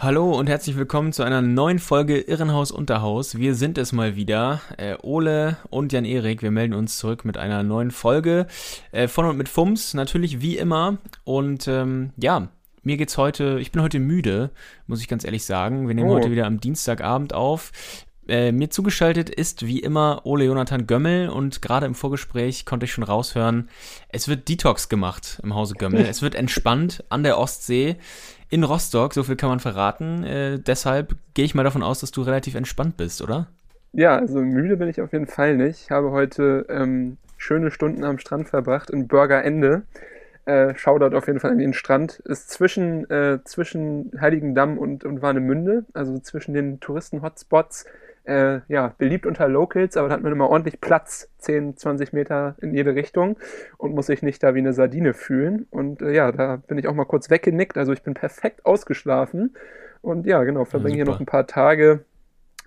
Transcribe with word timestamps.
Hallo 0.00 0.30
und 0.38 0.48
herzlich 0.48 0.76
willkommen 0.76 1.12
zu 1.12 1.24
einer 1.24 1.42
neuen 1.42 1.80
Folge 1.80 2.20
Irrenhaus 2.20 2.70
Unterhaus. 2.70 3.36
Wir 3.36 3.56
sind 3.56 3.78
es 3.78 3.92
mal 3.92 4.14
wieder, 4.14 4.60
äh, 4.76 4.94
Ole 5.02 5.56
und 5.70 5.92
Jan-Erik. 5.92 6.40
Wir 6.40 6.52
melden 6.52 6.74
uns 6.74 6.98
zurück 6.98 7.24
mit 7.24 7.36
einer 7.36 7.64
neuen 7.64 7.90
Folge 7.90 8.46
äh, 8.92 9.08
von 9.08 9.24
und 9.24 9.36
mit 9.36 9.48
Fums, 9.48 9.94
natürlich 9.94 10.40
wie 10.40 10.56
immer. 10.56 10.98
Und 11.24 11.66
ähm, 11.66 12.12
ja, 12.16 12.46
mir 12.84 12.96
geht's 12.96 13.18
heute, 13.18 13.58
ich 13.58 13.72
bin 13.72 13.82
heute 13.82 13.98
müde, 13.98 14.50
muss 14.86 15.00
ich 15.00 15.08
ganz 15.08 15.24
ehrlich 15.24 15.44
sagen. 15.44 15.88
Wir 15.88 15.96
nehmen 15.96 16.10
Oh. 16.10 16.14
heute 16.14 16.30
wieder 16.30 16.46
am 16.46 16.60
Dienstagabend 16.60 17.34
auf. 17.34 17.72
Äh, 18.28 18.52
mir 18.52 18.70
zugeschaltet 18.70 19.30
ist 19.30 19.66
wie 19.66 19.80
immer 19.80 20.20
Ole 20.24 20.44
Jonathan 20.44 20.86
Gömmel 20.86 21.30
und 21.30 21.62
gerade 21.62 21.86
im 21.86 21.94
Vorgespräch 21.94 22.66
konnte 22.66 22.84
ich 22.84 22.92
schon 22.92 23.02
raushören, 23.04 23.70
es 24.10 24.28
wird 24.28 24.48
Detox 24.48 24.88
gemacht 24.90 25.40
im 25.42 25.54
Hause 25.54 25.74
Gömmel. 25.74 26.02
es 26.08 26.22
wird 26.22 26.36
entspannt 26.36 27.02
an 27.08 27.24
der 27.24 27.38
Ostsee 27.38 27.96
in 28.50 28.64
Rostock, 28.64 29.14
so 29.14 29.22
viel 29.22 29.36
kann 29.36 29.50
man 29.50 29.60
verraten. 29.60 30.24
Äh, 30.24 30.58
deshalb 30.58 31.14
gehe 31.34 31.44
ich 31.44 31.54
mal 31.54 31.64
davon 31.64 31.82
aus, 31.82 32.00
dass 32.00 32.10
du 32.10 32.22
relativ 32.22 32.54
entspannt 32.54 32.96
bist, 32.96 33.22
oder? 33.22 33.48
Ja, 33.92 34.16
also 34.16 34.40
müde 34.40 34.76
bin 34.76 34.88
ich 34.88 35.00
auf 35.00 35.12
jeden 35.12 35.26
Fall 35.26 35.56
nicht. 35.56 35.84
Ich 35.84 35.90
habe 35.90 36.10
heute 36.10 36.66
ähm, 36.68 37.16
schöne 37.36 37.70
Stunden 37.70 38.04
am 38.04 38.18
Strand 38.18 38.48
verbracht 38.48 38.90
in 38.90 39.08
Burgerende. 39.08 39.82
Äh, 40.44 40.74
Shoutout 40.76 41.16
auf 41.16 41.26
jeden 41.26 41.40
Fall 41.40 41.50
an 41.50 41.58
den 41.58 41.74
Strand. 41.74 42.20
Ist 42.24 42.50
zwischen, 42.50 43.08
äh, 43.10 43.40
zwischen 43.44 44.12
Heiligendamm 44.20 44.78
und, 44.78 45.04
und 45.04 45.20
Warnemünde, 45.20 45.84
also 45.94 46.18
zwischen 46.18 46.54
den 46.54 46.80
Touristen-Hotspots. 46.80 47.84
Äh, 48.28 48.60
ja, 48.68 48.94
beliebt 48.98 49.24
unter 49.24 49.48
Locals, 49.48 49.96
aber 49.96 50.08
da 50.08 50.14
hat 50.14 50.22
man 50.22 50.32
immer 50.32 50.50
ordentlich 50.50 50.82
Platz, 50.82 51.30
10, 51.38 51.78
20 51.78 52.12
Meter 52.12 52.56
in 52.60 52.74
jede 52.74 52.94
Richtung 52.94 53.38
und 53.78 53.94
muss 53.94 54.06
sich 54.06 54.22
nicht 54.22 54.42
da 54.42 54.54
wie 54.54 54.58
eine 54.58 54.74
Sardine 54.74 55.14
fühlen. 55.14 55.66
Und 55.70 56.02
äh, 56.02 56.12
ja, 56.12 56.30
da 56.30 56.56
bin 56.56 56.76
ich 56.76 56.88
auch 56.88 56.94
mal 56.94 57.06
kurz 57.06 57.30
weggenickt. 57.30 57.78
Also 57.78 57.92
ich 57.92 58.02
bin 58.02 58.12
perfekt 58.12 58.66
ausgeschlafen. 58.66 59.56
Und 60.02 60.26
ja, 60.26 60.44
genau, 60.44 60.66
verbringe 60.66 60.96
hier 60.96 61.06
noch 61.06 61.20
ein 61.20 61.26
paar 61.26 61.46
Tage 61.46 62.04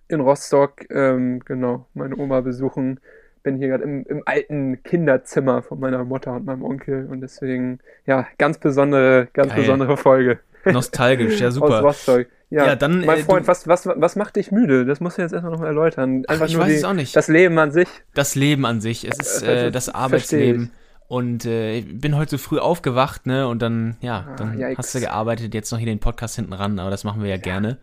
in 0.07 0.19
Rostock, 0.19 0.89
ähm, 0.89 1.41
genau, 1.45 1.85
meine 1.93 2.17
Oma 2.17 2.41
besuchen. 2.41 2.99
Bin 3.43 3.57
hier 3.57 3.67
gerade 3.67 3.83
im, 3.83 4.03
im 4.07 4.23
alten 4.25 4.81
Kinderzimmer 4.81 5.61
von 5.61 5.79
meiner 5.79 6.03
Mutter 6.03 6.33
und 6.33 6.45
meinem 6.45 6.63
Onkel 6.63 7.07
und 7.07 7.21
deswegen, 7.21 7.79
ja, 8.05 8.27
ganz 8.37 8.57
besondere, 8.57 9.27
ganz 9.33 9.49
Geil. 9.49 9.61
besondere 9.61 9.95
Folge 9.95 10.39
Nostalgisch, 10.65 11.39
ja 11.39 11.47
aus 11.49 11.53
super. 11.55 11.81
Rostock. 11.81 12.27
Ja, 12.51 12.65
Ja, 12.67 12.75
dann, 12.75 13.03
mein 13.05 13.19
äh, 13.19 13.23
Freund, 13.23 13.47
was, 13.47 13.67
was, 13.67 13.87
was 13.87 14.15
macht 14.15 14.35
dich 14.35 14.51
müde? 14.51 14.85
Das 14.85 14.99
musst 14.99 15.17
du 15.17 15.21
jetzt 15.23 15.31
erstmal 15.31 15.51
noch 15.53 15.59
mal 15.61 15.67
erläutern. 15.67 16.23
Einfach 16.27 16.45
ich 16.45 16.53
nur 16.53 16.61
weiß 16.63 16.69
die, 16.69 16.75
es 16.75 16.83
auch 16.83 16.93
nicht. 16.93 17.15
das 17.15 17.27
Leben 17.27 17.57
an 17.57 17.71
sich. 17.71 17.87
Das 18.13 18.35
Leben 18.35 18.65
an 18.65 18.81
sich, 18.81 19.07
es 19.09 19.17
ist 19.17 19.41
Äh, 19.43 19.67
äh, 19.67 19.71
das 19.71 19.89
Arbeitsleben. 19.89 20.69
Und 21.07 21.45
äh, 21.45 21.77
ich 21.79 21.99
bin 21.99 22.15
heute 22.15 22.31
so 22.31 22.37
früh 22.37 22.59
aufgewacht, 22.59 23.25
ne? 23.25 23.47
Und 23.47 23.61
dann, 23.61 23.97
ja, 24.01 24.27
Ah, 24.29 24.35
dann 24.37 24.57
yikes. 24.59 24.77
hast 24.77 24.95
du 24.95 24.99
gearbeitet, 25.01 25.53
jetzt 25.53 25.71
noch 25.71 25.77
hier 25.79 25.85
den 25.87 25.99
Podcast 25.99 26.35
hinten 26.37 26.53
ran, 26.53 26.79
aber 26.79 26.89
das 26.89 27.03
machen 27.03 27.21
wir 27.21 27.29
ja, 27.29 27.37
gerne. 27.37 27.79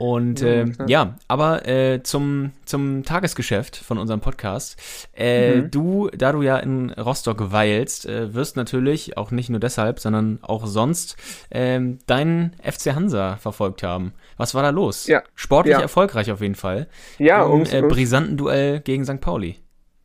Und 0.00 0.40
Ja, 0.40 0.48
äh, 0.48 0.66
ja, 0.86 1.14
aber 1.28 1.68
äh, 1.68 2.02
zum, 2.02 2.52
zum 2.64 3.04
Tagesgeschäft 3.04 3.76
von 3.76 3.98
unserem 3.98 4.20
Podcast. 4.20 4.80
Äh, 5.14 5.56
Mhm. 5.56 5.70
Du, 5.70 6.08
da 6.16 6.32
du 6.32 6.40
ja 6.42 6.56
in 6.56 6.90
Rostock 6.90 7.52
weilst, 7.52 8.06
äh, 8.06 8.32
wirst 8.34 8.56
natürlich, 8.56 9.18
auch 9.18 9.30
nicht 9.30 9.50
nur 9.50 9.60
deshalb, 9.60 10.00
sondern 10.00 10.38
auch 10.42 10.66
sonst, 10.66 11.16
ähm, 11.50 11.98
deinen 12.06 12.56
FC 12.62 12.94
Hansa 12.94 13.36
verfolgt 13.36 13.82
haben. 13.82 14.12
Was 14.38 14.54
war 14.54 14.62
da 14.62 14.70
los? 14.70 15.06
Ja. 15.06 15.22
Sportlich 15.34 15.76
Ja. 15.76 15.82
erfolgreich 15.82 16.32
auf 16.32 16.40
jeden 16.40 16.54
Fall. 16.54 16.86
Ja, 17.18 17.44
Im 17.44 17.50
ums, 17.52 17.72
äh, 17.74 17.76
ums, 17.82 17.94
brisanten 17.94 18.36
Duell 18.38 18.80
gegen 18.80 19.04
St. 19.04 19.20
Pauli. 19.20 19.56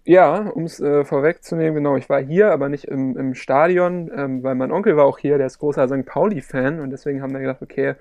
ja, 0.04 0.38
um 0.50 0.66
es 0.66 0.80
äh, 0.80 1.04
vorwegzunehmen, 1.06 1.74
genau, 1.76 1.96
ich 1.96 2.10
war 2.10 2.22
hier, 2.22 2.52
aber 2.52 2.70
nicht 2.70 2.84
im, 2.86 3.18
im 3.18 3.34
Stadion, 3.34 4.12
ähm, 4.16 4.44
weil 4.44 4.54
mein 4.56 4.72
Onkel 4.72 4.98
war 4.98 5.06
auch 5.06 5.18
hier, 5.18 5.38
der 5.38 5.48
ist 5.48 5.58
großer 5.60 5.88
St. 5.88 6.06
Pauli-Fan 6.06 6.80
und 6.82 6.92
deswegen 6.92 7.22
haben 7.24 7.34
wir 7.34 7.40
gedacht, 7.40 7.62
okay, 7.62 7.96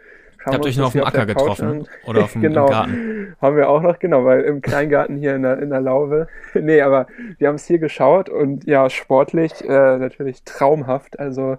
schauen 0.45 0.55
Habt 0.55 0.67
euch 0.67 0.77
das 0.77 0.85
auf 0.85 0.93
dem 0.93 1.05
Acker 1.05 1.27
getroffen 1.27 1.89
oder 2.07 2.25
auf 2.25 2.33
dem 2.35 2.43
genau. 2.43 2.67
Garten. 2.67 3.37
Haben 3.41 3.57
wir 3.57 3.69
auch 3.69 3.81
noch, 3.81 3.99
genau, 3.99 4.25
weil 4.25 4.43
im 4.43 4.61
Kleingarten 4.61 5.17
hier 5.17 5.35
in 5.35 5.43
der, 5.43 5.59
in 5.59 5.71
der 5.71 5.81
Laube. 5.81 6.29
nee, 6.55 6.81
aber 6.81 7.07
wir 7.39 7.49
haben 7.49 7.55
es 7.55 7.67
hier 7.67 7.79
geschaut 7.79 8.29
und 8.29 8.67
ja, 8.67 8.91
sportlich 8.91 9.65
äh, 9.65 9.99
natürlich 9.99 10.43
traumhaft. 10.45 11.19
Also 11.19 11.57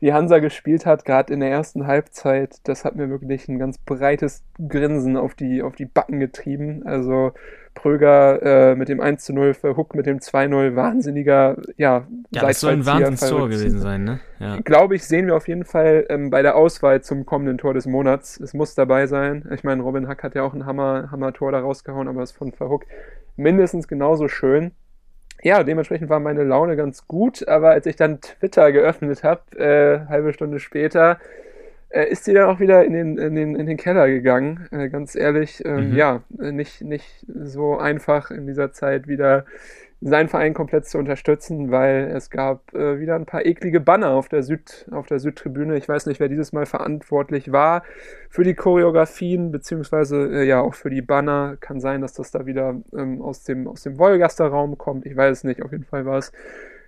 wie 0.00 0.12
Hansa 0.12 0.38
gespielt 0.38 0.84
hat, 0.84 1.04
gerade 1.04 1.32
in 1.32 1.40
der 1.40 1.50
ersten 1.50 1.86
Halbzeit, 1.86 2.56
das 2.64 2.84
hat 2.84 2.96
mir 2.96 3.08
wirklich 3.08 3.48
ein 3.48 3.58
ganz 3.58 3.78
breites 3.78 4.42
Grinsen 4.68 5.16
auf 5.16 5.34
die, 5.34 5.62
auf 5.62 5.76
die 5.76 5.86
Backen 5.86 6.20
getrieben. 6.20 6.82
Also 6.84 7.32
Pröger 7.74 8.70
äh, 8.70 8.76
mit 8.76 8.88
dem 8.88 9.00
1 9.00 9.24
zu 9.24 9.32
0, 9.32 9.54
Verhook 9.54 9.94
mit 9.94 10.06
dem 10.06 10.18
2-0, 10.18 10.76
wahnsinniger, 10.76 11.56
ja, 11.76 12.06
Ja, 12.30 12.42
das 12.42 12.60
soll 12.60 12.72
ein 12.72 12.86
Wahnsinnstor 12.86 13.48
gewesen 13.48 13.80
sein, 13.80 14.04
ne? 14.04 14.20
Ja. 14.38 14.58
Glaube 14.64 14.94
ich, 14.94 15.04
sehen 15.04 15.26
wir 15.26 15.36
auf 15.36 15.48
jeden 15.48 15.64
Fall 15.64 16.06
ähm, 16.08 16.30
bei 16.30 16.42
der 16.42 16.56
Auswahl 16.56 17.02
zum 17.02 17.26
kommenden 17.26 17.58
Tor 17.58 17.74
des 17.74 17.86
Monats. 17.86 18.38
Es 18.38 18.54
muss 18.54 18.74
dabei 18.74 19.06
sein. 19.06 19.48
Ich 19.52 19.64
meine, 19.64 19.82
Robin 19.82 20.08
Hack 20.08 20.22
hat 20.22 20.34
ja 20.34 20.42
auch 20.42 20.54
ein 20.54 20.66
Hammer, 20.66 21.10
Hammer-Tor 21.10 21.52
da 21.52 21.60
rausgehauen, 21.60 22.08
aber 22.08 22.20
das 22.20 22.32
von 22.32 22.52
Verhook 22.52 22.84
mindestens 23.36 23.88
genauso 23.88 24.28
schön. 24.28 24.72
Ja, 25.42 25.62
dementsprechend 25.62 26.08
war 26.08 26.20
meine 26.20 26.44
Laune 26.44 26.76
ganz 26.76 27.06
gut, 27.06 27.46
aber 27.46 27.70
als 27.70 27.86
ich 27.86 27.96
dann 27.96 28.20
Twitter 28.20 28.72
geöffnet 28.72 29.22
habe, 29.24 29.58
äh, 29.58 30.06
halbe 30.08 30.32
Stunde 30.32 30.58
später, 30.58 31.18
ist 32.02 32.24
sie 32.24 32.34
dann 32.34 32.48
auch 32.48 32.60
wieder 32.60 32.84
in 32.84 32.92
den, 32.92 33.18
in 33.18 33.34
den, 33.34 33.54
in 33.56 33.66
den 33.66 33.76
Keller 33.76 34.08
gegangen. 34.08 34.66
Äh, 34.72 34.88
ganz 34.88 35.14
ehrlich, 35.14 35.62
ähm, 35.64 35.90
Mhm. 35.90 35.96
ja, 35.96 36.22
äh, 36.40 36.52
nicht, 36.52 36.82
nicht 36.82 37.24
so 37.26 37.76
einfach 37.78 38.30
in 38.30 38.46
dieser 38.46 38.72
Zeit 38.72 39.06
wieder 39.08 39.44
seinen 40.00 40.28
Verein 40.28 40.52
komplett 40.52 40.86
zu 40.86 40.98
unterstützen, 40.98 41.70
weil 41.70 42.10
es 42.14 42.28
gab 42.28 42.74
äh, 42.74 42.98
wieder 43.00 43.14
ein 43.14 43.24
paar 43.24 43.46
eklige 43.46 43.80
Banner 43.80 44.10
auf 44.10 44.28
der 44.28 44.42
Süd, 44.42 44.86
auf 44.90 45.06
der 45.06 45.18
Südtribüne. 45.18 45.76
Ich 45.78 45.88
weiß 45.88 46.04
nicht, 46.06 46.20
wer 46.20 46.28
dieses 46.28 46.52
Mal 46.52 46.66
verantwortlich 46.66 47.52
war 47.52 47.84
für 48.28 48.44
die 48.44 48.54
Choreografien, 48.54 49.50
beziehungsweise 49.50 50.26
äh, 50.30 50.44
ja 50.44 50.60
auch 50.60 50.74
für 50.74 50.90
die 50.90 51.00
Banner. 51.00 51.56
Kann 51.60 51.80
sein, 51.80 52.02
dass 52.02 52.12
das 52.12 52.30
da 52.32 52.44
wieder 52.44 52.74
ähm, 52.94 53.22
aus 53.22 53.44
dem, 53.44 53.66
aus 53.66 53.82
dem 53.82 53.98
Wolgaster 53.98 54.46
Raum 54.46 54.76
kommt. 54.76 55.06
Ich 55.06 55.16
weiß 55.16 55.38
es 55.38 55.44
nicht, 55.44 55.62
auf 55.62 55.72
jeden 55.72 55.84
Fall 55.84 56.04
war 56.04 56.18
es. 56.18 56.32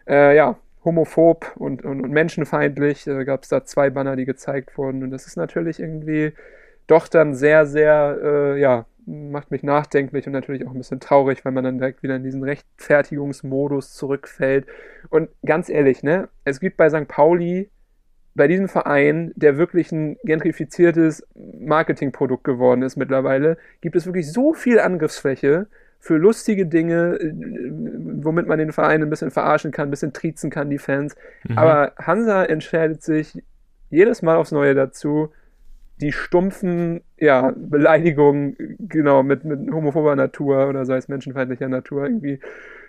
Äh, 0.06 0.36
ja, 0.36 0.56
homophob 0.86 1.52
und, 1.56 1.84
und, 1.84 2.00
und 2.00 2.10
menschenfeindlich. 2.10 3.06
Äh, 3.06 3.24
gab 3.26 3.42
es 3.42 3.50
da 3.50 3.64
zwei 3.64 3.90
Banner, 3.90 4.16
die 4.16 4.24
gezeigt 4.24 4.78
wurden. 4.78 5.02
Und 5.02 5.10
das 5.10 5.26
ist 5.26 5.36
natürlich 5.36 5.80
irgendwie 5.80 6.32
doch 6.86 7.08
dann 7.08 7.34
sehr, 7.34 7.66
sehr, 7.66 8.18
äh, 8.22 8.60
ja, 8.60 8.86
macht 9.04 9.50
mich 9.50 9.62
nachdenklich 9.62 10.26
und 10.26 10.32
natürlich 10.32 10.66
auch 10.66 10.72
ein 10.72 10.78
bisschen 10.78 11.00
traurig, 11.00 11.44
weil 11.44 11.52
man 11.52 11.64
dann 11.64 11.78
direkt 11.78 12.02
wieder 12.02 12.16
in 12.16 12.24
diesen 12.24 12.42
Rechtfertigungsmodus 12.42 13.94
zurückfällt. 13.94 14.66
Und 15.10 15.28
ganz 15.44 15.68
ehrlich, 15.68 16.02
ne, 16.02 16.28
es 16.44 16.58
gibt 16.58 16.76
bei 16.76 16.88
St. 16.88 17.06
Pauli, 17.06 17.70
bei 18.34 18.48
diesem 18.48 18.68
Verein, 18.68 19.32
der 19.34 19.58
wirklich 19.58 19.92
ein 19.92 20.16
gentrifiziertes 20.24 21.26
Marketingprodukt 21.34 22.44
geworden 22.44 22.82
ist 22.82 22.96
mittlerweile, 22.96 23.56
gibt 23.80 23.96
es 23.96 24.06
wirklich 24.06 24.30
so 24.30 24.52
viel 24.54 24.78
Angriffsfläche 24.78 25.68
für 26.06 26.18
lustige 26.18 26.66
Dinge, 26.66 27.18
äh, 27.20 27.32
womit 28.22 28.46
man 28.46 28.58
den 28.58 28.70
Verein 28.70 29.02
ein 29.02 29.10
bisschen 29.10 29.32
verarschen 29.32 29.72
kann, 29.72 29.88
ein 29.88 29.90
bisschen 29.90 30.12
triezen 30.12 30.50
kann, 30.50 30.70
die 30.70 30.78
Fans. 30.78 31.16
Mhm. 31.48 31.58
Aber 31.58 31.92
Hansa 31.98 32.44
entscheidet 32.44 33.02
sich 33.02 33.42
jedes 33.90 34.22
Mal 34.22 34.36
aufs 34.36 34.52
Neue 34.52 34.74
dazu, 34.74 35.32
die 36.00 36.12
stumpfen 36.12 37.00
ja, 37.18 37.52
Beleidigungen, 37.56 38.56
genau, 38.78 39.24
mit, 39.24 39.44
mit 39.44 39.70
homophober 39.72 40.14
Natur 40.14 40.68
oder 40.68 40.84
sei 40.84 40.98
es 40.98 41.08
menschenfeindlicher 41.08 41.68
Natur 41.68 42.04
irgendwie 42.04 42.38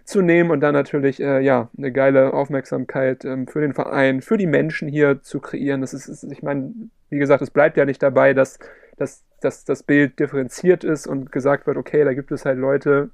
zu 0.04 0.22
nehmen 0.22 0.52
und 0.52 0.60
dann 0.60 0.74
natürlich, 0.74 1.20
äh, 1.20 1.40
ja, 1.40 1.70
eine 1.76 1.92
geile 1.92 2.34
Aufmerksamkeit 2.34 3.26
ähm, 3.26 3.48
für 3.48 3.62
den 3.62 3.74
Verein, 3.74 4.22
für 4.22 4.38
die 4.38 4.48
Menschen 4.48 4.88
hier 4.88 5.22
zu 5.24 5.40
kreieren. 5.40 5.82
Das 5.82 5.94
ist, 5.94 6.08
ist 6.08 6.24
ich 6.24 6.44
meine, 6.44 6.72
wie 7.10 7.18
gesagt, 7.18 7.42
es 7.42 7.50
bleibt 7.50 7.78
ja 7.78 7.86
nicht 7.86 8.04
dabei, 8.04 8.34
dass, 8.34 8.60
dass, 8.98 9.24
dass 9.42 9.66
das 9.66 9.84
Bild 9.84 10.20
differenziert 10.20 10.84
ist 10.84 11.08
und 11.08 11.32
gesagt 11.32 11.68
wird, 11.68 11.78
okay, 11.78 12.04
da 12.04 12.14
gibt 12.14 12.32
es 12.32 12.46
halt 12.46 12.58
Leute, 12.58 13.10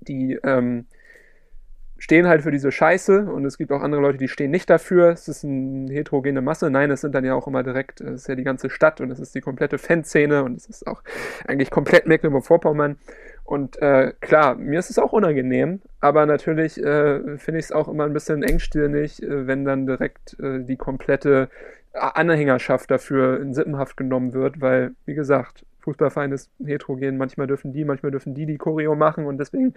die 0.00 0.38
ähm, 0.42 0.86
stehen 1.98 2.28
halt 2.28 2.42
für 2.42 2.52
diese 2.52 2.70
Scheiße 2.70 3.24
und 3.24 3.44
es 3.44 3.58
gibt 3.58 3.72
auch 3.72 3.82
andere 3.82 4.00
Leute, 4.00 4.18
die 4.18 4.28
stehen 4.28 4.52
nicht 4.52 4.70
dafür. 4.70 5.10
Es 5.10 5.26
ist 5.26 5.44
eine 5.44 5.92
heterogene 5.92 6.40
Masse. 6.40 6.70
Nein, 6.70 6.90
es 6.90 7.00
sind 7.00 7.14
dann 7.14 7.24
ja 7.24 7.34
auch 7.34 7.48
immer 7.48 7.64
direkt, 7.64 8.00
es 8.00 8.22
ist 8.22 8.28
ja 8.28 8.36
die 8.36 8.44
ganze 8.44 8.70
Stadt 8.70 9.00
und 9.00 9.10
es 9.10 9.18
ist 9.18 9.34
die 9.34 9.40
komplette 9.40 9.78
Fanszene 9.78 10.44
und 10.44 10.56
es 10.56 10.66
ist 10.66 10.86
auch 10.86 11.02
eigentlich 11.46 11.70
komplett 11.70 12.06
Mecklenburg-Vorpommern. 12.06 12.96
Und 13.42 13.80
äh, 13.82 14.12
klar, 14.20 14.54
mir 14.54 14.78
ist 14.78 14.90
es 14.90 14.98
auch 14.98 15.12
unangenehm, 15.12 15.80
aber 16.00 16.26
natürlich 16.26 16.78
äh, 16.78 17.38
finde 17.38 17.58
ich 17.58 17.66
es 17.66 17.72
auch 17.72 17.88
immer 17.88 18.04
ein 18.04 18.12
bisschen 18.12 18.42
engstirnig, 18.42 19.22
äh, 19.22 19.46
wenn 19.46 19.64
dann 19.64 19.86
direkt 19.86 20.38
äh, 20.38 20.62
die 20.62 20.76
komplette 20.76 21.48
Anhängerschaft 21.92 22.90
dafür 22.90 23.40
in 23.40 23.54
Sippenhaft 23.54 23.96
genommen 23.96 24.32
wird, 24.32 24.60
weil, 24.60 24.92
wie 25.04 25.14
gesagt, 25.14 25.64
Fußballverein 25.80 26.32
ist 26.32 26.50
heterogen, 26.64 27.16
manchmal 27.16 27.46
dürfen 27.46 27.72
die, 27.72 27.84
manchmal 27.84 28.10
dürfen 28.10 28.34
die 28.34 28.46
die 28.46 28.58
Choreo 28.58 28.94
machen 28.94 29.26
und 29.26 29.38
deswegen 29.38 29.74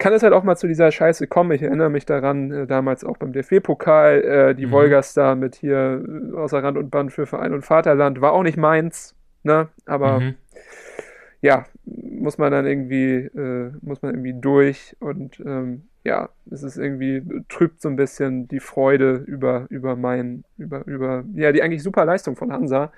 kann 0.00 0.14
es 0.14 0.22
halt 0.22 0.32
auch 0.32 0.44
mal 0.44 0.56
zu 0.56 0.66
dieser 0.66 0.90
Scheiße 0.90 1.26
kommen. 1.26 1.52
Ich 1.52 1.62
erinnere 1.62 1.90
mich 1.90 2.06
daran, 2.06 2.50
äh, 2.50 2.66
damals 2.66 3.04
auch 3.04 3.18
beim 3.18 3.32
DFB-Pokal, 3.32 4.22
äh, 4.22 4.54
die 4.54 4.66
mhm. 4.66 4.70
Wolgastar 4.72 5.36
mit 5.36 5.56
hier 5.56 6.02
äh, 6.32 6.36
außer 6.36 6.62
Rand 6.62 6.78
und 6.78 6.90
Band 6.90 7.12
für 7.12 7.26
Verein 7.26 7.52
und 7.52 7.62
Vaterland 7.62 8.20
war 8.20 8.32
auch 8.32 8.42
nicht 8.42 8.56
meins, 8.56 9.14
ne? 9.42 9.68
Aber 9.84 10.20
mhm. 10.20 10.34
ja, 11.42 11.66
muss 11.84 12.38
man 12.38 12.50
dann 12.50 12.66
irgendwie, 12.66 13.14
äh, 13.14 13.72
muss 13.82 14.00
man 14.00 14.14
irgendwie 14.14 14.40
durch 14.40 14.96
und 15.00 15.38
ähm, 15.40 15.89
ja, 16.04 16.30
es 16.50 16.62
ist 16.62 16.76
irgendwie, 16.76 17.22
trübt 17.48 17.82
so 17.82 17.88
ein 17.88 17.96
bisschen 17.96 18.48
die 18.48 18.60
Freude 18.60 19.16
über, 19.26 19.66
über 19.68 19.96
mein, 19.96 20.44
über, 20.56 20.86
über, 20.86 21.24
ja, 21.34 21.52
die 21.52 21.62
eigentlich 21.62 21.82
super 21.82 22.04
Leistung 22.04 22.36
von 22.36 22.52
Hansa, 22.52 22.92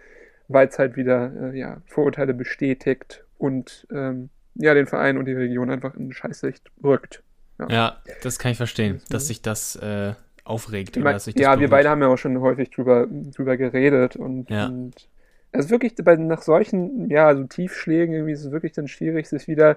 weil 0.49 0.69
es 0.69 0.79
halt 0.79 0.97
wieder, 0.97 1.53
äh, 1.53 1.59
ja, 1.59 1.83
Vorurteile 1.87 2.35
bestätigt 2.35 3.25
und 3.39 3.87
ähm, 3.93 4.31
ja, 4.55 4.75
den 4.75 4.87
Verein 4.87 5.19
und 5.19 5.25
die 5.25 5.33
Region 5.33 5.71
einfach 5.71 5.97
in 5.97 6.13
Scheißlicht 6.13 6.71
rückt. 6.85 7.23
Ja. 7.59 7.69
ja, 7.69 7.97
das 8.23 8.39
kann 8.39 8.53
ich 8.53 8.57
verstehen, 8.57 9.01
dass 9.09 9.27
sich 9.27 9.43
das 9.43 9.77
äh, 9.77 10.15
aufregt. 10.45 10.97
Ich 10.97 11.03
mein, 11.03 11.15
das 11.15 11.27
ja, 11.35 11.59
wir 11.59 11.69
beide 11.69 11.91
haben 11.91 12.03
ja 12.03 12.09
auch 12.09 12.19
schon 12.19 12.41
häufig 12.41 12.71
drüber, 12.71 13.07
drüber 13.07 13.57
geredet 13.57 14.17
und, 14.17 14.51
ja. 14.51 14.67
und 14.67 15.09
es 15.53 15.67
ist 15.67 15.71
wirklich 15.71 15.95
bei, 15.97 16.17
nach 16.17 16.43
solchen, 16.43 17.11
ja, 17.11 17.35
so 17.35 17.45
Tiefschlägen 17.45 18.15
irgendwie 18.15 18.33
ist 18.33 18.45
es 18.45 18.53
wirklich 18.53 18.73
dann 18.73 18.89
schwierig, 18.89 19.29
sich 19.29 19.49
wieder 19.49 19.77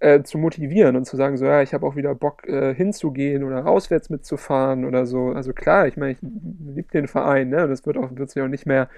äh, 0.00 0.22
zu 0.22 0.38
motivieren 0.38 0.96
und 0.96 1.04
zu 1.04 1.16
sagen, 1.16 1.36
so, 1.36 1.44
ja, 1.44 1.62
ich 1.62 1.74
habe 1.74 1.86
auch 1.86 1.96
wieder 1.96 2.14
Bock 2.14 2.46
äh, 2.48 2.74
hinzugehen 2.74 3.44
oder 3.44 3.66
auswärts 3.66 4.10
mitzufahren 4.10 4.84
oder 4.84 5.06
so. 5.06 5.28
Also 5.28 5.52
klar, 5.52 5.86
ich 5.86 5.96
meine, 5.96 6.12
ich 6.12 6.18
liebe 6.22 6.90
den 6.92 7.06
Verein, 7.06 7.50
ne, 7.50 7.64
und 7.64 7.70
das 7.70 7.86
wird 7.86 7.96
auch, 7.98 8.10
wird 8.12 8.30
sich 8.30 8.42
auch 8.42 8.48
nicht 8.48 8.66
mehr, 8.66 8.88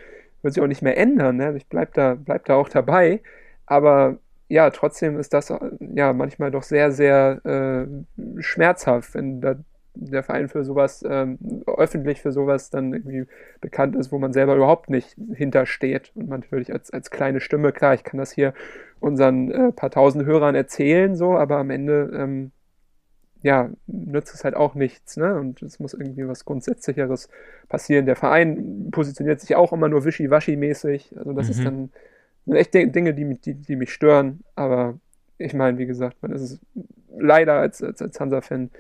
wird 0.42 0.54
sich 0.54 0.62
auch 0.62 0.68
nicht 0.68 0.82
mehr 0.82 0.96
ändern, 0.96 1.36
ne, 1.36 1.54
ich 1.56 1.66
bleib 1.68 1.94
da, 1.94 2.14
bleib 2.14 2.44
da 2.46 2.54
auch 2.54 2.68
dabei, 2.68 3.20
aber 3.66 4.18
ja, 4.48 4.70
trotzdem 4.70 5.18
ist 5.18 5.32
das 5.32 5.52
ja 5.80 6.12
manchmal 6.12 6.50
doch 6.50 6.62
sehr, 6.62 6.92
sehr 6.92 7.40
äh, 7.44 8.42
schmerzhaft, 8.42 9.14
wenn 9.14 9.40
da 9.40 9.56
der 9.94 10.22
Verein 10.22 10.48
für 10.48 10.64
sowas, 10.64 11.04
ähm, 11.08 11.38
öffentlich 11.66 12.22
für 12.22 12.32
sowas 12.32 12.70
dann 12.70 12.92
irgendwie 12.92 13.26
bekannt 13.60 13.96
ist, 13.96 14.12
wo 14.12 14.18
man 14.18 14.32
selber 14.32 14.56
überhaupt 14.56 14.90
nicht 14.90 15.16
hintersteht. 15.34 16.12
Und 16.14 16.28
man 16.28 16.40
natürlich 16.40 16.72
als, 16.72 16.90
als 16.90 17.10
kleine 17.10 17.40
Stimme, 17.40 17.72
klar, 17.72 17.94
ich 17.94 18.04
kann 18.04 18.18
das 18.18 18.32
hier 18.32 18.54
unseren 19.00 19.50
äh, 19.50 19.72
paar 19.72 19.90
tausend 19.90 20.24
Hörern 20.24 20.54
erzählen, 20.54 21.14
so, 21.14 21.32
aber 21.32 21.58
am 21.58 21.70
Ende, 21.70 22.10
ähm, 22.14 22.52
ja, 23.42 23.70
nützt 23.86 24.34
es 24.34 24.44
halt 24.44 24.54
auch 24.54 24.74
nichts, 24.74 25.16
ne? 25.16 25.38
Und 25.38 25.62
es 25.62 25.80
muss 25.80 25.94
irgendwie 25.94 26.28
was 26.28 26.44
Grundsätzlicheres 26.44 27.28
passieren. 27.68 28.06
Der 28.06 28.14
Verein 28.14 28.88
positioniert 28.92 29.40
sich 29.40 29.56
auch 29.56 29.72
immer 29.72 29.88
nur 29.88 30.04
wischiwaschi-mäßig. 30.04 31.18
Also 31.18 31.32
das 31.32 31.46
mhm. 31.46 31.52
ist 31.52 31.64
dann 31.64 31.90
sind 32.44 32.56
echt 32.56 32.74
Dinge, 32.74 33.14
die, 33.14 33.34
die, 33.38 33.54
die 33.54 33.76
mich 33.76 33.92
stören, 33.92 34.40
aber 34.54 34.98
ich 35.38 35.54
meine, 35.54 35.78
wie 35.78 35.86
gesagt, 35.86 36.16
man 36.22 36.32
ist 36.32 36.42
es 36.42 36.60
leider 37.16 37.54
als, 37.54 37.82
als, 37.82 38.02
als 38.02 38.18
Hansa-Fan 38.18 38.70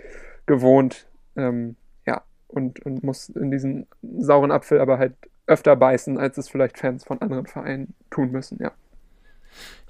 gewohnt, 0.46 1.06
ähm, 1.36 1.76
ja, 2.06 2.22
und, 2.48 2.84
und 2.84 3.02
muss 3.02 3.28
in 3.30 3.50
diesen 3.50 3.86
sauren 4.02 4.50
Apfel 4.50 4.80
aber 4.80 4.98
halt 4.98 5.14
öfter 5.46 5.76
beißen, 5.76 6.18
als 6.18 6.38
es 6.38 6.48
vielleicht 6.48 6.78
Fans 6.78 7.04
von 7.04 7.20
anderen 7.20 7.46
Vereinen 7.46 7.94
tun 8.10 8.30
müssen, 8.30 8.58
ja. 8.60 8.72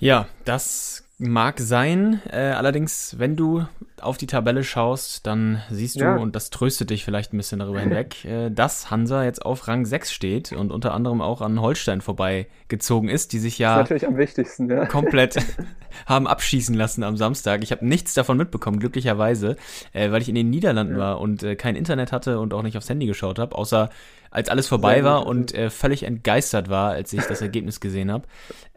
Ja, 0.02 0.26
das 0.44 1.04
Mag 1.24 1.60
sein. 1.60 2.20
Äh, 2.28 2.38
allerdings, 2.38 3.14
wenn 3.16 3.36
du 3.36 3.64
auf 4.00 4.16
die 4.16 4.26
Tabelle 4.26 4.64
schaust, 4.64 5.24
dann 5.24 5.62
siehst 5.70 6.00
du, 6.00 6.00
ja. 6.00 6.16
und 6.16 6.34
das 6.34 6.50
tröstet 6.50 6.90
dich 6.90 7.04
vielleicht 7.04 7.32
ein 7.32 7.36
bisschen 7.36 7.60
darüber 7.60 7.78
hinweg, 7.78 8.24
äh, 8.24 8.50
dass 8.50 8.90
Hansa 8.90 9.22
jetzt 9.22 9.46
auf 9.46 9.68
Rang 9.68 9.86
6 9.86 10.12
steht 10.12 10.50
und 10.50 10.72
unter 10.72 10.92
anderem 10.92 11.20
auch 11.20 11.40
an 11.40 11.60
Holstein 11.60 12.00
vorbeigezogen 12.00 13.08
ist, 13.08 13.32
die 13.32 13.38
sich 13.38 13.60
ja 13.60 13.76
das 13.76 13.84
ist 13.84 13.90
natürlich 13.90 14.06
am 14.08 14.16
wichtigsten, 14.16 14.68
ja. 14.68 14.86
komplett 14.86 15.36
haben 16.06 16.26
abschießen 16.26 16.74
lassen 16.74 17.04
am 17.04 17.16
Samstag. 17.16 17.62
Ich 17.62 17.70
habe 17.70 17.86
nichts 17.86 18.14
davon 18.14 18.36
mitbekommen, 18.36 18.80
glücklicherweise, 18.80 19.54
äh, 19.92 20.10
weil 20.10 20.22
ich 20.22 20.28
in 20.28 20.34
den 20.34 20.50
Niederlanden 20.50 20.94
ja. 20.94 20.98
war 20.98 21.20
und 21.20 21.44
äh, 21.44 21.54
kein 21.54 21.76
Internet 21.76 22.10
hatte 22.10 22.40
und 22.40 22.52
auch 22.52 22.62
nicht 22.62 22.76
aufs 22.76 22.90
Handy 22.90 23.06
geschaut 23.06 23.38
habe, 23.38 23.54
außer 23.54 23.90
als 24.32 24.48
alles 24.48 24.66
vorbei 24.66 25.04
war 25.04 25.26
und 25.26 25.54
äh, 25.54 25.68
völlig 25.68 26.04
entgeistert 26.04 26.70
war, 26.70 26.92
als 26.92 27.12
ich 27.12 27.22
das 27.26 27.42
Ergebnis 27.42 27.80
gesehen 27.80 28.10
habe. 28.10 28.24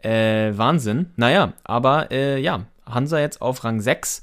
Äh, 0.02 0.52
Wahnsinn. 0.56 1.12
Naja, 1.16 1.54
aber 1.64 2.10
äh, 2.10 2.38
ja, 2.38 2.66
Hansa 2.86 3.18
jetzt 3.18 3.42
auf 3.42 3.64
Rang 3.64 3.80
6. 3.80 4.22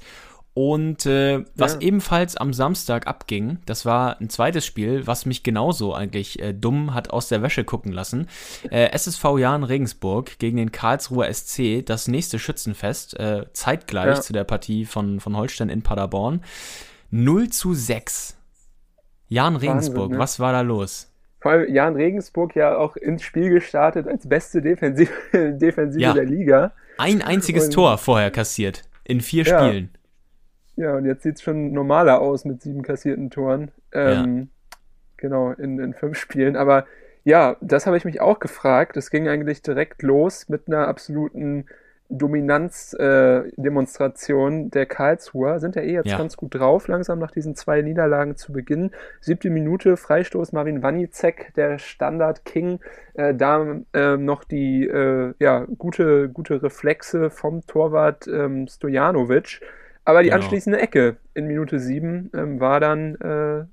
Und 0.56 1.04
äh, 1.04 1.44
was 1.56 1.74
ja. 1.74 1.80
ebenfalls 1.80 2.36
am 2.36 2.52
Samstag 2.52 3.08
abging, 3.08 3.58
das 3.66 3.84
war 3.84 4.20
ein 4.20 4.30
zweites 4.30 4.64
Spiel, 4.64 5.04
was 5.04 5.26
mich 5.26 5.42
genauso 5.42 5.94
eigentlich 5.94 6.40
äh, 6.40 6.52
dumm 6.52 6.94
hat 6.94 7.10
aus 7.10 7.26
der 7.26 7.42
Wäsche 7.42 7.64
gucken 7.64 7.90
lassen. 7.90 8.28
Äh, 8.70 8.90
SSV 8.92 9.24
Jahn 9.38 9.64
Regensburg 9.64 10.38
gegen 10.38 10.56
den 10.56 10.70
Karlsruher 10.70 11.32
SC, 11.32 11.84
das 11.84 12.06
nächste 12.06 12.38
Schützenfest, 12.38 13.18
äh, 13.18 13.46
zeitgleich 13.52 14.16
ja. 14.16 14.20
zu 14.20 14.32
der 14.32 14.44
Partie 14.44 14.84
von, 14.84 15.18
von 15.18 15.36
Holstein 15.36 15.70
in 15.70 15.82
Paderborn. 15.82 16.42
0 17.10 17.48
zu 17.50 17.74
6. 17.74 18.36
Jahn 19.26 19.56
Regensburg, 19.56 20.02
Wahnsinn, 20.02 20.12
ne? 20.12 20.18
was 20.20 20.38
war 20.38 20.52
da 20.52 20.60
los? 20.60 21.08
vor 21.44 21.52
allem 21.52 21.74
Jan 21.74 21.94
Regensburg 21.94 22.56
ja 22.56 22.74
auch 22.78 22.96
ins 22.96 23.22
Spiel 23.22 23.50
gestartet 23.50 24.08
als 24.08 24.26
beste 24.26 24.62
Defensive, 24.62 25.12
Defensive 25.32 26.00
ja. 26.00 26.14
der 26.14 26.24
Liga. 26.24 26.72
Ein 26.98 27.22
einziges 27.22 27.66
und, 27.66 27.74
Tor 27.74 27.98
vorher 27.98 28.30
kassiert 28.30 28.82
in 29.04 29.20
vier 29.20 29.44
ja. 29.44 29.58
Spielen. 29.58 29.90
Ja, 30.76 30.96
und 30.96 31.04
jetzt 31.04 31.22
sieht 31.22 31.36
es 31.36 31.42
schon 31.42 31.72
normaler 31.72 32.20
aus 32.20 32.44
mit 32.44 32.62
sieben 32.62 32.82
kassierten 32.82 33.30
Toren. 33.30 33.70
Ähm, 33.92 34.38
ja. 34.38 34.78
Genau, 35.16 35.52
in, 35.52 35.78
in 35.78 35.94
fünf 35.94 36.18
Spielen. 36.18 36.56
Aber 36.56 36.86
ja, 37.22 37.56
das 37.60 37.86
habe 37.86 37.96
ich 37.96 38.04
mich 38.04 38.20
auch 38.20 38.40
gefragt. 38.40 38.96
Es 38.96 39.10
ging 39.10 39.28
eigentlich 39.28 39.62
direkt 39.62 40.02
los 40.02 40.48
mit 40.48 40.68
einer 40.68 40.88
absoluten 40.88 41.66
Dominanzdemonstration 42.10 44.66
äh, 44.66 44.70
der 44.70 44.86
Karlsruher. 44.86 45.58
Sind 45.58 45.76
ja 45.76 45.82
eh 45.82 45.92
jetzt 45.92 46.10
ja. 46.10 46.18
ganz 46.18 46.36
gut 46.36 46.54
drauf, 46.54 46.88
langsam 46.88 47.18
nach 47.18 47.30
diesen 47.30 47.54
zwei 47.54 47.80
Niederlagen 47.82 48.36
zu 48.36 48.52
Beginn. 48.52 48.90
Siebte 49.20 49.50
Minute, 49.50 49.96
Freistoß 49.96 50.52
Marvin 50.52 50.82
Wanicek, 50.82 51.52
der 51.56 51.78
Standard-King. 51.78 52.80
Äh, 53.14 53.34
da 53.34 53.80
äh, 53.92 54.16
noch 54.16 54.44
die 54.44 54.86
äh, 54.86 55.34
ja, 55.38 55.66
gute, 55.78 56.28
gute 56.28 56.62
Reflexe 56.62 57.30
vom 57.30 57.66
Torwart 57.66 58.28
ähm, 58.28 58.68
Stojanovic. 58.68 59.60
Aber 60.04 60.22
die 60.22 60.28
genau. 60.28 60.42
anschließende 60.42 60.80
Ecke 60.80 61.16
in 61.32 61.46
Minute 61.46 61.78
sieben 61.78 62.30
ähm, 62.34 62.60
war 62.60 62.80
dann, 62.80 63.14
äh, 63.16 63.64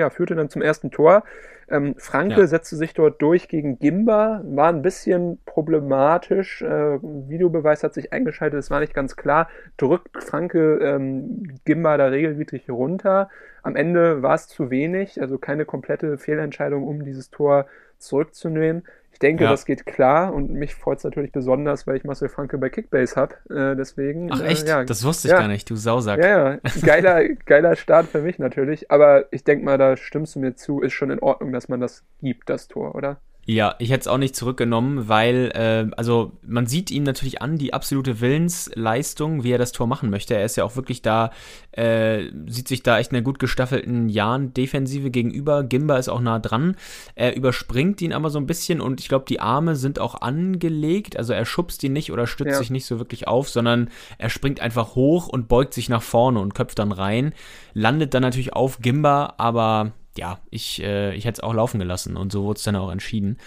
ja, 0.00 0.10
führte 0.10 0.34
dann 0.34 0.48
zum 0.48 0.62
ersten 0.62 0.90
Tor. 0.90 1.24
Ähm, 1.68 1.94
Franke 1.98 2.40
ja. 2.40 2.46
setzte 2.46 2.76
sich 2.76 2.94
dort 2.94 3.20
durch 3.22 3.48
gegen 3.48 3.78
Gimba, 3.78 4.42
war 4.44 4.68
ein 4.68 4.82
bisschen 4.82 5.38
problematisch. 5.46 6.62
Äh, 6.62 6.98
Videobeweis 7.02 7.82
hat 7.82 7.94
sich 7.94 8.12
eingeschaltet, 8.12 8.58
es 8.58 8.70
war 8.70 8.80
nicht 8.80 8.94
ganz 8.94 9.16
klar. 9.16 9.48
Drückt 9.76 10.22
Franke 10.22 10.78
ähm, 10.82 11.58
Gimba 11.64 11.96
da 11.96 12.06
regelwidrig 12.06 12.68
runter. 12.70 13.28
Am 13.62 13.76
Ende 13.76 14.22
war 14.22 14.34
es 14.34 14.48
zu 14.48 14.70
wenig, 14.70 15.20
also 15.20 15.38
keine 15.38 15.64
komplette 15.64 16.18
Fehlentscheidung, 16.18 16.86
um 16.86 17.04
dieses 17.04 17.30
Tor 17.30 17.66
zurückzunehmen. 17.98 18.84
Ich 19.24 19.28
denke, 19.30 19.44
ja. 19.44 19.50
das 19.50 19.64
geht 19.64 19.86
klar 19.86 20.34
und 20.34 20.50
mich 20.50 20.74
freut 20.74 20.98
es 20.98 21.04
natürlich 21.04 21.32
besonders, 21.32 21.86
weil 21.86 21.96
ich 21.96 22.04
Marcel 22.04 22.28
Franke 22.28 22.58
bei 22.58 22.68
Kickbase 22.68 23.16
habe. 23.16 23.36
Äh, 23.48 23.74
deswegen. 23.74 24.30
Ach 24.30 24.42
echt? 24.42 24.64
Äh, 24.64 24.68
ja. 24.68 24.84
Das 24.84 25.02
wusste 25.02 25.28
ich 25.28 25.32
ja. 25.32 25.38
gar 25.38 25.48
nicht, 25.48 25.70
du 25.70 25.76
Sausack. 25.76 26.22
Ja, 26.22 26.52
ja. 26.52 26.60
Geiler, 26.82 27.26
geiler 27.46 27.74
Start 27.74 28.04
für 28.04 28.20
mich 28.20 28.38
natürlich. 28.38 28.90
Aber 28.90 29.32
ich 29.32 29.42
denke 29.42 29.64
mal, 29.64 29.78
da 29.78 29.96
stimmst 29.96 30.34
du 30.34 30.40
mir 30.40 30.56
zu, 30.56 30.82
ist 30.82 30.92
schon 30.92 31.08
in 31.08 31.20
Ordnung, 31.20 31.54
dass 31.54 31.70
man 31.70 31.80
das 31.80 32.04
gibt, 32.20 32.50
das 32.50 32.68
Tor, 32.68 32.94
oder? 32.94 33.18
Ja, 33.46 33.74
ich 33.78 33.90
hätte 33.90 34.00
es 34.00 34.08
auch 34.08 34.18
nicht 34.18 34.34
zurückgenommen, 34.34 35.08
weil, 35.08 35.50
äh, 35.54 35.94
also 35.96 36.32
man 36.46 36.66
sieht 36.66 36.90
ihm 36.90 37.02
natürlich 37.02 37.42
an, 37.42 37.58
die 37.58 37.74
absolute 37.74 38.20
Willensleistung, 38.20 39.44
wie 39.44 39.52
er 39.52 39.58
das 39.58 39.72
Tor 39.72 39.86
machen 39.86 40.08
möchte. 40.08 40.34
Er 40.34 40.44
ist 40.44 40.56
ja 40.56 40.64
auch 40.64 40.76
wirklich 40.76 41.02
da, 41.02 41.30
äh, 41.72 42.30
sieht 42.46 42.68
sich 42.68 42.82
da 42.82 42.98
echt 42.98 43.12
einer 43.12 43.20
gut 43.20 43.38
gestaffelten 43.38 44.08
Jan-Defensive 44.08 45.10
gegenüber. 45.10 45.62
Gimba 45.62 45.98
ist 45.98 46.08
auch 46.08 46.20
nah 46.20 46.38
dran. 46.38 46.76
Er 47.14 47.36
überspringt 47.36 48.00
ihn 48.00 48.14
aber 48.14 48.30
so 48.30 48.38
ein 48.38 48.46
bisschen 48.46 48.80
und 48.80 49.00
ich 49.00 49.08
glaube, 49.08 49.26
die 49.28 49.40
Arme 49.40 49.76
sind 49.76 49.98
auch 49.98 50.22
angelegt. 50.22 51.18
Also 51.18 51.34
er 51.34 51.44
schubst 51.44 51.82
ihn 51.84 51.92
nicht 51.92 52.12
oder 52.12 52.26
stützt 52.26 52.52
ja. 52.52 52.58
sich 52.58 52.70
nicht 52.70 52.86
so 52.86 52.98
wirklich 52.98 53.28
auf, 53.28 53.50
sondern 53.50 53.90
er 54.16 54.30
springt 54.30 54.60
einfach 54.60 54.94
hoch 54.94 55.28
und 55.28 55.48
beugt 55.48 55.74
sich 55.74 55.90
nach 55.90 56.02
vorne 56.02 56.40
und 56.40 56.54
köpft 56.54 56.78
dann 56.78 56.92
rein. 56.92 57.34
Landet 57.74 58.14
dann 58.14 58.22
natürlich 58.22 58.54
auf 58.54 58.78
Gimba, 58.80 59.34
aber 59.36 59.92
ja, 60.18 60.38
ich, 60.50 60.82
äh, 60.82 61.14
ich 61.14 61.24
hätte 61.24 61.40
es 61.40 61.42
auch 61.42 61.54
laufen 61.54 61.78
gelassen 61.78 62.16
und 62.16 62.32
so 62.32 62.44
wurde 62.44 62.58
es 62.58 62.64
dann 62.64 62.76
auch 62.76 62.90
entschieden. 62.90 63.38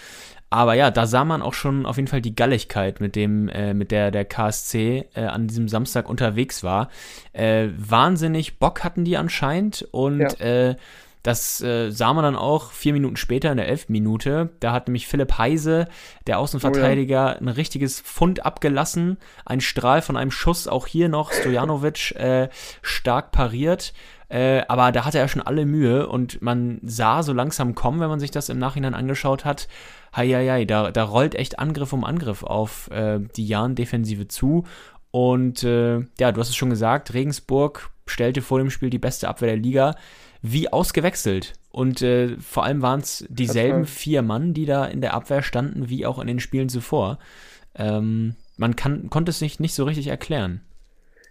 Aber 0.50 0.74
ja, 0.74 0.90
da 0.90 1.06
sah 1.06 1.24
man 1.24 1.42
auch 1.42 1.52
schon 1.52 1.84
auf 1.84 1.96
jeden 1.96 2.08
Fall 2.08 2.22
die 2.22 2.34
Galligkeit, 2.34 3.00
mit 3.00 3.16
dem, 3.16 3.48
äh, 3.48 3.74
mit 3.74 3.90
der 3.90 4.10
der 4.10 4.24
KSC 4.24 5.08
äh, 5.14 5.24
an 5.24 5.46
diesem 5.46 5.68
Samstag 5.68 6.08
unterwegs 6.08 6.64
war. 6.64 6.88
Äh, 7.32 7.68
wahnsinnig 7.76 8.58
Bock 8.58 8.82
hatten 8.82 9.04
die 9.04 9.18
anscheinend 9.18 9.86
und 9.90 10.20
ja. 10.40 10.76
Das 11.22 11.60
äh, 11.60 11.90
sah 11.90 12.12
man 12.12 12.24
dann 12.24 12.36
auch 12.36 12.72
vier 12.72 12.92
Minuten 12.92 13.16
später 13.16 13.50
in 13.50 13.56
der 13.56 13.68
elften 13.68 13.92
Minute. 13.92 14.50
Da 14.60 14.72
hat 14.72 14.86
nämlich 14.86 15.06
Philipp 15.06 15.38
Heise, 15.38 15.88
der 16.26 16.38
Außenverteidiger, 16.38 17.24
oh 17.24 17.34
ja. 17.34 17.38
ein 17.40 17.48
richtiges 17.48 18.00
Fund 18.00 18.44
abgelassen. 18.46 19.18
Ein 19.44 19.60
Strahl 19.60 20.02
von 20.02 20.16
einem 20.16 20.30
Schuss, 20.30 20.68
auch 20.68 20.86
hier 20.86 21.08
noch 21.08 21.32
Stojanovic 21.32 22.12
äh, 22.16 22.48
stark 22.82 23.32
pariert. 23.32 23.92
Äh, 24.28 24.62
aber 24.68 24.92
da 24.92 25.04
hatte 25.04 25.18
er 25.18 25.28
schon 25.28 25.42
alle 25.42 25.64
Mühe 25.64 26.06
und 26.06 26.42
man 26.42 26.80
sah 26.82 27.22
so 27.22 27.32
langsam 27.32 27.74
kommen, 27.74 28.00
wenn 28.00 28.10
man 28.10 28.20
sich 28.20 28.30
das 28.30 28.50
im 28.50 28.58
Nachhinein 28.58 28.94
angeschaut 28.94 29.44
hat. 29.44 29.68
Heieiei, 30.14 30.64
da, 30.64 30.90
da 30.90 31.04
rollt 31.04 31.34
echt 31.34 31.58
Angriff 31.58 31.92
um 31.92 32.04
Angriff 32.04 32.42
auf 32.42 32.90
äh, 32.90 33.20
die 33.36 33.46
Jan-Defensive 33.46 34.28
zu. 34.28 34.64
Und 35.10 35.64
äh, 35.64 36.00
ja, 36.18 36.32
du 36.32 36.40
hast 36.40 36.50
es 36.50 36.56
schon 36.56 36.70
gesagt, 36.70 37.14
Regensburg 37.14 37.90
stellte 38.06 38.42
vor 38.42 38.58
dem 38.58 38.70
Spiel 38.70 38.90
die 38.90 38.98
beste 38.98 39.28
Abwehr 39.28 39.48
der 39.48 39.56
Liga 39.56 39.94
wie 40.42 40.72
ausgewechselt. 40.72 41.54
Und 41.70 42.02
äh, 42.02 42.36
vor 42.38 42.64
allem 42.64 42.82
waren 42.82 43.00
es 43.00 43.24
dieselben 43.28 43.84
vier 43.84 44.22
Mann, 44.22 44.54
die 44.54 44.66
da 44.66 44.84
in 44.86 45.00
der 45.00 45.14
Abwehr 45.14 45.42
standen, 45.42 45.88
wie 45.88 46.06
auch 46.06 46.18
in 46.18 46.26
den 46.26 46.40
Spielen 46.40 46.68
zuvor. 46.68 47.18
Ähm, 47.74 48.34
man 48.56 48.74
kann, 48.76 49.10
konnte 49.10 49.30
es 49.30 49.38
sich 49.38 49.60
nicht 49.60 49.74
so 49.74 49.84
richtig 49.84 50.08
erklären. 50.08 50.62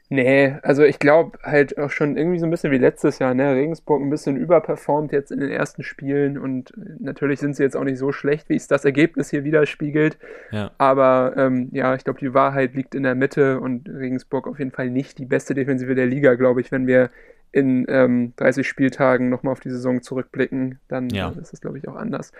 Nee, 0.09 0.55
also 0.61 0.83
ich 0.83 0.99
glaube 0.99 1.37
halt 1.43 1.77
auch 1.77 1.89
schon 1.89 2.15
irgendwie 2.15 2.39
so 2.39 2.45
ein 2.45 2.49
bisschen 2.49 2.71
wie 2.71 2.77
letztes 2.77 3.19
Jahr, 3.19 3.33
ne? 3.33 3.53
Regensburg 3.53 4.01
ein 4.01 4.09
bisschen 4.09 4.37
überperformt 4.37 5.11
jetzt 5.11 5.31
in 5.31 5.41
den 5.41 5.51
ersten 5.51 5.83
Spielen 5.83 6.37
und 6.37 6.71
natürlich 6.99 7.41
sind 7.41 7.57
sie 7.57 7.63
jetzt 7.63 7.75
auch 7.75 7.83
nicht 7.83 7.97
so 7.97 8.13
schlecht, 8.13 8.47
wie 8.47 8.55
es 8.55 8.67
das 8.67 8.85
Ergebnis 8.85 9.29
hier 9.29 9.43
widerspiegelt. 9.43 10.17
Ja. 10.51 10.71
Aber 10.77 11.33
ähm, 11.35 11.67
ja, 11.73 11.93
ich 11.93 12.05
glaube, 12.05 12.19
die 12.19 12.33
Wahrheit 12.33 12.73
liegt 12.73 12.95
in 12.95 13.03
der 13.03 13.15
Mitte 13.15 13.59
und 13.59 13.89
Regensburg 13.89 14.47
auf 14.47 14.59
jeden 14.59 14.71
Fall 14.71 14.89
nicht 14.89 15.17
die 15.17 15.25
beste 15.25 15.53
Defensive 15.53 15.93
der 15.93 16.05
Liga, 16.05 16.35
glaube 16.35 16.61
ich, 16.61 16.71
wenn 16.71 16.87
wir 16.87 17.09
in 17.51 17.85
ähm, 17.89 18.33
30 18.35 18.67
Spieltagen 18.67 19.29
nochmal 19.29 19.53
auf 19.53 19.59
die 19.59 19.69
Saison 19.69 20.01
zurückblicken, 20.01 20.79
dann 20.87 21.09
ja. 21.09 21.29
ist 21.41 21.53
es, 21.53 21.61
glaube 21.61 21.77
ich, 21.77 21.87
auch 21.87 21.95
anders. 21.95 22.31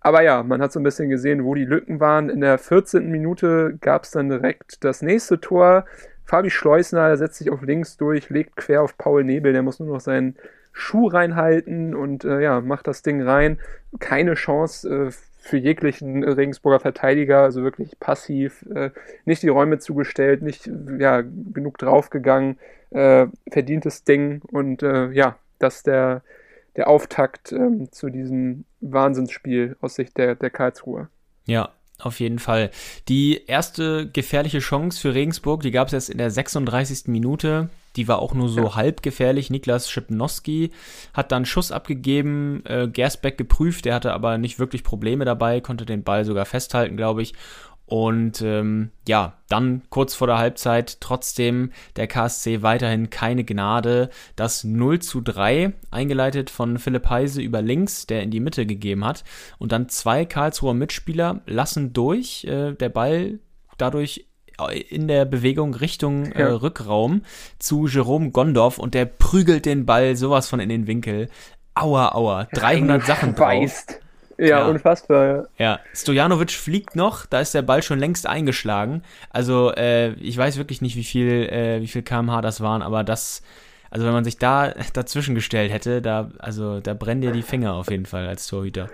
Aber 0.00 0.22
ja, 0.22 0.42
man 0.42 0.60
hat 0.60 0.72
so 0.72 0.80
ein 0.80 0.84
bisschen 0.84 1.08
gesehen, 1.08 1.44
wo 1.44 1.54
die 1.54 1.64
Lücken 1.64 2.00
waren. 2.00 2.28
In 2.28 2.40
der 2.40 2.58
14. 2.58 3.10
Minute 3.10 3.78
gab 3.80 4.04
es 4.04 4.10
dann 4.10 4.28
direkt 4.28 4.84
das 4.84 5.00
nächste 5.02 5.40
Tor. 5.40 5.84
Fabi 6.24 6.50
Schleusner 6.50 7.16
setzt 7.16 7.38
sich 7.38 7.50
auf 7.50 7.62
links 7.62 7.96
durch, 7.96 8.28
legt 8.30 8.56
quer 8.56 8.82
auf 8.82 8.96
Paul 8.98 9.24
Nebel, 9.24 9.52
der 9.52 9.62
muss 9.62 9.78
nur 9.78 9.88
noch 9.88 10.00
seinen 10.00 10.36
Schuh 10.72 11.06
reinhalten 11.06 11.94
und 11.94 12.24
äh, 12.24 12.40
ja, 12.40 12.60
macht 12.60 12.86
das 12.86 13.02
Ding 13.02 13.22
rein. 13.22 13.58
Keine 14.00 14.34
Chance 14.34 14.88
äh, 14.88 15.10
für 15.38 15.56
jeglichen 15.56 16.24
Regensburger 16.24 16.80
Verteidiger, 16.80 17.42
also 17.42 17.62
wirklich 17.62 17.98
passiv, 18.00 18.64
äh, 18.74 18.90
nicht 19.24 19.42
die 19.42 19.48
Räume 19.48 19.78
zugestellt, 19.78 20.40
nicht 20.40 20.70
ja, 20.98 21.20
genug 21.20 21.78
draufgegangen, 21.78 22.58
äh, 22.92 23.26
verdientes 23.50 24.04
Ding 24.04 24.42
und 24.50 24.82
äh, 24.82 25.10
ja, 25.12 25.36
das 25.58 25.82
der, 25.82 26.22
der 26.76 26.88
Auftakt 26.88 27.52
ähm, 27.52 27.90
zu 27.90 28.10
diesem 28.10 28.64
Wahnsinnsspiel 28.80 29.76
aus 29.80 29.94
Sicht 29.94 30.16
der, 30.16 30.34
der 30.34 30.50
Karlsruher. 30.50 31.08
Ja, 31.46 31.70
auf 31.98 32.20
jeden 32.20 32.38
Fall. 32.38 32.70
Die 33.08 33.44
erste 33.46 34.08
gefährliche 34.10 34.58
Chance 34.58 35.00
für 35.00 35.14
Regensburg, 35.14 35.62
die 35.62 35.70
gab 35.70 35.88
es 35.88 35.92
jetzt 35.92 36.10
in 36.10 36.18
der 36.18 36.30
36. 36.30 37.06
Minute. 37.06 37.70
Die 37.96 38.08
war 38.08 38.20
auch 38.20 38.34
nur 38.34 38.48
so 38.48 38.62
ja. 38.62 38.74
halb 38.74 39.02
gefährlich. 39.02 39.50
Niklas 39.50 39.90
Schipnowski 39.90 40.72
hat 41.12 41.30
dann 41.30 41.44
Schuss 41.44 41.70
abgegeben, 41.70 42.62
äh, 42.64 42.88
Gersbeck 42.88 43.36
geprüft, 43.36 43.84
der 43.84 43.94
hatte 43.94 44.12
aber 44.12 44.38
nicht 44.38 44.58
wirklich 44.58 44.82
Probleme 44.82 45.24
dabei, 45.24 45.60
konnte 45.60 45.84
den 45.84 46.02
Ball 46.02 46.24
sogar 46.24 46.46
festhalten, 46.46 46.96
glaube 46.96 47.22
ich. 47.22 47.34
Und 47.92 48.40
ähm, 48.40 48.90
ja, 49.06 49.34
dann 49.50 49.82
kurz 49.90 50.14
vor 50.14 50.26
der 50.26 50.38
Halbzeit 50.38 50.98
trotzdem 51.02 51.72
der 51.96 52.06
KSC 52.06 52.62
weiterhin 52.62 53.10
keine 53.10 53.44
Gnade. 53.44 54.08
Das 54.34 54.64
0 54.64 55.00
zu 55.00 55.20
3, 55.20 55.74
eingeleitet 55.90 56.48
von 56.48 56.78
Philipp 56.78 57.10
Heise 57.10 57.42
über 57.42 57.60
links, 57.60 58.06
der 58.06 58.22
in 58.22 58.30
die 58.30 58.40
Mitte 58.40 58.64
gegeben 58.64 59.04
hat. 59.04 59.24
Und 59.58 59.72
dann 59.72 59.90
zwei 59.90 60.24
Karlsruher 60.24 60.72
Mitspieler 60.72 61.42
lassen 61.44 61.92
durch. 61.92 62.44
Äh, 62.44 62.72
der 62.72 62.88
Ball 62.88 63.40
dadurch 63.76 64.26
in 64.88 65.06
der 65.06 65.26
Bewegung 65.26 65.74
Richtung 65.74 66.32
äh, 66.32 66.44
Rückraum 66.44 67.20
zu 67.58 67.88
Jerome 67.88 68.30
Gondorf 68.30 68.78
und 68.78 68.94
der 68.94 69.04
prügelt 69.04 69.66
den 69.66 69.84
Ball 69.84 70.16
sowas 70.16 70.48
von 70.48 70.60
in 70.60 70.70
den 70.70 70.86
Winkel. 70.86 71.28
Aua, 71.74 72.14
aua, 72.14 72.48
300 72.54 73.04
Sachen 73.04 73.34
drauf. 73.34 73.84
Ja, 74.38 74.46
ja, 74.46 74.66
unfassbar, 74.66 75.26
ja. 75.26 75.44
Ja, 75.58 75.80
Stojanovic 75.94 76.50
fliegt 76.50 76.96
noch, 76.96 77.26
da 77.26 77.40
ist 77.40 77.54
der 77.54 77.62
Ball 77.62 77.82
schon 77.82 77.98
längst 77.98 78.26
eingeschlagen. 78.26 79.02
Also, 79.30 79.72
äh, 79.72 80.12
ich 80.14 80.36
weiß 80.36 80.58
wirklich 80.58 80.82
nicht, 80.82 80.96
wie 80.96 81.04
viel, 81.04 81.48
äh, 81.50 81.80
wie 81.80 81.86
viel 81.86 82.02
kmh 82.02 82.40
das 82.40 82.60
waren, 82.60 82.82
aber 82.82 83.04
das, 83.04 83.42
also 83.90 84.06
wenn 84.06 84.12
man 84.12 84.24
sich 84.24 84.38
da 84.38 84.72
dazwischen 84.92 85.34
gestellt 85.34 85.72
hätte, 85.72 86.02
da, 86.02 86.30
also 86.38 86.80
da 86.80 86.94
brennen 86.94 87.20
dir 87.20 87.32
die 87.32 87.42
Finger 87.42 87.74
auf 87.74 87.90
jeden 87.90 88.06
Fall 88.06 88.26
als 88.26 88.46
Torhüter. 88.46 88.88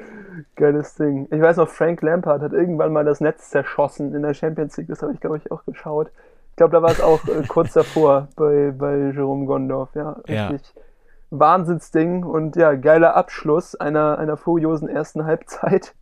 Geiles 0.57 0.95
Ding. 0.95 1.27
Ich 1.31 1.41
weiß 1.41 1.57
noch, 1.57 1.69
Frank 1.69 2.03
Lampard 2.03 2.43
hat 2.43 2.53
irgendwann 2.53 2.93
mal 2.93 3.05
das 3.05 3.21
Netz 3.21 3.51
zerschossen 3.51 4.15
in 4.15 4.23
der 4.23 4.35
Champions 4.35 4.77
League, 4.77 4.89
das 4.89 5.03
habe 5.03 5.13
ich, 5.13 5.21
glaube 5.21 5.39
ich, 5.39 5.51
auch 5.51 5.65
geschaut. 5.65 6.11
Ich 6.51 6.57
glaube, 6.57 6.73
da 6.73 6.83
war 6.83 6.91
es 6.91 7.01
auch 7.01 7.25
äh, 7.29 7.43
kurz 7.47 7.73
davor 7.73 8.29
bei, 8.37 8.73
bei 8.77 9.13
Jerome 9.15 9.47
Gondorf, 9.47 9.91
ja. 9.95 10.13
Richtig. 10.29 10.75
Ja 10.75 10.83
Wahnsinnsding 11.31 12.25
und 12.25 12.57
ja, 12.57 12.75
geiler 12.75 13.17
Abschluss 13.17 13.75
einer, 13.75 14.19
einer 14.19 14.37
furiosen 14.37 14.89
ersten 14.89 15.25
Halbzeit. 15.25 15.95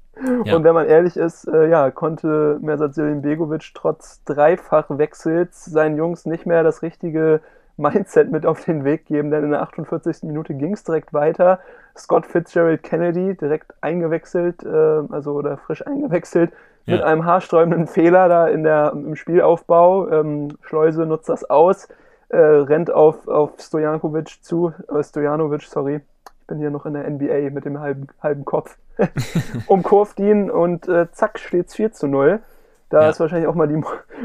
Ja. 0.45 0.57
Und 0.57 0.65
wenn 0.65 0.75
man 0.75 0.87
ehrlich 0.87 1.17
ist, 1.17 1.47
äh, 1.47 1.69
ja, 1.69 1.91
konnte 1.91 2.59
Mersat 2.63 2.95
Selim 2.95 3.21
Begovic 3.21 3.73
trotz 3.75 4.25
Dreifachwechsels 4.25 5.67
seinen 5.67 5.99
Jungs 5.99 6.25
nicht 6.25 6.47
mehr 6.47 6.63
das 6.63 6.81
richtige 6.81 7.41
Mindset 7.77 8.31
mit 8.31 8.47
auf 8.47 8.65
den 8.65 8.85
Weg 8.85 9.05
geben, 9.05 9.31
denn 9.31 9.45
in 9.45 9.51
der 9.51 9.61
48. 9.61 10.23
Minute 10.23 10.55
ging 10.55 10.73
es 10.73 10.85
direkt 10.85 11.13
weiter. 11.13 11.61
Scott 11.95 12.25
Fitzgerald 12.25 12.83
Kennedy 12.83 13.37
direkt 13.37 13.75
eingewechselt, 13.83 14.63
äh, 14.65 15.03
also 15.11 15.35
oder 15.35 15.59
frisch 15.59 15.87
eingewechselt, 15.87 16.51
ja. 16.87 16.95
mit 16.95 17.05
einem 17.05 17.27
haarsträubenden 17.27 17.87
Fehler 17.87 18.31
da 18.31 18.47
in 18.49 18.63
der, 18.65 18.93
im 18.95 19.17
Spielaufbau. 19.17 20.09
Ähm, 20.09 20.49
Schleuse 20.63 21.05
nutzt 21.05 21.29
das 21.29 21.45
aus 21.51 21.89
äh, 22.29 22.39
rennt 22.39 22.91
auf, 22.91 23.29
auf 23.29 23.53
Stojanovic 23.59 24.43
zu, 24.43 24.73
äh, 24.89 25.03
Stojanovic, 25.03 25.63
sorry, 25.63 25.97
ich 25.97 26.47
bin 26.47 26.59
hier 26.59 26.71
noch 26.71 26.87
in 26.87 26.95
der 26.95 27.09
NBA 27.09 27.51
mit 27.51 27.65
dem 27.65 27.81
halben, 27.81 28.09
halben 28.23 28.45
Kopf, 28.45 28.77
umkurvt 29.67 30.19
ihn 30.21 30.51
und 30.51 30.89
äh, 30.89 31.11
zack, 31.13 31.39
steht's 31.39 31.75
4 31.75 31.93
zu 31.93 32.07
0. 32.07 32.41
Da 32.89 33.03
ja. 33.03 33.11
ist 33.11 33.21
wahrscheinlich 33.21 33.49
auch 33.49 33.55
mal 33.55 33.69
die 33.69 33.83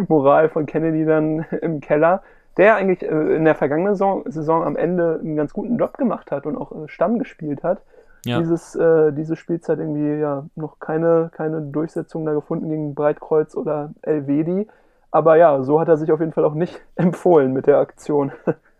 Moral 0.08 0.50
von 0.50 0.66
Kennedy 0.66 1.06
dann 1.06 1.46
im 1.62 1.82
Keller, 1.82 2.22
der 2.58 2.76
eigentlich 2.76 3.02
äh, 3.02 3.36
in 3.36 3.46
der 3.46 3.56
vergangenen 3.56 3.94
Saison, 3.94 4.24
Saison, 4.28 4.64
am 4.64 4.76
Ende 4.76 5.20
einen 5.20 5.36
ganz 5.36 5.54
guten 5.54 5.78
Job 5.78 5.98
gemacht 5.98 6.32
hat 6.32 6.46
und 6.46 6.58
auch 6.58 6.72
äh, 6.72 6.88
Stamm 6.88 7.20
gespielt 7.20 7.64
hat. 7.64 7.82
Ja. 8.24 8.40
Dieses, 8.40 8.76
äh, 8.76 9.12
diese 9.14 9.36
Spielzeit 9.36 9.80
irgendwie 9.80 10.20
ja 10.20 10.46
noch 10.56 10.80
keine, 10.80 11.32
keine 11.34 11.62
Durchsetzung 11.62 12.24
da 12.24 12.34
gefunden 12.34 12.70
gegen 12.70 12.94
Breitkreuz 12.94 13.56
oder 13.56 13.94
Elvedi. 14.04 14.68
Aber 15.12 15.36
ja, 15.36 15.62
so 15.62 15.80
hat 15.80 15.90
er 15.90 15.98
sich 15.98 16.12
auf 16.12 16.20
jeden 16.20 16.34
Fall 16.34 16.46
auch 16.46 16.54
nicht 16.54 16.82
empfohlen 16.96 17.54
mit 17.54 17.68
der 17.68 17.78
Aktion. 17.78 18.32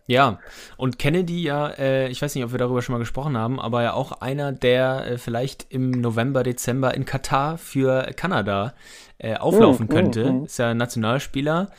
Ja, 0.06 0.38
und 0.76 0.98
Kennedy 0.98 1.42
ja, 1.42 1.68
äh, 1.68 2.08
ich 2.08 2.20
weiß 2.20 2.34
nicht, 2.34 2.44
ob 2.44 2.50
wir 2.50 2.58
darüber 2.58 2.82
schon 2.82 2.94
mal 2.94 2.98
gesprochen 2.98 3.36
haben, 3.36 3.60
aber 3.60 3.82
ja 3.82 3.92
auch 3.92 4.20
einer, 4.20 4.50
der 4.50 5.06
äh, 5.06 5.18
vielleicht 5.18 5.66
im 5.70 5.90
November, 5.90 6.42
Dezember 6.42 6.92
in 6.94 7.04
Katar 7.04 7.56
für 7.56 8.10
Kanada 8.16 8.74
äh, 9.18 9.36
auflaufen 9.36 9.86
mm, 9.86 9.88
könnte. 9.88 10.32
Mm, 10.32 10.40
mm. 10.40 10.44
Ist 10.46 10.58
ja 10.58 10.74
Nationalspieler. 10.74 11.70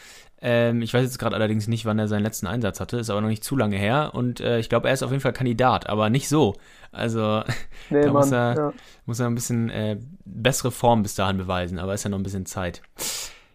Ähm, 0.42 0.82
ich 0.82 0.94
weiß 0.94 1.04
jetzt 1.04 1.20
gerade 1.20 1.36
allerdings 1.36 1.68
nicht, 1.68 1.86
wann 1.86 2.00
er 2.00 2.08
seinen 2.08 2.24
letzten 2.24 2.48
Einsatz 2.48 2.80
hatte, 2.80 2.98
ist 2.98 3.10
aber 3.10 3.22
noch 3.22 3.30
nicht 3.30 3.44
zu 3.44 3.56
lange 3.56 3.78
her. 3.78 4.12
Und 4.14 4.40
äh, 4.40 4.60
ich 4.60 4.70
glaube, 4.70 4.88
er 4.88 4.94
ist 4.94 5.04
auf 5.04 5.12
jeden 5.12 5.22
Fall 5.22 5.34
Kandidat, 5.34 5.88
aber 5.90 6.10
nicht 6.10 6.30
so. 6.30 6.56
Also 6.92 7.44
nee, 7.90 8.02
da 8.02 8.12
Mann, 8.12 8.14
muss, 8.14 8.32
er, 8.32 8.56
ja. 8.56 8.74
muss 9.06 9.20
er 9.20 9.28
ein 9.28 9.36
bisschen 9.36 9.70
äh, 9.70 9.98
bessere 10.26 10.72
Form 10.72 11.04
bis 11.04 11.16
dahin 11.16 11.38
beweisen, 11.38 11.80
aber 11.80 11.94
ist 11.94 12.04
ja 12.04 12.10
noch 12.10 12.20
ein 12.20 12.24
bisschen 12.24 12.46
Zeit. 12.46 12.82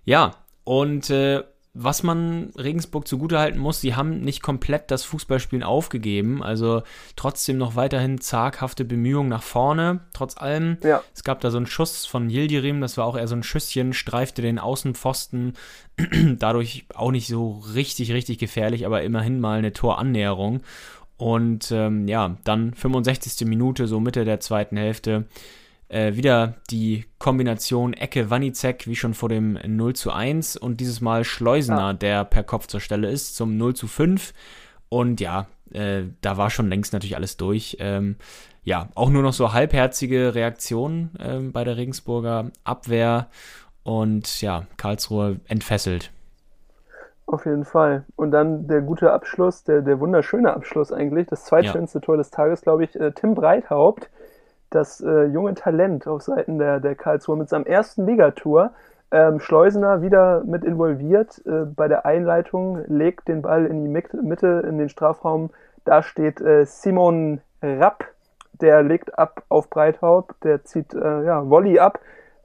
Ja, 0.05 0.33
und 0.69 1.09
äh, 1.09 1.45
was 1.73 2.03
man 2.03 2.51
Regensburg 2.55 3.09
zugutehalten 3.09 3.59
muss, 3.59 3.81
sie 3.81 3.95
haben 3.95 4.21
nicht 4.21 4.43
komplett 4.43 4.91
das 4.91 5.03
Fußballspielen 5.03 5.63
aufgegeben. 5.63 6.43
Also 6.43 6.83
trotzdem 7.17 7.57
noch 7.57 7.75
weiterhin 7.75 8.21
zaghafte 8.21 8.85
Bemühungen 8.85 9.31
nach 9.31 9.43
vorne, 9.43 10.01
trotz 10.13 10.37
allem. 10.37 10.77
Ja. 10.83 11.03
Es 11.15 11.25
gab 11.25 11.41
da 11.41 11.51
so 11.51 11.57
einen 11.57 11.65
Schuss 11.65 12.05
von 12.05 12.29
Yildirim, 12.29 12.83
das 12.83 12.99
war 12.99 13.07
auch 13.07 13.17
eher 13.17 13.29
so 13.29 13.35
ein 13.35 13.45
Schüsschen, 13.45 13.95
streifte 13.95 14.43
den 14.43 14.59
Außenpfosten. 14.59 15.55
Dadurch 16.39 16.85
auch 16.95 17.13
nicht 17.13 17.29
so 17.29 17.63
richtig, 17.75 18.13
richtig 18.13 18.37
gefährlich, 18.37 18.85
aber 18.85 19.03
immerhin 19.05 19.41
mal 19.41 19.57
eine 19.57 19.73
Torannäherung. 19.73 20.61
Und 21.17 21.73
ähm, 21.73 22.09
ja, 22.09 22.37
dann 22.45 22.75
65. 22.75 23.49
Minute, 23.49 23.87
so 23.87 24.01
Mitte 24.01 24.27
der 24.27 24.41
zweiten 24.41 24.77
Hälfte, 24.77 25.25
äh, 25.89 26.15
wieder 26.15 26.55
die 26.71 27.07
Kombination 27.19 27.95
Ecke 27.95 28.31
Wanizek, 28.31 28.87
wie 28.87 28.97
schon 28.97 29.15
vor 29.15 29.29
dem 29.29 29.59
0 29.65 29.95
zu 29.95 30.13
1 30.13 30.57
und 30.57 30.81
dieses 30.81 31.01
Mal 31.01 31.25
Schleusener, 31.25 31.89
ja. 31.89 31.93
der 31.93 32.25
per 32.25 32.45
Kopf 32.45 32.67
zur 32.67 32.81
Stelle 32.81 33.11
ist, 33.11 33.37
zum 33.37 33.57
0 33.57 33.75
zu 33.75 33.87
5. 33.87 34.33
Und 34.89 35.21
ja, 35.21 35.47
äh, 35.73 36.03
da 36.21 36.37
war 36.37 36.51
schon 36.51 36.69
längst 36.69 36.93
natürlich 36.93 37.17
alles 37.17 37.37
durch. 37.37 37.77
Ähm, 37.81 38.17
ja, 38.65 38.89
auch 38.95 39.11
nur 39.11 39.23
noch 39.23 39.33
so 39.33 39.53
halbherzige 39.53 40.35
Reaktionen 40.35 41.11
äh, 41.19 41.39
bei 41.39 41.65
der 41.65 41.77
Regensburger 41.77 42.51
Abwehr 42.65 43.29
und 43.83 44.43
ja, 44.43 44.67
Karlsruhe 44.77 45.41
entfesselt. 45.49 46.11
Auf 47.25 47.45
jeden 47.45 47.65
Fall. 47.65 48.05
Und 48.17 48.31
dann 48.31 48.69
der 48.69 48.81
gute 48.81 49.13
Abschluss, 49.13 49.63
der, 49.65 49.83
der 49.83 50.01
wunderschöne 50.01 50.53
Abschluss 50.53 50.93
eigentlich, 50.93 51.27
das 51.27 51.45
zweitschönste 51.45 51.99
ja. 51.99 52.05
Tor 52.05 52.17
des 52.17 52.31
Tages, 52.31 52.63
glaube 52.63 52.85
ich, 52.85 52.99
äh, 52.99 53.13
Tim 53.13 53.35
Breithaupt, 53.35 54.11
das 54.71 55.01
äh, 55.01 55.25
junge 55.25 55.55
Talent 55.55 56.07
auf 56.07 56.23
Seiten 56.23 56.59
der, 56.59 56.81
der 56.81 56.95
Karlsruhe 56.95 57.37
mit 57.37 57.49
seinem 57.49 57.65
ersten 57.65 58.07
Ligator. 58.07 58.73
Ähm, 59.11 59.41
Schleusener 59.41 60.03
wieder 60.03 60.45
mit 60.45 60.65
involviert 60.65 61.41
äh, 61.47 61.65
bei 61.65 61.89
der 61.89 62.05
Einleitung, 62.05 62.85
legt 62.89 63.29
den 63.29 63.43
Ball 63.43 63.65
in 63.65 63.83
die 63.83 63.89
Mitte, 63.89 64.65
in 64.69 64.79
den 64.79 64.89
Strafraum. 64.91 65.51
Da 65.85 66.03
steht 66.03 66.41
äh, 66.41 66.67
Simon 66.67 67.41
Rapp, 67.63 68.05
der 68.61 68.83
legt 68.83 69.19
ab 69.19 69.43
auf 69.49 69.71
Breithaupt, 69.71 70.45
der 70.45 70.65
zieht 70.65 70.93
äh, 70.93 71.25
ja, 71.25 71.49
Volley 71.49 71.79
ab. 71.79 72.01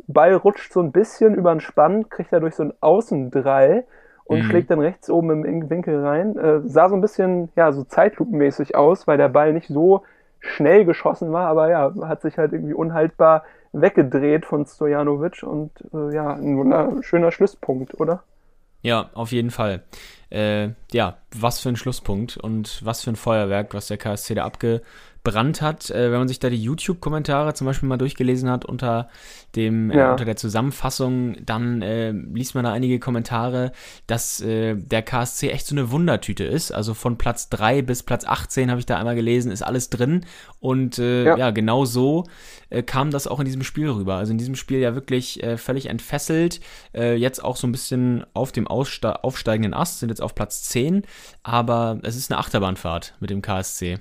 Ball 0.07 0.33
rutscht 0.35 0.71
so 0.71 0.81
ein 0.81 0.91
bisschen 0.91 1.35
über 1.35 1.53
den 1.53 1.59
Spann, 1.59 2.09
kriegt 2.09 2.31
er 2.31 2.39
durch 2.39 2.55
so 2.55 2.63
ein 2.63 2.73
Außendrei 2.79 3.85
und 4.25 4.39
mhm. 4.39 4.43
schlägt 4.43 4.71
dann 4.71 4.79
rechts 4.79 5.09
oben 5.09 5.43
im 5.43 5.69
Winkel 5.69 6.05
rein. 6.05 6.37
Äh, 6.37 6.61
sah 6.65 6.89
so 6.89 6.95
ein 6.95 7.01
bisschen, 7.01 7.49
ja, 7.55 7.71
so 7.71 7.83
zeitlupenmäßig 7.83 8.75
aus, 8.75 9.07
weil 9.07 9.17
der 9.17 9.29
Ball 9.29 9.53
nicht 9.53 9.67
so 9.67 10.03
schnell 10.43 10.85
geschossen 10.85 11.31
war, 11.31 11.47
aber 11.47 11.69
ja, 11.69 11.93
hat 12.03 12.21
sich 12.21 12.37
halt 12.37 12.53
irgendwie 12.53 12.73
unhaltbar 12.73 13.43
weggedreht 13.71 14.45
von 14.45 14.65
Stojanovic 14.65 15.43
und 15.43 15.71
äh, 15.93 16.13
ja, 16.13 16.33
ein 16.33 16.57
wunderschöner 16.57 17.31
Schlusspunkt, 17.31 17.99
oder? 17.99 18.23
Ja, 18.81 19.09
auf 19.13 19.31
jeden 19.31 19.49
Fall. 19.49 19.83
Äh, 20.29 20.69
ja, 20.91 21.17
was 21.35 21.59
für 21.59 21.69
ein 21.69 21.75
Schlusspunkt 21.75 22.37
und 22.37 22.85
was 22.85 23.01
für 23.01 23.11
ein 23.11 23.15
Feuerwerk, 23.15 23.73
was 23.73 23.87
der 23.87 23.97
KSC 23.97 24.35
da 24.35 24.43
abge 24.43 24.81
gebrannt 25.23 25.61
hat. 25.61 25.89
Äh, 25.89 26.11
wenn 26.11 26.19
man 26.19 26.27
sich 26.27 26.39
da 26.39 26.49
die 26.49 26.61
YouTube-Kommentare 26.61 27.53
zum 27.53 27.65
Beispiel 27.65 27.87
mal 27.89 27.97
durchgelesen 27.97 28.49
hat 28.49 28.65
unter 28.65 29.09
dem 29.55 29.89
äh, 29.91 29.97
ja. 29.97 30.09
äh, 30.09 30.11
unter 30.11 30.25
der 30.25 30.35
Zusammenfassung, 30.35 31.37
dann 31.45 31.81
äh, 31.81 32.11
liest 32.11 32.55
man 32.55 32.65
da 32.65 32.73
einige 32.73 32.99
Kommentare, 32.99 33.71
dass 34.07 34.41
äh, 34.41 34.75
der 34.75 35.01
KSC 35.01 35.49
echt 35.49 35.67
so 35.67 35.75
eine 35.75 35.91
Wundertüte 35.91 36.43
ist. 36.43 36.71
Also 36.71 36.93
von 36.93 37.17
Platz 37.17 37.49
3 37.49 37.81
bis 37.81 38.03
Platz 38.03 38.25
18 38.25 38.69
habe 38.69 38.79
ich 38.79 38.85
da 38.85 38.97
einmal 38.97 39.15
gelesen, 39.15 39.51
ist 39.51 39.61
alles 39.61 39.89
drin. 39.89 40.25
Und 40.59 40.99
äh, 40.99 41.25
ja. 41.25 41.37
ja. 41.37 41.51
genau 41.51 41.85
so 41.85 42.25
kam 42.87 43.11
das 43.11 43.27
auch 43.27 43.39
in 43.39 43.45
diesem 43.45 43.63
Spiel 43.63 43.87
rüber. 43.87 44.15
Also 44.15 44.31
in 44.31 44.39
diesem 44.39 44.55
Spiel 44.55 44.79
ja 44.79 44.95
wirklich 44.95 45.39
völlig 45.57 45.85
entfesselt. 45.91 46.59
jetzt 46.93 47.43
auch 47.43 47.55
so 47.55 47.67
ein 47.67 47.71
bisschen 47.71 48.25
auf 48.33 48.51
dem 48.51 48.65
aufsteigenden 48.65 49.75
Ast, 49.75 49.99
sind 49.99 50.09
jetzt 50.09 50.23
auf 50.23 50.33
Platz 50.33 50.63
10. 50.63 51.03
Aber 51.43 51.99
es 52.01 52.15
ist 52.15 52.31
eine 52.31 52.39
Achterbahnfahrt 52.39 53.13
mit 53.19 53.29
dem 53.29 53.43
KSC. 53.43 53.99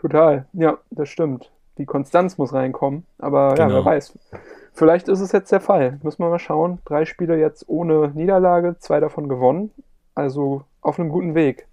Total, 0.00 0.46
ja, 0.52 0.78
das 0.90 1.08
stimmt. 1.08 1.50
Die 1.76 1.84
Konstanz 1.84 2.38
muss 2.38 2.52
reinkommen, 2.52 3.04
aber 3.18 3.54
genau. 3.54 3.68
ja, 3.68 3.74
wer 3.76 3.84
weiß. 3.84 4.18
Vielleicht 4.72 5.08
ist 5.08 5.20
es 5.20 5.32
jetzt 5.32 5.50
der 5.50 5.60
Fall. 5.60 5.98
Muss 6.02 6.18
man 6.18 6.30
mal 6.30 6.38
schauen. 6.38 6.78
Drei 6.84 7.04
Spiele 7.04 7.36
jetzt 7.36 7.68
ohne 7.68 8.12
Niederlage, 8.14 8.76
zwei 8.78 9.00
davon 9.00 9.28
gewonnen. 9.28 9.72
Also 10.14 10.62
auf 10.82 11.00
einem 11.00 11.08
guten 11.08 11.34
Weg 11.34 11.66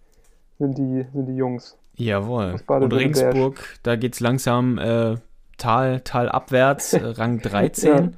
sind 0.57 0.77
die, 0.77 1.05
sind 1.13 1.27
die 1.27 1.35
Jungs. 1.35 1.77
Jawohl. 1.95 2.55
Und 2.67 2.93
Regensburg, 2.93 3.77
da 3.83 3.95
geht 3.95 4.13
es 4.13 4.19
langsam 4.19 4.77
äh, 4.77 5.17
Tal, 5.57 6.01
Tal 6.01 6.29
abwärts, 6.29 6.93
äh, 6.93 7.03
Rang 7.03 7.39
13. 7.39 8.17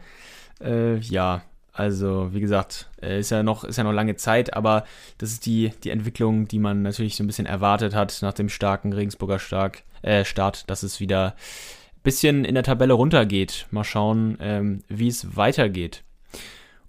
ja. 0.61 0.67
Äh, 0.67 0.95
ja, 0.97 1.41
also, 1.77 2.33
wie 2.33 2.39
gesagt, 2.39 2.89
äh, 3.01 3.19
ist 3.19 3.29
ja 3.29 3.43
noch, 3.43 3.63
ist 3.63 3.77
ja 3.77 3.83
noch 3.83 3.93
lange 3.93 4.15
Zeit, 4.15 4.55
aber 4.55 4.83
das 5.19 5.31
ist 5.31 5.45
die, 5.45 5.71
die 5.83 5.91
Entwicklung, 5.91 6.47
die 6.47 6.57
man 6.57 6.81
natürlich 6.81 7.15
so 7.15 7.23
ein 7.23 7.27
bisschen 7.27 7.45
erwartet 7.45 7.93
hat 7.93 8.17
nach 8.21 8.33
dem 8.33 8.49
starken 8.49 8.93
Regensburger 8.93 9.37
Stark, 9.37 9.83
äh, 10.01 10.25
Start, 10.25 10.69
dass 10.69 10.81
es 10.81 10.99
wieder 10.99 11.35
ein 11.35 12.01
bisschen 12.01 12.45
in 12.45 12.55
der 12.55 12.63
Tabelle 12.63 12.93
runtergeht. 12.93 13.67
Mal 13.69 13.83
schauen, 13.83 14.37
ähm, 14.41 14.83
wie 14.87 15.07
es 15.07 15.37
weitergeht. 15.37 16.03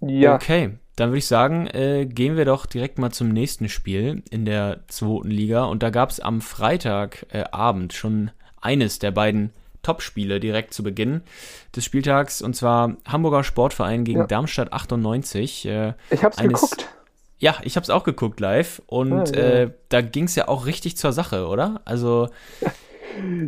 Ja. 0.01 0.33
Okay, 0.33 0.71
dann 0.95 1.09
würde 1.09 1.19
ich 1.19 1.27
sagen, 1.27 1.67
äh, 1.67 2.07
gehen 2.07 2.35
wir 2.35 2.45
doch 2.45 2.65
direkt 2.65 2.97
mal 2.97 3.11
zum 3.11 3.29
nächsten 3.29 3.69
Spiel 3.69 4.23
in 4.31 4.45
der 4.45 4.81
zweiten 4.87 5.29
Liga. 5.29 5.65
Und 5.65 5.83
da 5.83 5.91
gab 5.91 6.09
es 6.09 6.19
am 6.19 6.41
Freitagabend 6.41 7.93
äh, 7.93 7.95
schon 7.95 8.31
eines 8.59 8.97
der 8.97 9.11
beiden 9.11 9.51
Topspiele 9.81 10.39
direkt 10.39 10.73
zu 10.73 10.83
Beginn 10.83 11.21
des 11.75 11.85
Spieltags 11.85 12.41
und 12.41 12.55
zwar 12.55 12.95
Hamburger 13.07 13.43
Sportverein 13.43 14.03
gegen 14.03 14.19
ja. 14.19 14.27
Darmstadt 14.27 14.73
98. 14.73 15.65
Äh, 15.65 15.93
ich 16.09 16.23
hab's 16.23 16.37
eines, 16.37 16.61
geguckt. 16.61 16.89
Ja, 17.39 17.55
ich 17.63 17.77
hab's 17.77 17.89
auch 17.89 18.03
geguckt 18.03 18.39
live 18.39 18.81
und 18.85 19.13
ah, 19.13 19.23
ja. 19.33 19.41
äh, 19.41 19.71
da 19.87 20.01
ging's 20.01 20.35
ja 20.35 20.47
auch 20.47 20.65
richtig 20.65 20.97
zur 20.97 21.13
Sache, 21.13 21.47
oder? 21.47 21.81
Also. 21.85 22.27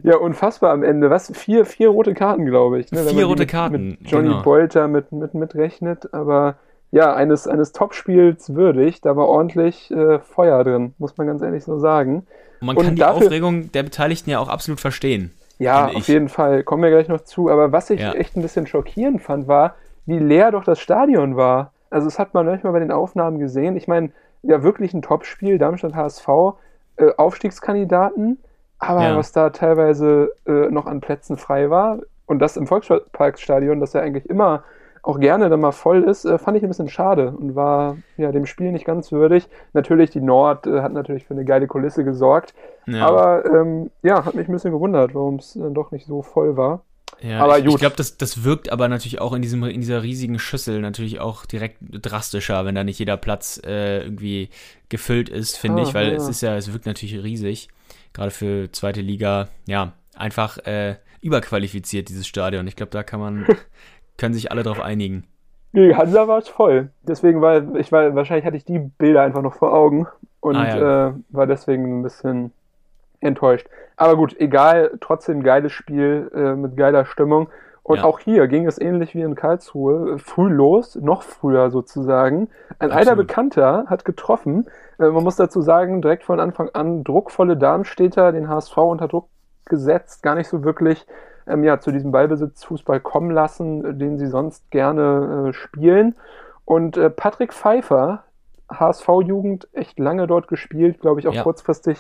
Ja, 0.04 0.18
unfassbar 0.18 0.72
am 0.72 0.84
Ende. 0.84 1.12
Was? 1.12 1.32
Vier, 1.36 1.66
vier 1.66 1.90
rote 1.90 2.16
Karten, 2.16 2.46
glaube 2.46 2.80
ich. 2.80 2.92
Ne? 2.92 3.06
Vier 3.06 3.26
rote 3.26 3.46
Karten. 3.46 3.98
Mit 4.02 4.12
Johnny 4.12 4.30
genau. 4.30 4.42
Bolter 4.42 4.88
mit, 4.88 5.12
mit, 5.12 5.36
mitrechnet, 5.36 6.14
aber 6.14 6.56
ja, 6.92 7.14
eines, 7.14 7.48
eines 7.48 7.72
Topspiels 7.72 8.54
würdig. 8.56 9.02
Da 9.02 9.16
war 9.16 9.28
ordentlich 9.28 9.92
äh, 9.92 10.20
Feuer 10.20 10.64
drin, 10.64 10.94
muss 10.98 11.16
man 11.18 11.28
ganz 11.28 11.42
ehrlich 11.42 11.64
so 11.64 11.78
sagen. 11.78 12.26
Und 12.60 12.68
man 12.68 12.76
kann 12.76 12.86
und 12.88 12.96
die 12.96 13.00
dafür, 13.00 13.28
Aufregung 13.28 13.72
der 13.72 13.84
Beteiligten 13.84 14.30
ja 14.30 14.40
auch 14.40 14.50
absolut 14.50 14.80
verstehen. 14.80 15.32
Ja, 15.62 15.88
auf 15.88 16.08
jeden 16.08 16.30
Fall. 16.30 16.64
Kommen 16.64 16.84
wir 16.84 16.90
gleich 16.90 17.08
noch 17.08 17.22
zu. 17.22 17.50
Aber 17.50 17.72
was 17.72 17.90
ich 17.90 18.02
ja. 18.02 18.14
echt 18.14 18.36
ein 18.36 18.42
bisschen 18.42 18.68
schockierend 18.68 19.22
fand, 19.22 19.48
war, 19.48 19.76
wie 20.06 20.20
leer 20.20 20.52
doch 20.52 20.64
das 20.64 20.80
Stadion 20.80 21.36
war. 21.36 21.72
Also, 21.90 22.08
das 22.08 22.20
hat 22.20 22.34
man 22.34 22.46
manchmal 22.46 22.74
bei 22.74 22.80
den 22.80 22.92
Aufnahmen 22.92 23.40
gesehen. 23.40 23.76
Ich 23.76 23.88
meine, 23.88 24.12
ja, 24.44 24.64
wirklich 24.64 24.94
ein 24.94 25.02
Topspiel, 25.02 25.58
Darmstadt 25.58 25.94
HSV, 25.94 26.28
äh, 26.96 27.12
Aufstiegskandidaten. 27.18 28.40
Aber 28.80 29.04
ja. 29.04 29.16
was 29.16 29.32
da 29.32 29.52
teilweise 29.52 30.32
äh, 30.48 30.72
noch 30.72 30.88
an 30.88 31.02
Plätzen 31.02 31.38
frei 31.38 31.70
war, 31.70 32.00
und 32.26 32.40
das 32.40 32.56
im 32.56 32.66
Volksparkstadion, 32.66 33.82
das 33.82 33.94
ja 33.94 34.02
eigentlich 34.02 34.30
immer 34.30 34.64
auch 35.04 35.20
gerne 35.20 35.50
dann 35.50 35.60
mal 35.60 35.72
voll 35.72 36.04
ist, 36.04 36.26
äh, 36.26 36.38
fand 36.38 36.58
ich 36.58 36.64
ein 36.64 36.70
bisschen 36.70 36.90
schade 36.90 37.32
und 37.32 37.56
war 37.56 37.98
ja 38.18 38.32
dem 38.32 38.46
Spiel 38.46 38.72
nicht 38.72 38.86
ganz 38.86 39.12
würdig. 39.12 39.48
Natürlich, 39.74 40.12
die 40.12 40.22
Nord 40.22 40.68
äh, 40.68 40.82
hat 40.82 40.94
natürlich 40.94 41.26
für 41.26 41.34
eine 41.34 41.46
geile 41.46 41.68
Kulisse 41.68 42.04
gesorgt, 42.04 42.54
ja. 42.86 43.08
aber 43.08 43.46
ähm, 43.46 43.90
ja, 44.04 44.26
hat 44.26 44.36
mich 44.36 44.48
ein 44.48 44.52
bisschen 44.54 44.72
gewundert, 44.72 45.16
warum 45.16 45.36
es 45.36 45.54
dann 45.54 45.74
doch 45.74 45.92
nicht 45.92 46.06
so 46.06 46.22
voll 46.22 46.58
war. 46.58 46.84
Ja, 47.22 47.40
aber 47.40 47.60
ich, 47.60 47.66
ich 47.66 47.76
glaube, 47.78 47.96
das, 47.96 48.18
das 48.18 48.44
wirkt 48.44 48.72
aber 48.72 48.88
natürlich 48.88 49.22
auch 49.22 49.34
in, 49.34 49.42
diesem, 49.42 49.64
in 49.64 49.82
dieser 49.82 50.02
riesigen 50.02 50.40
Schüssel 50.40 50.82
natürlich 50.82 51.20
auch 51.20 51.46
direkt 51.46 51.78
drastischer, 51.82 52.66
wenn 52.66 52.74
da 52.74 52.84
nicht 52.84 53.00
jeder 53.00 53.18
Platz 53.18 53.62
äh, 53.64 54.04
irgendwie 54.04 54.50
gefüllt 54.90 55.30
ist, 55.30 55.58
finde 55.58 55.82
ah, 55.82 55.86
ich, 55.86 55.94
weil 55.94 56.10
ja. 56.10 56.16
es 56.16 56.28
ist 56.28 56.42
ja, 56.42 56.56
es 56.56 56.74
wirkt 56.74 56.88
natürlich 56.88 57.22
riesig, 57.24 57.70
gerade 58.14 58.32
für 58.32 58.72
zweite 58.72 59.02
Liga, 59.02 59.50
ja, 59.68 59.94
einfach 60.16 60.58
äh, 60.60 60.96
überqualifiziert, 61.22 62.10
dieses 62.10 62.28
Stadion. 62.28 62.68
Ich 62.68 62.76
glaube, 62.76 62.92
da 62.92 63.04
kann 63.04 63.20
man, 63.20 63.46
können 64.22 64.34
sich 64.36 64.52
alle 64.52 64.64
darauf 64.64 64.80
einigen. 64.80 65.26
Nee, 65.74 65.96
Hansa 65.96 66.28
war 66.28 66.38
es 66.38 66.48
voll. 66.48 66.92
Deswegen 67.02 67.42
war 67.42 67.76
ich 67.76 67.92
war, 67.92 68.14
wahrscheinlich 68.16 68.46
hatte 68.46 68.56
ich 68.56 68.66
die 68.66 68.80
Bilder 68.80 69.24
einfach 69.24 69.42
noch 69.42 69.56
vor 69.56 69.74
Augen 69.74 70.08
und 70.40 70.56
ah, 70.56 70.78
ja. 70.78 71.08
äh, 71.08 71.14
war 71.30 71.48
deswegen 71.48 72.00
ein 72.00 72.04
bisschen 72.04 72.54
enttäuscht. 73.20 73.68
Aber 73.98 74.16
gut, 74.16 74.40
egal, 74.40 74.92
trotzdem 75.02 75.44
geiles 75.44 75.72
Spiel 75.72 76.32
äh, 76.36 76.56
mit 76.56 76.78
geiler 76.78 77.06
Stimmung. 77.06 77.50
Und 77.84 77.98
ja. 77.98 78.04
auch 78.04 78.20
hier 78.20 78.48
ging 78.48 78.68
es 78.68 78.80
ähnlich 78.80 79.16
wie 79.16 79.22
in 79.22 79.34
Karlsruhe, 79.34 80.20
früh 80.20 80.50
los, 80.50 80.96
noch 80.96 81.24
früher 81.24 81.72
sozusagen. 81.72 82.50
Ein 82.78 82.92
Absolut. 82.92 82.96
alter 82.96 83.16
Bekannter 83.16 83.86
hat 83.88 84.06
getroffen. 84.06 84.68
Äh, 85.00 85.10
man 85.10 85.24
muss 85.24 85.36
dazu 85.36 85.62
sagen, 85.62 86.02
direkt 86.02 86.24
von 86.24 86.40
Anfang 86.40 86.70
an 86.74 87.04
druckvolle 87.04 87.58
Darmstädter, 87.58 88.32
den 88.32 88.50
HSV 88.50 88.78
unter 88.78 89.08
Druck 89.08 89.30
gesetzt, 89.66 90.22
gar 90.22 90.36
nicht 90.36 90.48
so 90.48 90.64
wirklich 90.64 91.08
ähm, 91.48 91.64
ja, 91.64 91.80
zu 91.80 91.92
diesem 91.92 92.12
Ballbesitzfußball 92.12 93.00
kommen 93.00 93.32
lassen, 93.32 94.00
den 94.00 94.18
sie 94.18 94.28
sonst 94.28 94.70
gerne 94.72 95.50
äh, 95.50 95.54
spielen. 95.54 96.16
Und 96.66 96.98
äh, 96.98 97.10
Patrick 97.10 97.54
Pfeiffer, 97.54 98.24
HSV-Jugend, 98.72 99.68
echt 99.74 100.00
lange 100.00 100.28
dort 100.28 100.48
gespielt, 100.48 101.02
glaube 101.02 101.20
ich 101.20 101.28
auch 101.28 101.34
ja. 101.34 101.44
kurzfristig 101.44 102.00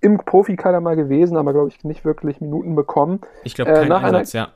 im 0.00 0.18
Profikader 0.18 0.80
mal 0.80 0.96
gewesen, 0.96 1.36
aber 1.36 1.52
glaube 1.52 1.68
ich 1.68 1.82
nicht 1.84 2.04
wirklich 2.04 2.40
Minuten 2.40 2.76
bekommen. 2.76 3.20
Ich 3.44 3.54
glaube, 3.54 3.72
kein 3.72 3.90
äh, 3.90 3.94
Einsatz, 3.94 4.34
einer, 4.34 4.44
ja. 4.44 4.52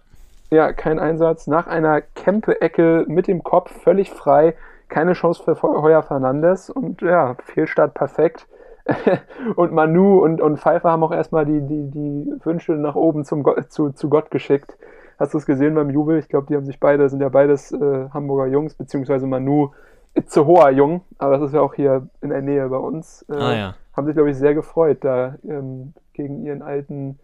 Ja, 0.51 0.73
kein 0.73 0.99
Einsatz. 0.99 1.49
Nach 1.49 1.67
einer 1.67 2.01
Kempe-Ecke 2.01 3.05
mit 3.09 3.27
dem 3.27 3.43
Kopf 3.43 3.73
völlig 3.83 4.11
frei, 4.11 4.55
keine 4.89 5.15
Chance 5.15 5.43
für 5.43 5.61
Heuer 5.61 6.03
Fernandes 6.03 6.71
und 6.71 7.03
ja, 7.03 7.37
Fehlstart 7.45 7.95
perfekt. 7.95 8.47
und 9.57 9.73
Manu 9.73 10.23
und, 10.23 10.41
und 10.41 10.59
Pfeiffer 10.59 10.91
haben 10.91 11.03
auch 11.03 11.13
erstmal 11.13 11.45
die, 11.45 11.61
die, 11.61 11.91
die 11.91 12.33
Wünsche 12.45 12.73
nach 12.73 12.95
oben 12.95 13.25
zum 13.25 13.45
zu, 13.69 13.91
zu 13.91 14.09
Gott 14.09 14.31
geschickt. 14.31 14.77
Hast 15.19 15.35
du 15.35 15.39
es 15.39 15.47
gesehen 15.47 15.75
beim 15.75 15.91
Jubel? 15.91 16.19
Ich 16.19 16.29
glaube, 16.29 16.47
die 16.49 16.57
haben 16.57 16.67
sich 16.67 16.79
beide, 16.79 17.09
sind 17.09 17.21
ja 17.21 17.29
beides 17.29 17.73
äh, 17.73 18.09
Hamburger 18.11 18.47
Jungs, 18.47 18.75
beziehungsweise 18.75 19.27
Manu 19.27 19.73
Itzehoa 20.15 20.71
Jung, 20.71 21.03
aber 21.19 21.39
das 21.39 21.49
ist 21.49 21.55
ja 21.55 21.61
auch 21.61 21.75
hier 21.75 22.09
in 22.21 22.31
der 22.31 22.43
Nähe 22.43 22.69
bei 22.69 22.77
uns. 22.77 23.25
Äh, 23.29 23.35
ah, 23.35 23.55
ja. 23.55 23.75
Haben 23.95 24.07
sich, 24.07 24.15
glaube 24.15 24.31
ich, 24.31 24.37
sehr 24.37 24.55
gefreut, 24.55 24.99
da 25.03 25.37
ähm, 25.47 25.95
gegen 26.13 26.45
ihren 26.45 26.63
alten, 26.63 27.19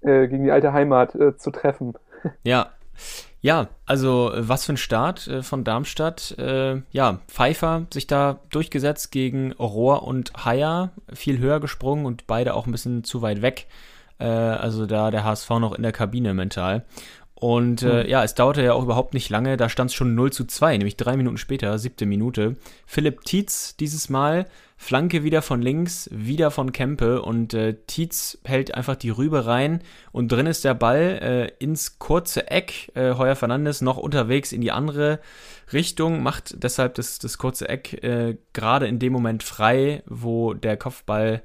äh, 0.00 0.28
gegen 0.28 0.44
die 0.44 0.50
alte 0.50 0.72
Heimat 0.72 1.14
äh, 1.14 1.36
zu 1.36 1.50
treffen. 1.50 1.94
Ja, 2.42 2.68
ja, 3.40 3.68
also 3.86 4.32
äh, 4.32 4.48
was 4.48 4.64
für 4.64 4.72
ein 4.72 4.78
Start 4.78 5.26
äh, 5.28 5.42
von 5.42 5.64
Darmstadt. 5.64 6.36
Äh, 6.38 6.82
ja, 6.90 7.20
Pfeiffer 7.28 7.86
sich 7.92 8.06
da 8.06 8.40
durchgesetzt 8.50 9.12
gegen 9.12 9.52
Rohr 9.52 10.02
und 10.02 10.32
Haier, 10.44 10.90
viel 11.12 11.38
höher 11.38 11.60
gesprungen 11.60 12.06
und 12.06 12.26
beide 12.26 12.54
auch 12.54 12.66
ein 12.66 12.72
bisschen 12.72 13.04
zu 13.04 13.22
weit 13.22 13.42
weg. 13.42 13.66
Also 14.20 14.86
da 14.86 15.12
der 15.12 15.22
HSV 15.22 15.48
noch 15.48 15.74
in 15.74 15.84
der 15.84 15.92
Kabine 15.92 16.34
mental. 16.34 16.84
Und 17.40 17.84
äh, 17.84 18.08
ja, 18.08 18.24
es 18.24 18.34
dauerte 18.34 18.64
ja 18.64 18.72
auch 18.72 18.82
überhaupt 18.82 19.14
nicht 19.14 19.30
lange, 19.30 19.56
da 19.56 19.68
stand 19.68 19.90
es 19.90 19.94
schon 19.94 20.16
0 20.16 20.32
zu 20.32 20.44
2, 20.44 20.76
nämlich 20.76 20.96
drei 20.96 21.16
Minuten 21.16 21.38
später, 21.38 21.78
siebte 21.78 22.04
Minute. 22.04 22.56
Philipp 22.84 23.22
Tietz 23.22 23.76
dieses 23.76 24.08
Mal, 24.08 24.46
Flanke 24.80 25.24
wieder 25.24 25.42
von 25.42 25.60
links, 25.60 26.08
wieder 26.12 26.52
von 26.52 26.70
Kempe 26.72 27.20
und 27.20 27.52
äh, 27.52 27.74
Tietz 27.88 28.38
hält 28.44 28.74
einfach 28.74 28.94
die 28.94 29.10
Rübe 29.10 29.44
rein 29.44 29.82
und 30.12 30.30
drin 30.30 30.46
ist 30.46 30.64
der 30.64 30.74
Ball 30.74 31.18
äh, 31.20 31.62
ins 31.62 31.98
kurze 31.98 32.48
Eck. 32.48 32.92
Äh, 32.94 33.14
Heuer 33.14 33.34
Fernandes 33.34 33.80
noch 33.80 33.96
unterwegs 33.96 34.52
in 34.52 34.60
die 34.60 34.70
andere 34.70 35.18
Richtung, 35.72 36.22
macht 36.22 36.62
deshalb 36.62 36.94
das, 36.94 37.18
das 37.18 37.38
kurze 37.38 37.68
Eck 37.68 38.04
äh, 38.04 38.38
gerade 38.52 38.86
in 38.86 39.00
dem 39.00 39.12
Moment 39.12 39.42
frei, 39.42 40.04
wo 40.06 40.54
der 40.54 40.76
Kopfball 40.76 41.42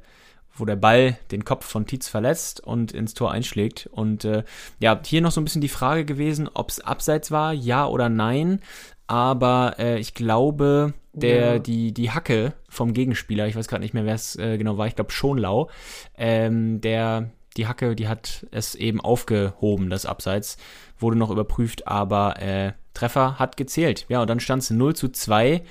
wo 0.56 0.66
der 0.66 0.76
Ball 0.76 1.18
den 1.32 1.46
Kopf 1.46 1.66
von 1.66 1.88
Tietz 1.88 2.08
verletzt 2.08 2.60
und 2.60 2.92
ins 2.92 3.14
Tor 3.14 3.32
einschlägt. 3.32 3.90
Und 3.92 4.24
äh, 4.24 4.44
ja, 4.80 5.00
hier 5.04 5.22
noch 5.22 5.32
so 5.32 5.42
ein 5.42 5.46
bisschen 5.46 5.62
die 5.62 5.70
Frage 5.70 6.06
gewesen, 6.06 6.50
ob 6.54 6.70
es 6.70 6.80
abseits 6.80 7.32
war, 7.32 7.54
ja 7.54 7.88
oder 7.88 8.10
nein. 8.10 8.60
Aber 9.08 9.76
äh, 9.80 10.00
ich 10.00 10.14
glaube, 10.14 10.94
der, 11.14 11.54
ja. 11.54 11.60
die, 11.60 11.94
die 11.94 12.12
Hacke 12.12 12.54
vom 12.70 12.94
Gegenspieler, 12.94 13.48
ich 13.48 13.56
weiß 13.56 13.68
gerade 13.68 13.84
nicht 13.84 13.94
mehr, 13.94 14.06
wer 14.06 14.16
es 14.16 14.36
äh, 14.36 14.58
genau 14.58 14.78
war, 14.78 14.88
ich 14.88 14.96
glaube 14.96 15.12
Schonlau, 15.12 15.70
ähm, 16.18 16.82
der, 16.82 17.30
die 17.56 17.68
Hacke, 17.68 17.96
die 17.96 18.08
hat 18.08 18.48
es 18.52 18.76
eben 18.76 19.00
aufgehoben, 19.00 19.90
das 19.90 20.06
Abseits, 20.06 20.58
wurde 20.98 21.18
noch 21.18 21.30
überprüft, 21.30 21.88
aber 21.88 22.42
äh, 22.42 22.74
Treffer 22.94 23.40
hat 23.40 23.58
gezählt. 23.58 24.06
Ja, 24.10 24.22
und 24.22 24.30
dann 24.30 24.40
stand 24.40 24.64
es 24.64 24.70
0 24.70 24.96
zu 24.96 25.10
2 25.10 25.64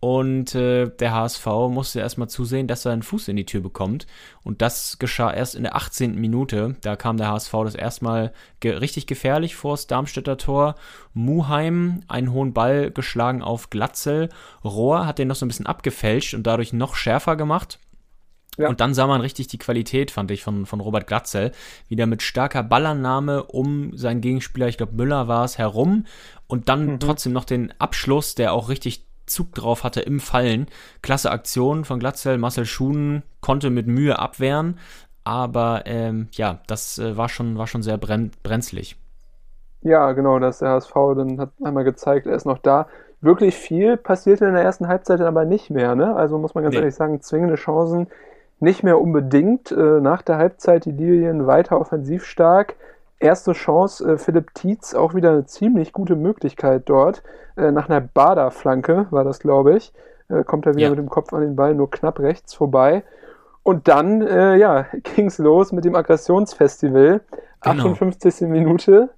und 0.00 0.54
äh, 0.54 0.88
der 0.88 1.12
HSV 1.12 1.46
musste 1.68 2.00
erstmal 2.00 2.30
zusehen, 2.30 2.66
dass 2.66 2.86
er 2.86 2.92
einen 2.92 3.02
Fuß 3.02 3.28
in 3.28 3.36
die 3.36 3.44
Tür 3.44 3.60
bekommt. 3.60 4.06
Und 4.42 4.62
das 4.62 4.98
geschah 4.98 5.30
erst 5.30 5.54
in 5.54 5.62
der 5.62 5.76
18. 5.76 6.14
Minute. 6.14 6.76
Da 6.80 6.96
kam 6.96 7.18
der 7.18 7.28
HSV 7.28 7.52
das 7.64 7.74
erstmal 7.74 8.32
ge 8.60 8.72
richtig 8.72 9.06
gefährlich 9.06 9.56
vor 9.56 9.74
das 9.74 9.86
Darmstädter 9.86 10.38
Tor. 10.38 10.76
Muheim 11.12 12.00
einen 12.08 12.32
hohen 12.32 12.54
Ball 12.54 12.90
geschlagen 12.90 13.42
auf 13.42 13.68
Glatzel. 13.68 14.30
Rohr 14.64 15.06
hat 15.06 15.18
den 15.18 15.28
noch 15.28 15.36
so 15.36 15.44
ein 15.44 15.48
bisschen 15.48 15.66
abgefälscht 15.66 16.32
und 16.32 16.46
dadurch 16.46 16.72
noch 16.72 16.94
schärfer 16.96 17.36
gemacht. 17.36 17.78
Ja. 18.56 18.68
Und 18.70 18.80
dann 18.80 18.94
sah 18.94 19.06
man 19.06 19.20
richtig 19.20 19.48
die 19.48 19.58
Qualität, 19.58 20.10
fand 20.10 20.30
ich, 20.30 20.42
von, 20.42 20.64
von 20.64 20.80
Robert 20.80 21.06
Glatzel. 21.06 21.52
Wieder 21.88 22.06
mit 22.06 22.22
starker 22.22 22.62
Ballannahme 22.62 23.44
um 23.44 23.96
seinen 23.96 24.22
Gegenspieler, 24.22 24.68
ich 24.68 24.78
glaube 24.78 24.96
Müller 24.96 25.28
war 25.28 25.44
es, 25.44 25.58
herum. 25.58 26.06
Und 26.46 26.70
dann 26.70 26.86
mhm. 26.86 27.00
trotzdem 27.00 27.32
noch 27.32 27.44
den 27.44 27.72
Abschluss, 27.78 28.34
der 28.34 28.54
auch 28.54 28.70
richtig 28.70 29.09
Zug 29.30 29.54
drauf 29.54 29.84
hatte 29.84 30.00
im 30.00 30.20
Fallen. 30.20 30.66
Klasse 31.02 31.30
Aktion 31.30 31.84
von 31.84 31.98
Glatzel. 31.98 32.36
Marcel 32.38 32.66
Schuhen 32.66 33.22
konnte 33.40 33.70
mit 33.70 33.86
Mühe 33.86 34.18
abwehren, 34.18 34.78
aber 35.24 35.82
ähm, 35.86 36.28
ja, 36.32 36.58
das 36.66 36.98
äh, 36.98 37.16
war, 37.16 37.28
schon, 37.28 37.56
war 37.56 37.66
schon 37.66 37.82
sehr 37.82 37.98
brenn 37.98 38.32
brenzlig. 38.42 38.96
Ja, 39.82 40.12
genau, 40.12 40.38
dass 40.38 40.58
der 40.58 40.70
HSV 40.70 40.92
dann 41.16 41.40
hat 41.40 41.50
einmal 41.62 41.84
gezeigt, 41.84 42.26
er 42.26 42.34
ist 42.34 42.44
noch 42.44 42.58
da. 42.58 42.86
Wirklich 43.22 43.54
viel 43.54 43.96
passierte 43.96 44.46
in 44.46 44.54
der 44.54 44.62
ersten 44.62 44.88
Halbzeit 44.88 45.20
aber 45.20 45.44
nicht 45.44 45.70
mehr. 45.70 45.94
Ne? 45.94 46.14
Also 46.14 46.38
muss 46.38 46.54
man 46.54 46.64
ganz 46.64 46.74
nee. 46.74 46.80
ehrlich 46.80 46.94
sagen, 46.94 47.20
zwingende 47.20 47.54
Chancen 47.54 48.08
nicht 48.60 48.82
mehr 48.82 49.00
unbedingt. 49.00 49.70
Äh, 49.72 50.00
nach 50.00 50.22
der 50.22 50.36
Halbzeit 50.36 50.84
die 50.84 50.92
Lilien 50.92 51.46
weiter 51.46 51.80
offensiv 51.80 52.24
stark 52.24 52.76
erste 53.20 53.52
Chance, 53.52 54.12
äh, 54.12 54.18
Philipp 54.18 54.54
Tietz, 54.54 54.94
auch 54.94 55.14
wieder 55.14 55.30
eine 55.30 55.46
ziemlich 55.46 55.92
gute 55.92 56.16
Möglichkeit 56.16 56.82
dort. 56.86 57.22
Äh, 57.56 57.70
nach 57.70 57.88
einer 57.88 58.00
Bader-Flanke 58.00 59.06
war 59.10 59.24
das, 59.24 59.38
glaube 59.38 59.76
ich. 59.76 59.92
Äh, 60.28 60.44
kommt 60.44 60.66
er 60.66 60.74
wieder 60.74 60.86
ja. 60.86 60.90
mit 60.90 60.98
dem 60.98 61.10
Kopf 61.10 61.32
an 61.32 61.42
den 61.42 61.54
Ball, 61.54 61.74
nur 61.74 61.90
knapp 61.90 62.18
rechts 62.18 62.54
vorbei. 62.54 63.04
Und 63.62 63.88
dann, 63.88 64.22
äh, 64.22 64.56
ja, 64.56 64.86
ging 65.14 65.26
es 65.26 65.38
los 65.38 65.70
mit 65.72 65.84
dem 65.84 65.94
Aggressionsfestival. 65.94 67.20
Genau. 67.62 67.90
58. 67.90 68.48
Minute. 68.48 69.10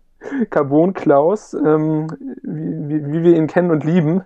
Carbon 0.51 0.95
Klaus, 0.95 1.53
ähm, 1.53 2.07
wie, 2.43 2.89
wie, 2.89 3.13
wie, 3.13 3.23
wir 3.25 3.37
ihn 3.37 3.49
kennen 3.49 3.73
und 3.73 3.83
lieben. 3.83 4.23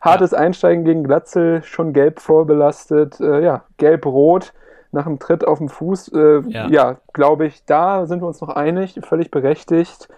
Hartes 0.00 0.32
ja. 0.32 0.38
Einsteigen 0.38 0.84
gegen 0.84 1.04
Glatzel, 1.04 1.62
schon 1.62 1.92
gelb 1.92 2.18
vorbelastet. 2.18 3.20
Äh, 3.20 3.44
ja, 3.44 3.64
gelb-rot 3.76 4.52
nach 4.92 5.06
einem 5.06 5.18
Tritt 5.18 5.46
auf 5.46 5.58
dem 5.58 5.68
Fuß, 5.68 6.08
äh, 6.08 6.42
ja, 6.48 6.68
ja 6.68 7.00
glaube 7.12 7.46
ich, 7.46 7.64
da 7.64 8.06
sind 8.06 8.22
wir 8.22 8.28
uns 8.28 8.40
noch 8.40 8.50
einig, 8.50 8.98
völlig 9.02 9.30
berechtigt, 9.30 10.08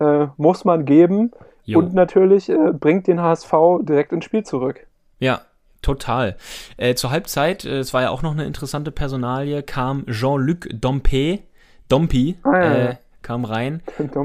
äh, 0.00 0.26
muss 0.36 0.64
man 0.64 0.84
geben 0.84 1.32
jo. 1.64 1.78
und 1.78 1.94
natürlich 1.94 2.50
äh, 2.50 2.72
bringt 2.72 3.06
den 3.06 3.20
HSV 3.20 3.52
direkt 3.82 4.12
ins 4.12 4.24
Spiel 4.24 4.44
zurück. 4.44 4.86
Ja, 5.18 5.40
Total. 5.84 6.36
Äh, 6.78 6.94
zur 6.94 7.10
Halbzeit, 7.10 7.66
äh, 7.66 7.80
es 7.80 7.92
war 7.92 8.00
ja 8.00 8.10
auch 8.10 8.22
noch 8.22 8.32
eine 8.32 8.46
interessante 8.46 8.90
Personalie, 8.90 9.62
kam 9.62 10.06
Jean-Luc 10.06 10.66
Dompe, 10.72 11.40
Dompi, 11.90 12.38
ah, 12.42 12.58
ja, 12.58 12.74
äh, 12.74 12.96
kam 13.20 13.44
rein 13.44 13.82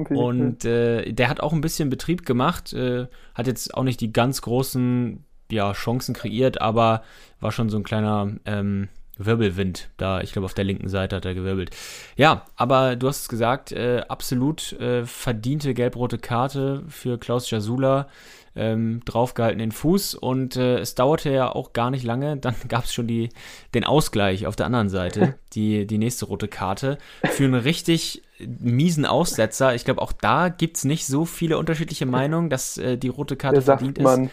und 0.10 0.64
äh, 0.64 1.12
der 1.12 1.30
hat 1.30 1.42
auch 1.42 1.52
ein 1.52 1.60
bisschen 1.60 1.90
Betrieb 1.90 2.26
gemacht, 2.26 2.72
äh, 2.72 3.08
hat 3.36 3.48
jetzt 3.48 3.74
auch 3.74 3.84
nicht 3.84 4.00
die 4.00 4.14
ganz 4.14 4.42
großen 4.42 5.26
ja, 5.52 5.74
Chancen 5.74 6.14
kreiert, 6.14 6.62
aber 6.62 7.04
war 7.42 7.52
schon 7.52 7.70
so 7.70 7.78
ein 7.78 7.84
kleiner 7.84 8.36
ähm, 8.46 8.88
Wirbelwind 9.20 9.90
da, 9.98 10.22
ich 10.22 10.32
glaube 10.32 10.46
auf 10.46 10.54
der 10.54 10.66
linken 10.66 10.88
Seite 10.88 11.18
hat 11.18 11.26
er 11.26 11.36
gewirbelt. 11.36 11.72
Ja, 12.16 12.46
aber 12.56 12.96
du 12.96 13.08
hast 13.08 13.22
es 13.22 13.30
gesagt, 13.30 13.72
äh, 13.72 14.02
absolut 14.08 14.74
äh, 14.74 15.06
verdiente 15.06 15.74
gelb-rote 15.74 16.18
Karte 16.18 16.84
für 16.88 17.18
Klaus 17.20 17.50
Jasula, 17.52 18.08
ähm, 18.56 19.02
draufgehalten 19.06 19.60
den 19.60 19.72
Fuß 19.72 20.16
und 20.16 20.56
äh, 20.56 20.80
es 20.80 20.96
dauerte 20.96 21.32
ja 21.32 21.54
auch 21.54 21.74
gar 21.74 21.92
nicht 21.92 22.04
lange, 22.04 22.38
dann 22.38 22.56
gab 22.68 22.86
es 22.86 22.94
schon 22.94 23.08
die, 23.08 23.30
den 23.74 23.84
Ausgleich 23.84 24.48
auf 24.48 24.56
der 24.56 24.66
anderen 24.66 24.90
Seite, 24.90 25.36
die, 25.54 25.86
die 25.86 25.98
nächste 25.98 26.26
rote 26.26 26.48
Karte 26.48 26.98
für 27.24 27.44
einen 27.44 27.56
richtig 27.56 28.24
miesen 28.40 29.06
Aussetzer. 29.06 29.76
Ich 29.76 29.84
glaube, 29.86 30.02
auch 30.02 30.14
da 30.14 30.50
gibt 30.50 30.78
es 30.78 30.86
nicht 30.86 31.06
so 31.06 31.26
viele 31.26 31.58
unterschiedliche 31.58 32.06
Meinungen, 32.06 32.50
dass 32.50 32.78
äh, 32.78 32.98
die 32.98 33.10
rote 33.10 33.36
Karte 33.36 33.62
verdient 33.62 34.00
man. 34.00 34.26
ist. 34.26 34.32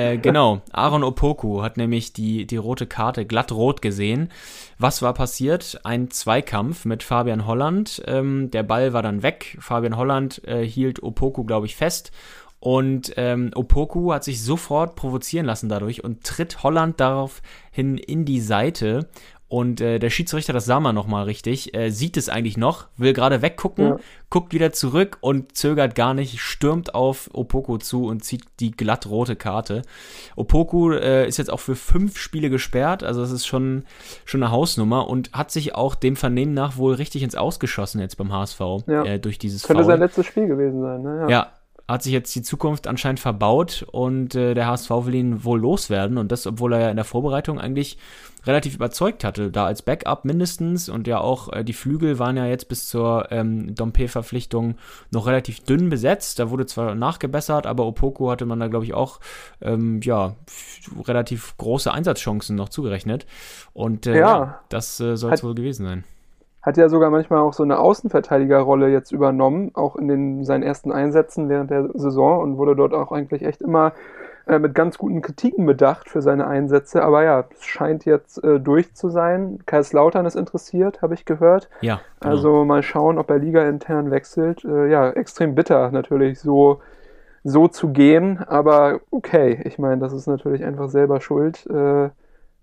Äh, 0.00 0.16
genau, 0.16 0.62
Aaron 0.72 1.04
Opoku 1.04 1.62
hat 1.62 1.76
nämlich 1.76 2.14
die, 2.14 2.46
die 2.46 2.56
rote 2.56 2.86
Karte 2.86 3.26
glatt 3.26 3.52
rot 3.52 3.82
gesehen. 3.82 4.30
Was 4.78 5.02
war 5.02 5.12
passiert? 5.12 5.78
Ein 5.84 6.10
Zweikampf 6.10 6.86
mit 6.86 7.02
Fabian 7.02 7.46
Holland. 7.46 8.02
Ähm, 8.06 8.50
der 8.50 8.62
Ball 8.62 8.94
war 8.94 9.02
dann 9.02 9.22
weg. 9.22 9.58
Fabian 9.60 9.98
Holland 9.98 10.42
äh, 10.48 10.64
hielt 10.64 11.02
Opoku, 11.02 11.44
glaube 11.44 11.66
ich, 11.66 11.76
fest. 11.76 12.12
Und 12.60 13.12
ähm, 13.18 13.50
Opoku 13.54 14.12
hat 14.14 14.24
sich 14.24 14.42
sofort 14.42 14.96
provozieren 14.96 15.44
lassen 15.44 15.68
dadurch 15.68 16.02
und 16.02 16.24
tritt 16.24 16.62
Holland 16.62 16.98
daraufhin 16.98 17.98
in 17.98 18.24
die 18.24 18.40
Seite. 18.40 19.08
Und 19.50 19.80
äh, 19.80 19.98
der 19.98 20.10
Schiedsrichter, 20.10 20.52
das 20.52 20.64
sah 20.64 20.78
man 20.78 20.94
nochmal 20.94 21.24
richtig, 21.24 21.74
äh, 21.74 21.90
sieht 21.90 22.16
es 22.16 22.28
eigentlich 22.28 22.56
noch, 22.56 22.86
will 22.96 23.12
gerade 23.12 23.42
weggucken, 23.42 23.84
ja. 23.84 23.96
guckt 24.30 24.54
wieder 24.54 24.72
zurück 24.72 25.18
und 25.22 25.56
zögert 25.56 25.96
gar 25.96 26.14
nicht, 26.14 26.38
stürmt 26.38 26.94
auf 26.94 27.28
Opoku 27.32 27.76
zu 27.78 28.04
und 28.06 28.22
zieht 28.22 28.44
die 28.60 28.70
glatt 28.70 29.08
rote 29.08 29.34
Karte. 29.34 29.82
Opoku 30.36 30.92
äh, 30.92 31.26
ist 31.26 31.36
jetzt 31.36 31.50
auch 31.50 31.58
für 31.58 31.74
fünf 31.74 32.16
Spiele 32.16 32.48
gesperrt, 32.48 33.02
also 33.02 33.22
das 33.22 33.32
ist 33.32 33.44
schon, 33.44 33.86
schon 34.24 34.40
eine 34.40 34.52
Hausnummer 34.52 35.08
und 35.08 35.32
hat 35.32 35.50
sich 35.50 35.74
auch 35.74 35.96
dem 35.96 36.14
Vernehmen 36.14 36.54
nach 36.54 36.76
wohl 36.76 36.94
richtig 36.94 37.24
ins 37.24 37.34
Ausgeschossen 37.34 38.00
jetzt 38.00 38.18
beim 38.18 38.32
HSV 38.32 38.60
ja. 38.86 39.04
äh, 39.04 39.18
durch 39.18 39.40
dieses 39.40 39.64
Könnte 39.64 39.82
Foul. 39.82 39.90
sein 39.90 39.98
letztes 39.98 40.26
Spiel 40.26 40.46
gewesen 40.46 40.80
sein, 40.80 41.02
ne? 41.02 41.22
Ja. 41.22 41.28
ja 41.28 41.52
hat 41.90 42.04
sich 42.04 42.12
jetzt 42.12 42.34
die 42.34 42.42
Zukunft 42.42 42.86
anscheinend 42.86 43.18
verbaut 43.18 43.84
und 43.90 44.34
äh, 44.34 44.54
der 44.54 44.66
HSV 44.66 44.90
will 44.90 45.14
ihn 45.14 45.44
wohl 45.44 45.60
loswerden 45.60 46.18
und 46.18 46.30
das, 46.30 46.46
obwohl 46.46 46.72
er 46.74 46.80
ja 46.80 46.90
in 46.90 46.96
der 46.96 47.04
Vorbereitung 47.04 47.58
eigentlich 47.58 47.98
relativ 48.46 48.76
überzeugt 48.76 49.24
hatte, 49.24 49.50
da 49.50 49.66
als 49.66 49.82
Backup 49.82 50.24
mindestens 50.24 50.88
und 50.88 51.06
ja 51.06 51.18
auch 51.20 51.52
äh, 51.52 51.64
die 51.64 51.72
Flügel 51.72 52.18
waren 52.18 52.36
ja 52.36 52.46
jetzt 52.46 52.68
bis 52.68 52.88
zur 52.88 53.32
ähm, 53.32 53.74
Dompe-Verpflichtung 53.74 54.76
noch 55.10 55.26
relativ 55.26 55.60
dünn 55.60 55.90
besetzt. 55.90 56.38
Da 56.38 56.50
wurde 56.50 56.64
zwar 56.66 56.94
nachgebessert, 56.94 57.66
aber 57.66 57.84
Opoko 57.84 58.30
hatte 58.30 58.46
man 58.46 58.60
da 58.60 58.68
glaube 58.68 58.84
ich 58.84 58.94
auch 58.94 59.18
ähm, 59.60 60.00
ja 60.02 60.36
relativ 61.06 61.56
große 61.56 61.92
Einsatzchancen 61.92 62.56
noch 62.56 62.68
zugerechnet 62.68 63.26
und 63.72 64.06
äh, 64.06 64.18
ja. 64.18 64.60
das 64.68 65.00
äh, 65.00 65.16
soll 65.16 65.32
es 65.32 65.42
wohl 65.42 65.54
gewesen 65.54 65.86
sein 65.86 66.04
hat 66.62 66.76
ja 66.76 66.88
sogar 66.88 67.10
manchmal 67.10 67.40
auch 67.40 67.54
so 67.54 67.62
eine 67.62 67.78
Außenverteidigerrolle 67.78 68.88
jetzt 68.88 69.12
übernommen, 69.12 69.70
auch 69.74 69.96
in 69.96 70.08
den, 70.08 70.44
seinen 70.44 70.62
ersten 70.62 70.92
Einsätzen 70.92 71.48
während 71.48 71.70
der 71.70 71.88
Saison 71.94 72.40
und 72.42 72.58
wurde 72.58 72.76
dort 72.76 72.92
auch 72.92 73.12
eigentlich 73.12 73.42
echt 73.42 73.62
immer 73.62 73.92
äh, 74.46 74.58
mit 74.58 74.74
ganz 74.74 74.98
guten 74.98 75.22
Kritiken 75.22 75.64
bedacht 75.64 76.10
für 76.10 76.20
seine 76.20 76.46
Einsätze. 76.46 77.02
Aber 77.02 77.24
ja, 77.24 77.44
es 77.52 77.64
scheint 77.64 78.04
jetzt 78.04 78.42
äh, 78.44 78.60
durch 78.60 78.94
zu 78.94 79.08
sein. 79.08 79.60
Kaiserslautern 79.64 80.26
ist 80.26 80.34
interessiert, 80.34 81.00
habe 81.00 81.14
ich 81.14 81.24
gehört. 81.24 81.70
Ja. 81.80 82.00
Genau. 82.20 82.34
Also 82.34 82.64
mal 82.64 82.82
schauen, 82.82 83.18
ob 83.18 83.30
er 83.30 83.38
Liga 83.38 83.66
intern 83.66 84.10
wechselt. 84.10 84.64
Äh, 84.64 84.90
ja, 84.90 85.10
extrem 85.10 85.54
bitter 85.54 85.90
natürlich, 85.90 86.40
so, 86.40 86.80
so 87.42 87.68
zu 87.68 87.88
gehen. 87.88 88.38
Aber 88.46 89.00
okay, 89.10 89.62
ich 89.64 89.78
meine, 89.78 89.98
das 89.98 90.12
ist 90.12 90.26
natürlich 90.26 90.62
einfach 90.62 90.90
selber 90.90 91.22
schuld. 91.22 91.66
Äh, 91.66 92.10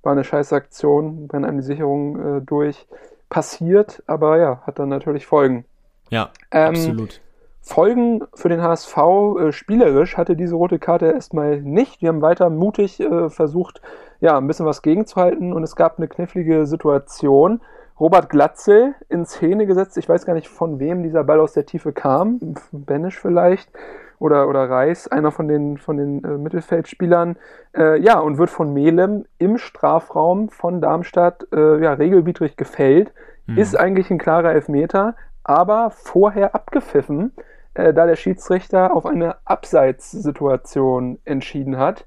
war 0.04 0.12
eine 0.12 0.24
scheiß 0.24 0.54
Aktion, 0.54 1.28
brennt 1.28 1.46
einem 1.46 1.58
die 1.58 1.64
Sicherung 1.64 2.38
äh, 2.38 2.42
durch 2.42 2.88
passiert, 3.30 4.04
aber 4.08 4.38
ja, 4.38 4.62
hat 4.66 4.80
dann 4.80 4.90
natürlich 4.90 5.26
Folgen. 5.26 5.66
Ja, 6.10 6.32
ähm, 6.52 6.70
absolut. 6.70 7.22
Folgen 7.62 8.22
für 8.34 8.48
den 8.48 8.62
HSV 8.62 8.98
äh, 8.98 9.52
spielerisch 9.52 10.16
hatte 10.16 10.38
diese 10.38 10.56
rote 10.56 10.80
Karte 10.80 11.08
erstmal 11.08 11.62
nicht. 11.62 12.02
Wir 12.02 12.10
haben 12.10 12.22
weiter 12.22 12.50
mutig 12.50 13.00
äh, 13.02 13.30
versucht, 13.30 13.82
ja, 14.22 14.38
ein 14.38 14.48
bisschen 14.48 14.66
was 14.66 14.82
gegenzuhalten 14.82 15.52
und 15.52 15.64
es 15.64 15.76
gab 15.76 15.98
eine 15.98 16.08
knifflige 16.08 16.66
Situation. 16.66 17.62
Robert 18.00 18.30
Glatzel 18.30 18.96
in 19.10 19.26
Szene 19.26 19.66
gesetzt. 19.66 19.98
Ich 19.98 20.08
weiß 20.08 20.26
gar 20.26 20.34
nicht, 20.34 20.48
von 20.48 20.80
wem 20.80 21.04
dieser 21.04 21.24
Ball 21.24 21.40
aus 21.40 21.54
der 21.54 21.66
Tiefe 21.66 21.92
kam. 21.92 22.56
Benisch 22.72 23.20
vielleicht 23.20 23.70
oder, 24.20 24.48
oder 24.48 24.70
Reis, 24.70 25.08
einer 25.08 25.32
von 25.32 25.48
den, 25.48 25.78
von 25.78 25.98
den 25.98 26.24
äh, 26.24 26.38
Mittelfeldspielern. 26.38 27.38
Äh, 27.76 28.00
ja, 28.00 28.20
und 28.20 28.38
wird 28.38 28.50
von 28.50 28.74
Melem 28.74 29.26
im 29.38 29.58
Strafraum 29.58 30.50
von 30.50 30.82
Darmstadt 30.82 31.48
äh, 31.54 31.82
ja, 31.82 31.94
regelwidrig 31.94 32.58
gefällt. 32.58 33.14
Mhm. 33.46 33.58
Ist 33.58 33.76
eigentlich 33.76 34.10
ein 34.10 34.18
klarer 34.18 34.54
Elfmeter, 34.54 35.16
aber 35.44 35.92
vorher 35.92 36.56
abgepfiffen, 36.56 37.32
äh, 37.74 37.94
da 37.94 38.06
der 38.06 38.16
Schiedsrichter 38.16 38.96
auf 38.96 39.06
eine 39.06 39.36
Abseitssituation 39.46 41.20
entschieden 41.24 41.78
hat. 41.78 42.06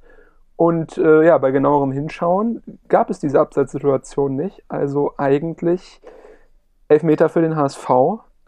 Und 0.57 0.99
äh, 0.99 1.25
ja, 1.25 1.39
bei 1.39 1.53
genauerem 1.53 1.91
Hinschauen 1.91 2.63
gab 2.89 3.09
es 3.09 3.19
diese 3.19 3.41
Abseitssituation 3.41 4.37
nicht. 4.37 4.63
Also 4.69 5.15
eigentlich 5.17 6.03
Elfmeter 6.89 7.29
für 7.29 7.41
den 7.41 7.57
HSV, 7.57 7.89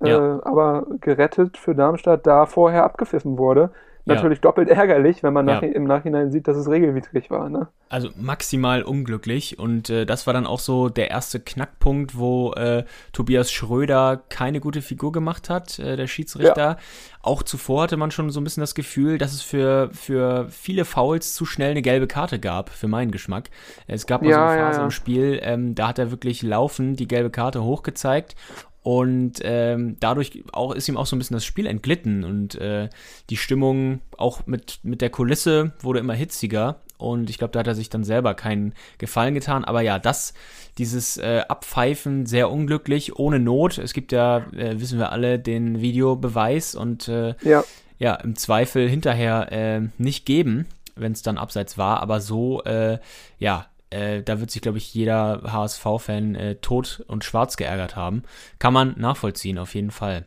ja. 0.05 0.37
äh, 0.37 0.41
aber 0.43 0.87
gerettet 1.01 1.57
für 1.57 1.75
Darmstadt, 1.75 2.27
da 2.27 2.47
vorher 2.47 2.85
abgepfiffen 2.85 3.38
wurde. 3.38 3.71
Natürlich 4.05 4.38
ja. 4.38 4.43
doppelt 4.43 4.69
ärgerlich, 4.69 5.23
wenn 5.23 5.33
man 5.33 5.45
nach, 5.45 5.62
ja. 5.62 5.69
im 5.69 5.85
Nachhinein 5.85 6.33
sieht, 6.33 6.49
dass 6.49 6.57
es 6.57 6.69
regelwidrig 6.69 7.31
war. 7.31 7.49
Ne? 7.49 7.69
Also 7.88 8.09
maximal 8.17 8.83
unglücklich. 8.83 9.61
Und 9.61 9.91
äh, 9.91 10.05
das 10.07 10.27
war 10.27 10.35
dann 10.35 10.45
auch 10.45 10.59
so 10.59 10.88
der 10.88 11.11
erste 11.11 11.38
Knackpunkt, 11.38 12.19
wo 12.19 12.53
äh, 12.55 12.83
Tobias 13.12 13.53
Schröder 13.53 14.21
keine 14.29 14.59
gute 14.59 14.83
Figur 14.83 15.12
gemacht 15.12 15.49
hat, 15.49 15.79
äh, 15.79 15.97
der 15.97 16.09
Schiedsrichter. 16.09 16.57
Ja. 16.57 16.77
Auch 17.23 17.45
zuvor 17.45 17.85
hatte 17.85 17.97
man 17.97 18.11
schon 18.11 18.31
so 18.31 18.41
ein 18.41 18.45
bisschen 18.45 18.62
das 18.62 18.75
Gefühl, 18.75 19.19
dass 19.19 19.33
es 19.35 19.43
für, 19.43 19.91
für 19.93 20.49
viele 20.49 20.85
Fouls 20.85 21.35
zu 21.35 21.45
schnell 21.45 21.71
eine 21.71 21.83
gelbe 21.83 22.09
Karte 22.09 22.41
gab, 22.41 22.71
für 22.71 22.88
meinen 22.88 23.12
Geschmack. 23.12 23.51
Es 23.87 24.07
gab 24.07 24.23
mal 24.23 24.33
so 24.33 24.41
eine 24.41 24.61
Phase 24.62 24.83
im 24.83 24.91
Spiel, 24.91 25.38
ähm, 25.43 25.77
da 25.77 25.88
hat 25.88 26.01
er 26.01 26.11
wirklich 26.11 26.43
laufend 26.43 26.99
die 26.99 27.07
gelbe 27.07 27.31
Karte 27.31 27.62
hochgezeigt 27.62 28.35
und 28.83 29.35
ähm, 29.42 29.97
dadurch 30.01 30.42
auch 30.53 30.75
ist 30.75 30.88
ihm 30.88 30.97
auch 30.97 31.07
so 31.07 31.14
ein 31.14 31.21
bisschen 31.21 31.37
das 31.37 31.45
Spiel 31.45 31.66
entglitten 31.66 32.25
und 32.25 32.57
äh, 32.57 32.88
die 33.31 33.37
Stimmung 33.37 34.01
auch 34.18 34.47
mit, 34.47 34.81
mit 34.83 35.01
der 35.01 35.11
Kulisse 35.11 35.73
wurde 35.81 36.01
immer 36.01 36.14
hitziger. 36.14 36.81
Und 36.99 37.31
ich 37.31 37.38
glaube, 37.38 37.53
da 37.53 37.61
hat 37.61 37.66
er 37.66 37.75
sich 37.75 37.90
dann 37.90 38.05
selber 38.05 38.35
keinen 38.35 38.75
Gefallen 38.99 39.35
getan. 39.35 39.64
Aber 39.64 39.83
ja, 39.83 39.99
das, 39.99 40.35
dieses 40.79 41.16
äh, 41.16 41.42
Abpfeifen, 41.49 42.27
sehr 42.27 42.51
unglücklich, 42.51 43.18
ohne 43.18 43.38
Not. 43.38 43.79
Es 43.79 43.92
gibt 43.92 44.12
ja, 44.12 44.38
äh, 44.53 44.81
wissen 44.81 44.99
wir 44.99 45.11
alle, 45.11 45.38
den 45.38 45.81
Videobeweis 45.81 46.75
und 46.75 47.09
äh, 47.09 47.35
ja. 47.42 47.64
ja, 47.99 48.14
im 48.16 48.37
Zweifel 48.37 48.88
hinterher 48.88 49.51
äh, 49.51 49.81
nicht 49.99 50.27
geben, 50.27 50.66
wenn 50.95 51.12
es 51.12 51.23
dann 51.23 51.38
abseits 51.38 51.77
war. 51.77 52.01
Aber 52.03 52.21
so, 52.21 52.62
äh, 52.62 52.99
ja, 53.38 53.66
äh, 53.92 54.22
da 54.22 54.40
wird 54.40 54.50
sich, 54.50 54.62
glaube 54.62 54.78
ich, 54.78 54.94
jeder 54.94 55.42
HSV-Fan 55.44 56.35
äh, 56.35 56.55
tot 56.57 57.05
und 57.07 57.24
schwarz 57.24 57.57
geärgert 57.57 57.96
haben. 57.96 58.22
Kann 58.59 58.72
man 58.72 58.94
nachvollziehen, 58.98 59.59
auf 59.59 59.74
jeden 59.74 59.90
Fall. 59.90 60.26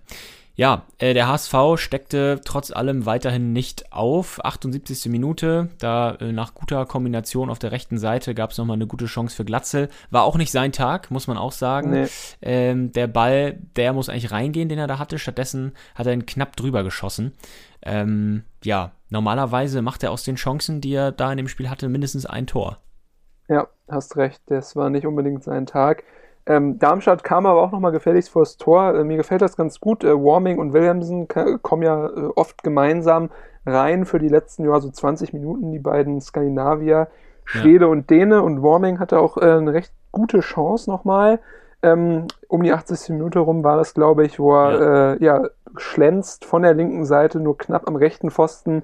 Ja, 0.57 0.83
äh, 0.99 1.13
der 1.13 1.27
HSV 1.27 1.53
steckte 1.75 2.39
trotz 2.45 2.71
allem 2.71 3.05
weiterhin 3.05 3.51
nicht 3.51 3.91
auf. 3.91 4.43
78. 4.43 5.11
Minute, 5.11 5.69
da 5.79 6.15
äh, 6.15 6.31
nach 6.31 6.53
guter 6.53 6.85
Kombination 6.85 7.49
auf 7.49 7.59
der 7.59 7.73
rechten 7.73 7.97
Seite 7.97 8.33
gab 8.33 8.51
es 8.51 8.57
nochmal 8.57 8.75
eine 8.75 8.87
gute 8.87 9.05
Chance 9.05 9.35
für 9.35 9.43
Glatzel. 9.43 9.89
War 10.11 10.23
auch 10.23 10.37
nicht 10.37 10.51
sein 10.51 10.71
Tag, 10.71 11.11
muss 11.11 11.27
man 11.27 11.37
auch 11.37 11.51
sagen. 11.51 11.91
Nee. 11.91 12.07
Ähm, 12.41 12.93
der 12.93 13.07
Ball, 13.07 13.57
der 13.75 13.91
muss 13.91 14.07
eigentlich 14.07 14.31
reingehen, 14.31 14.69
den 14.69 14.79
er 14.79 14.87
da 14.87 14.97
hatte. 14.97 15.19
Stattdessen 15.19 15.73
hat 15.93 16.07
er 16.07 16.13
ihn 16.13 16.25
knapp 16.25 16.55
drüber 16.55 16.83
geschossen. 16.83 17.33
Ähm, 17.81 18.43
ja, 18.63 18.93
normalerweise 19.09 19.81
macht 19.81 20.03
er 20.03 20.11
aus 20.11 20.23
den 20.23 20.37
Chancen, 20.37 20.79
die 20.79 20.93
er 20.93 21.11
da 21.11 21.31
in 21.31 21.37
dem 21.37 21.49
Spiel 21.49 21.69
hatte, 21.69 21.89
mindestens 21.89 22.25
ein 22.25 22.47
Tor. 22.47 22.79
Ja, 23.47 23.67
hast 23.87 24.17
recht, 24.17 24.41
das 24.47 24.75
war 24.75 24.89
nicht 24.89 25.05
unbedingt 25.05 25.43
sein 25.43 25.65
Tag. 25.65 26.03
Ähm, 26.47 26.77
Darmstadt 26.77 27.23
kam 27.23 27.45
aber 27.45 27.61
auch 27.61 27.71
nochmal 27.71 27.91
gefährlich 27.91 28.29
vors 28.29 28.57
Tor. 28.57 28.93
Äh, 28.93 29.03
mir 29.03 29.17
gefällt 29.17 29.41
das 29.41 29.57
ganz 29.57 29.79
gut. 29.79 30.03
Äh, 30.03 30.13
Warming 30.13 30.59
und 30.59 30.73
Williamson 30.73 31.27
kommen 31.61 31.81
ja 31.81 32.05
äh, 32.05 32.29
oft 32.35 32.63
gemeinsam 32.63 33.29
rein 33.65 34.05
für 34.05 34.19
die 34.19 34.29
letzten 34.29 34.65
ja, 34.65 34.79
so 34.79 34.91
20 34.91 35.33
Minuten, 35.33 35.71
die 35.71 35.79
beiden 35.79 36.21
Skandinavier, 36.21 37.07
Schwede 37.45 37.85
ja. 37.85 37.91
und 37.91 38.09
Däne. 38.11 38.43
Und 38.43 38.61
Warming 38.61 38.99
hatte 38.99 39.19
auch 39.19 39.37
äh, 39.37 39.41
eine 39.41 39.73
recht 39.73 39.91
gute 40.11 40.41
Chance 40.41 40.89
nochmal. 40.89 41.39
Ähm, 41.81 42.27
um 42.47 42.63
die 42.63 42.73
80. 42.73 43.09
Minute 43.09 43.39
rum 43.39 43.63
war 43.63 43.77
das, 43.77 43.93
glaube 43.93 44.25
ich, 44.25 44.39
wo 44.39 44.55
er 44.55 44.71
ja. 44.71 45.13
Äh, 45.13 45.23
ja, 45.23 45.49
schlänzt 45.77 46.45
von 46.45 46.61
der 46.61 46.73
linken 46.73 47.05
Seite 47.05 47.39
nur 47.39 47.57
knapp 47.57 47.87
am 47.87 47.95
rechten 47.95 48.29
Pfosten 48.29 48.83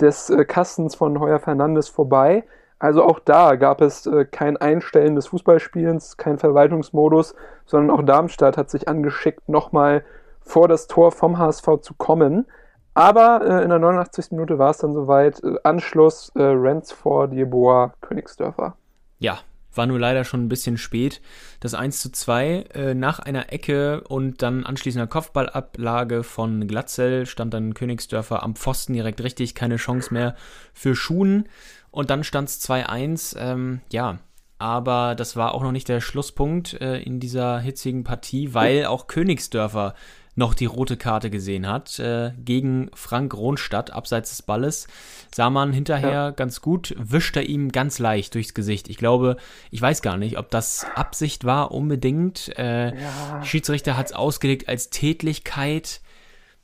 des 0.00 0.28
äh, 0.28 0.44
Kastens 0.44 0.94
von 0.94 1.18
Heuer 1.20 1.38
Fernandes 1.38 1.88
vorbei. 1.88 2.44
Also 2.78 3.02
auch 3.02 3.18
da 3.20 3.56
gab 3.56 3.80
es 3.80 4.06
äh, 4.06 4.26
kein 4.26 4.56
Einstellen 4.56 5.14
des 5.14 5.28
Fußballspielens, 5.28 6.16
kein 6.16 6.38
Verwaltungsmodus, 6.38 7.34
sondern 7.64 7.96
auch 7.96 8.04
Darmstadt 8.04 8.56
hat 8.56 8.70
sich 8.70 8.88
angeschickt, 8.88 9.48
nochmal 9.48 10.04
vor 10.40 10.68
das 10.68 10.86
Tor 10.86 11.12
vom 11.12 11.38
HSV 11.38 11.80
zu 11.80 11.94
kommen. 11.94 12.46
Aber 12.94 13.42
äh, 13.42 13.62
in 13.62 13.70
der 13.70 13.78
89. 13.78 14.30
Minute 14.32 14.58
war 14.58 14.70
es 14.70 14.78
dann 14.78 14.94
soweit. 14.94 15.42
Äh, 15.42 15.56
Anschluss 15.64 16.30
äh, 16.34 16.42
Ransford, 16.42 17.32
Jeboa, 17.32 17.92
Königsdörfer. 18.00 18.76
Ja, 19.18 19.38
war 19.76 19.86
nur 19.86 19.98
leider 19.98 20.24
schon 20.24 20.44
ein 20.44 20.48
bisschen 20.48 20.78
spät. 20.78 21.20
Das 21.60 21.74
1 21.74 22.00
zu 22.00 22.10
2 22.10 22.64
äh, 22.74 22.94
nach 22.94 23.18
einer 23.18 23.52
Ecke 23.52 24.02
und 24.08 24.42
dann 24.42 24.64
anschließender 24.64 25.06
Kopfballablage 25.06 26.22
von 26.22 26.66
Glatzel 26.66 27.26
stand 27.26 27.52
dann 27.52 27.74
Königsdörfer 27.74 28.42
am 28.42 28.56
Pfosten 28.56 28.94
direkt 28.94 29.22
richtig, 29.22 29.54
keine 29.54 29.76
Chance 29.76 30.12
mehr 30.12 30.34
für 30.72 30.96
Schuhen. 30.96 31.48
Und 31.96 32.10
dann 32.10 32.24
stand 32.24 32.50
es 32.50 32.60
2-1. 32.68 33.38
Ähm, 33.38 33.80
ja, 33.90 34.18
aber 34.58 35.14
das 35.14 35.34
war 35.34 35.54
auch 35.54 35.62
noch 35.62 35.72
nicht 35.72 35.88
der 35.88 36.02
Schlusspunkt 36.02 36.74
äh, 36.74 36.98
in 36.98 37.20
dieser 37.20 37.58
hitzigen 37.58 38.04
Partie, 38.04 38.52
weil 38.52 38.84
auch 38.84 39.06
Königsdörfer 39.06 39.94
noch 40.34 40.52
die 40.52 40.66
rote 40.66 40.98
Karte 40.98 41.30
gesehen 41.30 41.66
hat. 41.66 41.98
Äh, 41.98 42.32
gegen 42.36 42.90
Frank 42.92 43.32
Ronstadt, 43.32 43.92
abseits 43.92 44.28
des 44.28 44.42
Balles, 44.42 44.88
sah 45.34 45.48
man 45.48 45.72
hinterher 45.72 46.10
ja. 46.10 46.30
ganz 46.32 46.60
gut, 46.60 46.94
wischt 46.98 47.34
er 47.34 47.44
ihm 47.48 47.72
ganz 47.72 47.98
leicht 47.98 48.34
durchs 48.34 48.52
Gesicht. 48.52 48.90
Ich 48.90 48.98
glaube, 48.98 49.38
ich 49.70 49.80
weiß 49.80 50.02
gar 50.02 50.18
nicht, 50.18 50.36
ob 50.36 50.50
das 50.50 50.86
Absicht 50.96 51.46
war 51.46 51.70
unbedingt. 51.70 52.52
Äh, 52.58 52.94
ja. 52.94 53.42
Schiedsrichter 53.42 53.96
hat 53.96 54.08
es 54.08 54.12
ausgelegt 54.12 54.68
als 54.68 54.90
Tätlichkeit. 54.90 56.02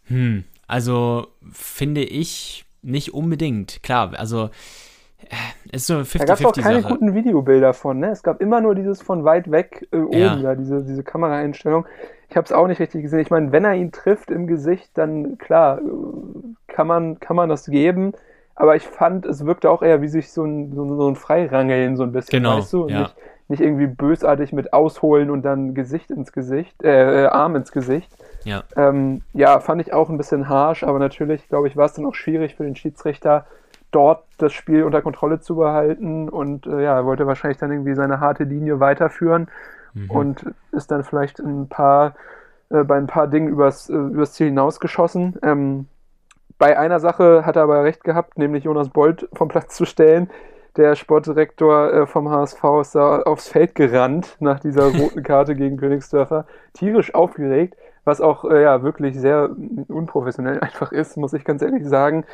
Hm, 0.09 0.45
also 0.67 1.29
finde 1.51 2.05
ich 2.05 2.67
nicht 2.83 3.15
unbedingt. 3.15 3.83
Klar, 3.83 4.13
also 4.19 4.51
ist 5.71 5.87
so 5.87 5.95
50 5.95 6.21
Da 6.21 6.25
gab 6.27 6.39
es 6.39 6.45
auch 6.45 6.53
keine 6.53 6.83
Sache. 6.83 6.93
guten 6.93 7.15
Videobilder 7.15 7.73
von, 7.73 7.99
ne? 7.99 8.11
Es 8.11 8.23
gab 8.23 8.41
immer 8.41 8.61
nur 8.61 8.75
dieses 8.75 9.03
von 9.03 9.25
weit 9.25 9.51
weg 9.51 9.89
äh, 9.93 9.97
oben, 9.97 10.19
ja. 10.19 10.37
da, 10.37 10.55
diese, 10.55 10.83
diese 10.83 11.03
Kameraeinstellung. 11.03 11.87
Ich 12.29 12.37
habe 12.37 12.45
es 12.45 12.53
auch 12.53 12.67
nicht 12.67 12.81
richtig 12.81 13.03
gesehen. 13.03 13.21
Ich 13.21 13.31
meine, 13.31 13.53
wenn 13.53 13.65
er 13.65 13.75
ihn 13.75 13.93
trifft 13.93 14.31
im 14.31 14.47
Gesicht, 14.47 14.91
dann 14.95 15.39
klar, 15.39 15.79
äh, 15.79 15.83
kann 16.67 16.87
man, 16.87 17.21
kann 17.21 17.37
man 17.37 17.49
das 17.49 17.67
geben. 17.67 18.13
Aber 18.55 18.77
ich 18.77 18.87
fand, 18.87 19.25
es 19.25 19.47
wirkte 19.47 19.71
auch 19.71 19.83
eher 19.83 20.03
wie 20.03 20.09
sich 20.09 20.31
so 20.31 20.45
ein, 20.45 20.73
so, 20.75 20.87
so 20.97 21.09
ein 21.09 21.17
Freirangeln 21.17 21.97
so 21.97 22.03
ein 22.03 22.13
bisschen, 22.13 22.43
genau, 22.43 22.59
weißt 22.59 22.73
du? 22.73 22.89
Ja. 22.89 23.01
Nicht, 23.01 23.17
nicht 23.49 23.61
irgendwie 23.61 23.87
bösartig 23.87 24.53
mit 24.53 24.73
Ausholen 24.73 25.31
und 25.31 25.43
dann 25.43 25.75
Gesicht 25.75 26.11
ins 26.11 26.33
Gesicht, 26.33 26.83
äh, 26.83 27.25
äh 27.25 27.27
Arm 27.27 27.57
ins 27.57 27.73
Gesicht. 27.73 28.11
Ja. 28.45 28.65
Ähm, 28.77 29.23
ja, 29.33 29.61
fand 29.61 29.81
ich 29.81 29.93
auch 29.93 30.11
ein 30.11 30.17
bisschen 30.17 30.49
harsh, 30.49 30.83
aber 30.85 30.99
natürlich, 30.99 31.49
glaube 31.49 31.69
ich, 31.69 31.77
war 31.77 31.87
es 31.87 31.95
dann 31.95 32.07
auch 32.07 32.15
schwierig 32.15 32.57
für 32.57 32.65
den 32.65 32.77
Schiedsrichter, 32.77 33.47
dort 33.93 34.25
das 34.39 34.53
Spiel 34.53 34.83
unter 34.83 35.03
Kontrolle 35.03 35.41
zu 35.41 35.55
behalten 35.55 36.29
und 36.29 36.67
äh, 36.67 36.83
ja, 36.83 36.97
er 36.97 37.05
wollte 37.05 37.27
wahrscheinlich 37.27 37.59
dann 37.59 37.71
irgendwie 37.71 37.95
seine 37.95 38.21
harte 38.21 38.45
Linie 38.45 38.81
weiterführen 38.81 39.49
mhm. 39.95 40.11
und 40.11 40.55
ist 40.73 40.91
dann 40.91 41.05
vielleicht 41.05 41.39
ein 41.39 41.69
paar 41.69 42.15
äh, 42.71 42.85
bei 42.85 42.97
ein 42.97 43.07
paar 43.07 43.29
Dingen 43.29 43.49
übers, 43.49 43.89
äh, 43.89 43.95
übers 43.95 44.33
Ziel 44.33 44.49
hinausgeschossen. 44.49 45.39
Ähm, 45.43 45.87
bei 46.59 46.79
einer 46.79 47.01
Sache 47.01 47.45
hat 47.45 47.57
er 47.57 47.63
aber 47.63 47.85
recht 47.85 48.03
gehabt, 48.05 48.39
nämlich 48.39 48.65
Jonas 48.65 48.89
Bolt 48.89 49.29
vom 49.33 49.49
Platz 49.49 49.77
zu 49.77 49.85
stellen. 49.85 50.31
Der 50.77 50.95
Sportdirektor 50.95 51.93
äh, 51.93 52.07
vom 52.07 52.31
HSV 52.31 52.65
ist 52.81 52.95
da 52.95 53.23
aufs 53.23 53.49
Feld 53.49 53.75
gerannt 53.75 54.37
nach 54.41 54.59
dieser 54.59 54.85
roten 54.85 55.23
Karte 55.25 55.55
gegen 55.55 55.77
Königsdörfer, 55.77 56.47
tierisch 56.73 57.15
aufgeregt, 57.15 57.77
was 58.05 58.23
auch 58.23 58.45
äh, 58.45 58.63
ja 58.63 58.83
wirklich 58.83 59.19
sehr 59.19 59.51
unprofessionell 59.89 60.61
einfach 60.61 60.93
ist, 60.93 61.17
muss 61.19 61.35
ich 61.35 61.45
ganz 61.45 61.61
ehrlich 61.61 61.87
sagen. 61.87 62.25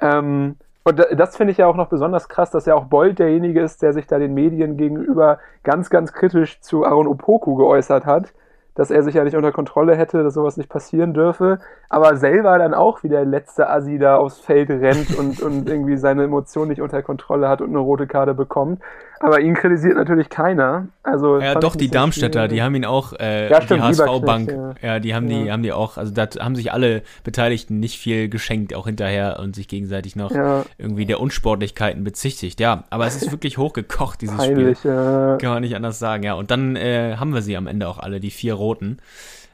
Ähm, 0.00 0.56
und 0.88 1.06
das 1.14 1.36
finde 1.36 1.52
ich 1.52 1.58
ja 1.58 1.66
auch 1.66 1.76
noch 1.76 1.88
besonders 1.88 2.28
krass, 2.28 2.50
dass 2.50 2.66
ja 2.66 2.74
auch 2.74 2.84
Bold 2.84 3.18
derjenige 3.18 3.60
ist, 3.60 3.82
der 3.82 3.92
sich 3.92 4.06
da 4.06 4.18
den 4.18 4.34
Medien 4.34 4.76
gegenüber 4.76 5.38
ganz, 5.62 5.90
ganz 5.90 6.12
kritisch 6.12 6.60
zu 6.60 6.84
Aaron 6.84 7.06
Opoku 7.06 7.54
geäußert 7.56 8.06
hat, 8.06 8.32
dass 8.74 8.90
er 8.90 9.02
sich 9.02 9.14
ja 9.14 9.24
nicht 9.24 9.36
unter 9.36 9.52
Kontrolle 9.52 9.96
hätte, 9.96 10.22
dass 10.22 10.34
sowas 10.34 10.56
nicht 10.56 10.68
passieren 10.68 11.12
dürfe, 11.12 11.58
aber 11.88 12.16
selber 12.16 12.58
dann 12.58 12.74
auch 12.74 13.02
wie 13.02 13.08
der 13.08 13.24
letzte 13.24 13.68
Assi 13.68 13.98
da 13.98 14.16
aufs 14.16 14.38
Feld 14.38 14.70
rennt 14.70 15.16
und, 15.18 15.42
und 15.42 15.68
irgendwie 15.68 15.96
seine 15.96 16.24
Emotionen 16.24 16.70
nicht 16.70 16.80
unter 16.80 17.02
Kontrolle 17.02 17.48
hat 17.48 17.60
und 17.60 17.70
eine 17.70 17.80
rote 17.80 18.06
Karte 18.06 18.34
bekommt. 18.34 18.80
Aber 19.20 19.40
ihn 19.40 19.54
kritisiert 19.54 19.96
natürlich 19.96 20.28
keiner. 20.28 20.86
Also 21.02 21.38
Ja, 21.40 21.54
doch, 21.56 21.74
die 21.76 21.88
Darmstädter, 21.88 22.46
die 22.48 22.62
haben 22.62 22.74
ihn 22.74 22.84
auch, 22.84 23.12
äh, 23.14 23.50
Ja, 23.50 23.60
die 23.60 23.66
stimmt, 23.66 23.82
HSV-Bank, 23.82 24.48
Lieberknecht, 24.50 24.82
ja. 24.84 24.98
die 25.00 25.14
haben 25.14 25.28
die, 25.28 25.44
Ja. 25.44 25.52
haben 25.52 25.62
die 25.62 25.72
auch, 25.72 25.96
also 25.96 26.12
da 26.12 26.28
haben 26.40 26.54
sich 26.54 26.72
alle 26.72 27.02
Beteiligten 27.24 27.80
nicht 27.80 27.98
viel 27.98 28.28
geschenkt, 28.28 28.74
auch 28.74 28.86
hinterher 28.86 29.38
und 29.40 29.56
sich 29.56 29.66
gegenseitig 29.68 30.14
noch 30.16 30.30
Ja. 30.30 30.64
irgendwie 30.78 31.06
der 31.06 31.20
Unsportlichkeiten 31.20 32.04
bezichtigt. 32.04 32.60
Ja, 32.60 32.84
aber 32.90 33.06
es 33.06 33.16
ist 33.16 33.30
wirklich 33.32 33.58
hochgekocht, 33.58 34.20
dieses 34.20 34.36
Peinlich, 34.36 34.78
Spiel. 34.78 34.90
ja. 34.92 35.36
Kann 35.40 35.50
man 35.50 35.62
nicht 35.62 35.74
anders 35.76 35.98
sagen, 35.98 36.22
ja. 36.22 36.34
Und 36.34 36.50
dann 36.50 36.76
äh, 36.76 37.16
haben 37.16 37.34
wir 37.34 37.42
sie 37.42 37.56
am 37.56 37.66
Ende 37.66 37.88
auch 37.88 37.98
alle, 37.98 38.20
die 38.20 38.30
vier 38.30 38.54
Roten. 38.54 38.98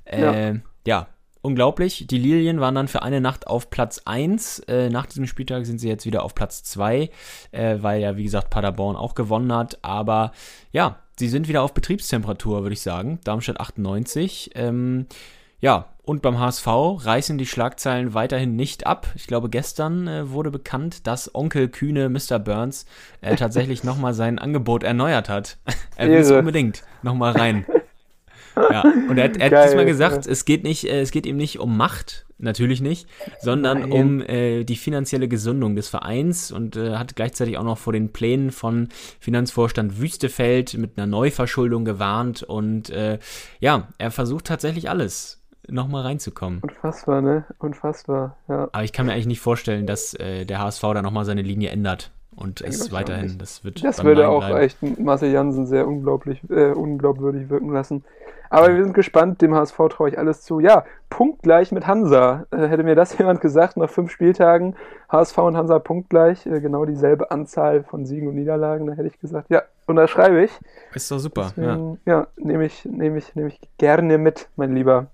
Äh, 0.04 0.54
ja. 0.86 1.06
Unglaublich. 1.44 2.06
Die 2.08 2.18
Lilien 2.18 2.60
waren 2.60 2.74
dann 2.74 2.88
für 2.88 3.02
eine 3.02 3.20
Nacht 3.20 3.46
auf 3.46 3.70
Platz 3.70 4.00
1. 4.04 4.60
Äh, 4.60 4.88
nach 4.88 5.06
diesem 5.06 5.26
Spieltag 5.26 5.66
sind 5.66 5.78
sie 5.78 5.88
jetzt 5.88 6.06
wieder 6.06 6.22
auf 6.22 6.34
Platz 6.34 6.64
2, 6.64 7.10
äh, 7.52 7.76
weil 7.80 8.00
ja, 8.00 8.16
wie 8.16 8.24
gesagt, 8.24 8.50
Paderborn 8.50 8.96
auch 8.96 9.14
gewonnen 9.14 9.52
hat. 9.52 9.78
Aber 9.82 10.32
ja, 10.72 11.00
sie 11.18 11.28
sind 11.28 11.46
wieder 11.46 11.62
auf 11.62 11.74
Betriebstemperatur, 11.74 12.62
würde 12.62 12.72
ich 12.72 12.80
sagen. 12.80 13.20
Darmstadt 13.24 13.60
98. 13.60 14.52
Ähm, 14.54 15.06
ja, 15.60 15.90
und 16.02 16.22
beim 16.22 16.38
HSV 16.38 16.66
reißen 16.66 17.38
die 17.38 17.46
Schlagzeilen 17.46 18.14
weiterhin 18.14 18.56
nicht 18.56 18.86
ab. 18.86 19.06
Ich 19.14 19.26
glaube, 19.26 19.48
gestern 19.48 20.08
äh, 20.08 20.30
wurde 20.30 20.50
bekannt, 20.50 21.06
dass 21.06 21.34
Onkel 21.34 21.68
Kühne 21.68 22.08
Mr. 22.08 22.38
Burns 22.38 22.86
äh, 23.20 23.36
tatsächlich 23.36 23.84
nochmal 23.84 24.14
sein 24.14 24.38
Angebot 24.38 24.82
erneuert 24.82 25.28
hat. 25.28 25.58
er 25.96 26.08
will 26.08 26.16
es 26.16 26.30
unbedingt 26.30 26.82
nochmal 27.02 27.32
rein. 27.32 27.66
Ja, 28.56 28.82
und 29.08 29.18
er, 29.18 29.24
hat- 29.24 29.36
er 29.36 29.50
hat 29.60 29.68
diesmal 29.68 29.84
gesagt, 29.86 30.26
es 30.26 30.44
geht 30.44 30.62
nicht, 30.64 30.84
äh, 30.88 31.00
es 31.00 31.10
geht 31.10 31.26
ihm 31.26 31.36
nicht 31.36 31.58
um 31.58 31.76
Macht, 31.76 32.26
natürlich 32.38 32.80
nicht, 32.80 33.08
sondern 33.40 33.80
Nein. 33.80 33.92
um 33.92 34.20
äh, 34.22 34.64
die 34.64 34.76
finanzielle 34.76 35.28
Gesundung 35.28 35.76
des 35.76 35.88
Vereins 35.88 36.52
und 36.52 36.76
äh, 36.76 36.96
hat 36.96 37.16
gleichzeitig 37.16 37.58
auch 37.58 37.64
noch 37.64 37.78
vor 37.78 37.92
den 37.92 38.12
Plänen 38.12 38.50
von 38.52 38.88
Finanzvorstand 39.20 40.00
Wüstefeld 40.00 40.74
mit 40.78 40.96
einer 40.96 41.06
Neuverschuldung 41.06 41.84
gewarnt 41.84 42.42
und 42.42 42.90
äh, 42.90 43.18
ja, 43.60 43.88
er 43.98 44.10
versucht 44.10 44.44
tatsächlich 44.46 44.88
alles, 44.90 45.40
nochmal 45.68 46.02
reinzukommen. 46.02 46.60
Unfassbar, 46.60 47.22
ne? 47.22 47.44
Unfassbar, 47.58 48.36
ja. 48.48 48.68
Aber 48.72 48.84
ich 48.84 48.92
kann 48.92 49.06
mir 49.06 49.12
eigentlich 49.12 49.26
nicht 49.26 49.40
vorstellen, 49.40 49.86
dass 49.86 50.14
äh, 50.14 50.44
der 50.44 50.60
HSV 50.60 50.82
da 50.82 51.02
nochmal 51.02 51.24
seine 51.24 51.42
Linie 51.42 51.70
ändert 51.70 52.10
und 52.36 52.60
es 52.60 52.92
weiterhin, 52.92 53.38
das 53.38 53.64
wird 53.64 53.82
Das 53.82 54.02
würde 54.04 54.28
auch 54.28 54.40
bleiben. 54.46 54.58
echt 54.58 54.98
Marcel 55.00 55.30
Jansen 55.30 55.66
sehr 55.66 55.86
unglaublich, 55.86 56.40
äh, 56.50 56.72
unglaubwürdig 56.72 57.48
wirken 57.48 57.72
lassen. 57.72 58.04
Aber 58.54 58.72
wir 58.72 58.84
sind 58.84 58.94
gespannt, 58.94 59.42
dem 59.42 59.52
HSV 59.52 59.76
traue 59.90 60.10
ich 60.10 60.16
alles 60.16 60.42
zu. 60.42 60.60
Ja, 60.60 60.84
punktgleich 61.10 61.72
mit 61.72 61.88
Hansa. 61.88 62.46
Äh, 62.52 62.68
hätte 62.68 62.84
mir 62.84 62.94
das 62.94 63.18
jemand 63.18 63.40
gesagt, 63.40 63.76
nach 63.76 63.90
fünf 63.90 64.12
Spieltagen 64.12 64.76
HSV 65.08 65.36
und 65.38 65.56
Hansa 65.56 65.80
punktgleich, 65.80 66.46
äh, 66.46 66.60
genau 66.60 66.84
dieselbe 66.84 67.32
Anzahl 67.32 67.82
von 67.82 68.06
Siegen 68.06 68.28
und 68.28 68.36
Niederlagen, 68.36 68.86
da 68.86 68.92
hätte 68.92 69.08
ich 69.08 69.18
gesagt, 69.18 69.50
ja, 69.50 69.62
unterschreibe 69.86 70.44
ich. 70.44 70.52
Ist 70.94 71.10
doch 71.10 71.18
super, 71.18 71.52
ja. 71.56 71.74
Deswegen, 71.74 72.00
ja, 72.06 72.28
nehme 72.36 72.66
ich, 72.66 72.84
nehme 72.84 73.18
ich, 73.18 73.34
nehme 73.34 73.48
ich 73.48 73.60
gerne 73.76 74.18
mit, 74.18 74.48
mein 74.54 74.72
Lieber. 74.72 75.08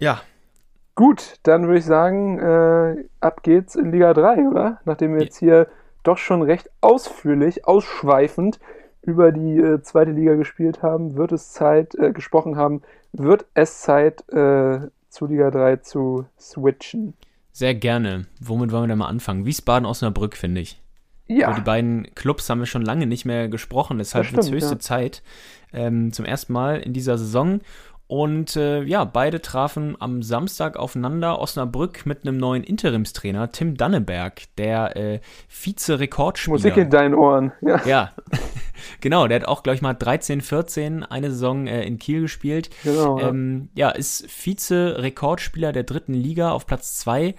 Ja, 0.00 0.20
Gut, 0.96 1.36
dann 1.44 1.68
würde 1.68 1.78
ich 1.78 1.84
sagen, 1.84 2.40
äh, 2.40 3.04
ab 3.20 3.44
geht's 3.44 3.76
in 3.76 3.92
Liga 3.92 4.12
3, 4.14 4.48
oder? 4.48 4.80
Nachdem 4.84 5.14
wir 5.14 5.22
jetzt 5.22 5.38
hier 5.38 5.68
doch 6.02 6.18
schon 6.18 6.42
recht 6.42 6.68
ausführlich, 6.80 7.68
ausschweifend 7.68 8.58
über 9.02 9.32
die 9.32 9.58
äh, 9.58 9.82
zweite 9.82 10.10
Liga 10.12 10.34
gespielt 10.34 10.82
haben, 10.82 11.16
wird 11.16 11.32
es 11.32 11.52
Zeit, 11.52 11.94
äh, 11.94 12.12
gesprochen 12.12 12.56
haben, 12.56 12.82
wird 13.12 13.46
es 13.54 13.80
Zeit, 13.80 14.28
äh, 14.30 14.80
zu 15.08 15.26
Liga 15.26 15.50
3 15.50 15.76
zu 15.76 16.26
switchen. 16.38 17.14
sehr 17.52 17.74
gerne. 17.74 18.26
Womit 18.40 18.70
wollen 18.70 18.84
wir 18.84 18.88
denn 18.88 18.98
mal 18.98 19.08
anfangen? 19.08 19.46
Wiesbaden, 19.46 19.86
Osnabrück, 19.86 20.36
finde 20.36 20.60
ich. 20.60 20.80
Über 21.26 21.40
Ja, 21.40 21.52
die 21.52 21.60
beiden 21.60 22.14
Clubs 22.14 22.48
haben 22.48 22.60
wir 22.60 22.66
schon 22.66 22.82
lange 22.82 23.06
nicht 23.06 23.24
mehr 23.24 23.48
gesprochen, 23.48 23.98
deshalb 23.98 24.30
wird 24.32 24.44
es 24.44 24.50
höchste 24.50 24.74
ja. 24.74 24.78
Zeit. 24.78 25.22
Ähm, 25.72 26.12
zum 26.12 26.24
ersten 26.24 26.52
Mal 26.52 26.78
in 26.78 26.92
dieser 26.92 27.18
Saison. 27.18 27.60
Und 28.08 28.56
äh, 28.56 28.82
ja, 28.84 29.04
beide 29.04 29.42
trafen 29.42 29.94
am 30.00 30.22
Samstag 30.22 30.78
aufeinander. 30.78 31.38
Osnabrück 31.40 32.06
mit 32.06 32.26
einem 32.26 32.38
neuen 32.38 32.64
Interimstrainer, 32.64 33.52
Tim 33.52 33.76
Danneberg, 33.76 34.44
der 34.56 34.96
äh, 34.96 35.20
Vize-Rekordspieler. 35.48 36.54
Musik 36.54 36.78
in 36.78 36.88
deinen 36.88 37.14
Ohren. 37.14 37.52
Ja, 37.60 37.80
Ja, 37.84 38.12
genau, 39.02 39.28
der 39.28 39.40
hat 39.40 39.48
auch, 39.48 39.62
glaube 39.62 39.76
ich, 39.76 39.82
mal 39.82 39.92
13, 39.92 40.40
14 40.40 41.02
eine 41.04 41.30
Saison 41.30 41.66
äh, 41.66 41.82
in 41.82 41.98
Kiel 41.98 42.22
gespielt. 42.22 42.70
genau. 42.82 43.20
Ja. 43.20 43.28
Ähm, 43.28 43.68
ja, 43.74 43.90
ist 43.90 44.26
Vize-Rekordspieler 44.30 45.72
der 45.72 45.82
dritten 45.82 46.14
Liga 46.14 46.52
auf 46.52 46.66
Platz 46.66 46.96
2 46.96 47.34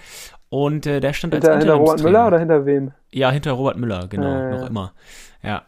und 0.50 0.86
äh, 0.86 1.00
der 1.00 1.14
stand 1.14 1.34
als 1.34 1.46
hinter, 1.46 1.58
hinter 1.58 1.74
Robert 1.74 2.00
Interimstrainer. 2.00 2.12
Müller 2.12 2.28
oder 2.28 2.40
hinter 2.40 2.66
wem? 2.68 2.92
Ja, 3.12 3.32
hinter 3.32 3.52
Robert 3.54 3.78
Müller, 3.78 4.08
genau, 4.08 4.52
noch 4.52 4.70
immer. 4.70 4.94
Ja. 5.42 5.64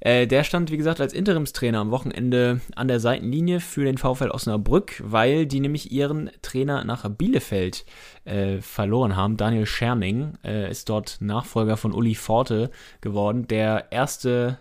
Äh, 0.00 0.26
der 0.26 0.44
stand, 0.44 0.70
wie 0.70 0.78
gesagt, 0.78 1.00
als 1.00 1.12
Interimstrainer 1.12 1.78
am 1.78 1.90
Wochenende 1.90 2.60
an 2.74 2.88
der 2.88 3.00
Seitenlinie 3.00 3.60
für 3.60 3.84
den 3.84 3.98
VfL 3.98 4.30
Osnabrück, 4.30 5.02
weil 5.04 5.46
die 5.46 5.60
nämlich 5.60 5.92
ihren 5.92 6.30
Trainer 6.40 6.84
nach 6.84 7.08
Bielefeld 7.08 7.84
äh, 8.24 8.58
verloren 8.58 9.14
haben. 9.14 9.36
Daniel 9.36 9.66
Scherning 9.66 10.34
äh, 10.42 10.70
ist 10.70 10.88
dort 10.88 11.18
Nachfolger 11.20 11.76
von 11.76 11.92
Uli 11.92 12.14
Forte 12.14 12.70
geworden, 13.02 13.46
der 13.46 13.92
erste, 13.92 14.58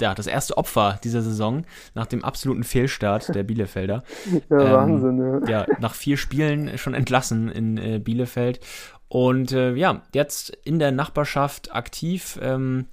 ja, 0.00 0.14
das 0.14 0.26
erste 0.26 0.56
Opfer 0.56 0.98
dieser 1.04 1.20
Saison 1.20 1.64
nach 1.94 2.06
dem 2.06 2.24
absoluten 2.24 2.64
Fehlstart 2.64 3.34
der 3.34 3.42
Bielefelder 3.42 4.02
Ja, 4.50 4.60
ähm, 4.60 4.72
Wahnsinn, 4.72 5.42
ja. 5.46 5.60
ja, 5.60 5.66
nach 5.80 5.94
vier 5.94 6.16
Spielen 6.16 6.78
schon 6.78 6.94
entlassen 6.94 7.50
in 7.50 7.76
äh, 7.76 7.98
Bielefeld. 7.98 8.60
Und 9.08 9.52
äh, 9.52 9.74
ja, 9.74 10.02
jetzt 10.14 10.50
in 10.64 10.78
der 10.78 10.92
Nachbarschaft 10.92 11.74
aktiv. 11.74 12.38
Ähm, 12.42 12.86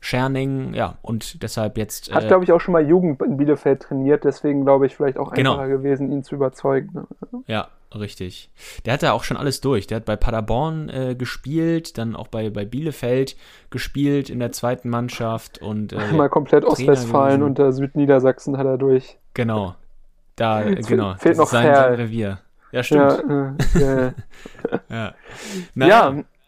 Scherning, 0.00 0.72
ja, 0.74 0.96
und 1.02 1.42
deshalb 1.42 1.76
jetzt. 1.76 2.12
Hat, 2.12 2.24
äh, 2.24 2.26
glaube 2.28 2.44
ich, 2.44 2.52
auch 2.52 2.60
schon 2.60 2.72
mal 2.72 2.86
Jugend 2.86 3.20
in 3.22 3.36
Bielefeld 3.36 3.82
trainiert, 3.82 4.24
deswegen 4.24 4.64
glaube 4.64 4.86
ich 4.86 4.96
vielleicht 4.96 5.18
auch 5.18 5.32
Genau. 5.32 5.52
einfacher 5.52 5.68
gewesen, 5.68 6.10
ihn 6.10 6.22
zu 6.24 6.34
überzeugen. 6.34 6.90
Ne? 6.94 7.06
Ja, 7.46 7.68
richtig. 7.94 8.50
Der 8.86 8.94
hat 8.94 9.02
ja 9.02 9.12
auch 9.12 9.24
schon 9.24 9.36
alles 9.36 9.60
durch. 9.60 9.86
Der 9.86 9.96
hat 9.96 10.06
bei 10.06 10.16
Paderborn 10.16 10.88
äh, 10.88 11.14
gespielt, 11.14 11.98
dann 11.98 12.16
auch 12.16 12.28
bei, 12.28 12.48
bei 12.50 12.64
Bielefeld 12.64 13.36
gespielt 13.68 14.30
in 14.30 14.38
der 14.40 14.52
zweiten 14.52 14.88
Mannschaft 14.88 15.60
und 15.60 15.92
äh, 15.92 16.12
Mal 16.12 16.28
komplett 16.30 16.62
Trainer 16.64 16.72
Ostwestfalen 16.72 17.42
und 17.42 17.58
der 17.58 17.72
Südniedersachsen 17.72 18.56
hat 18.56 18.66
er 18.66 18.78
durch. 18.78 19.18
genau. 19.34 19.74
Da, 20.36 20.62
genau. 20.88 21.14
fehlt 21.18 21.32
das 21.32 21.38
noch 21.38 21.44
ist 21.44 21.50
sein, 21.50 21.94
Revier. 21.94 22.38
Ja, 22.72 22.82
stimmt. 22.82 23.22
Ja, 23.28 23.52
äh, 23.78 24.06
äh, 24.06 24.12
Ja. 24.88 25.14
ja, 25.74 26.14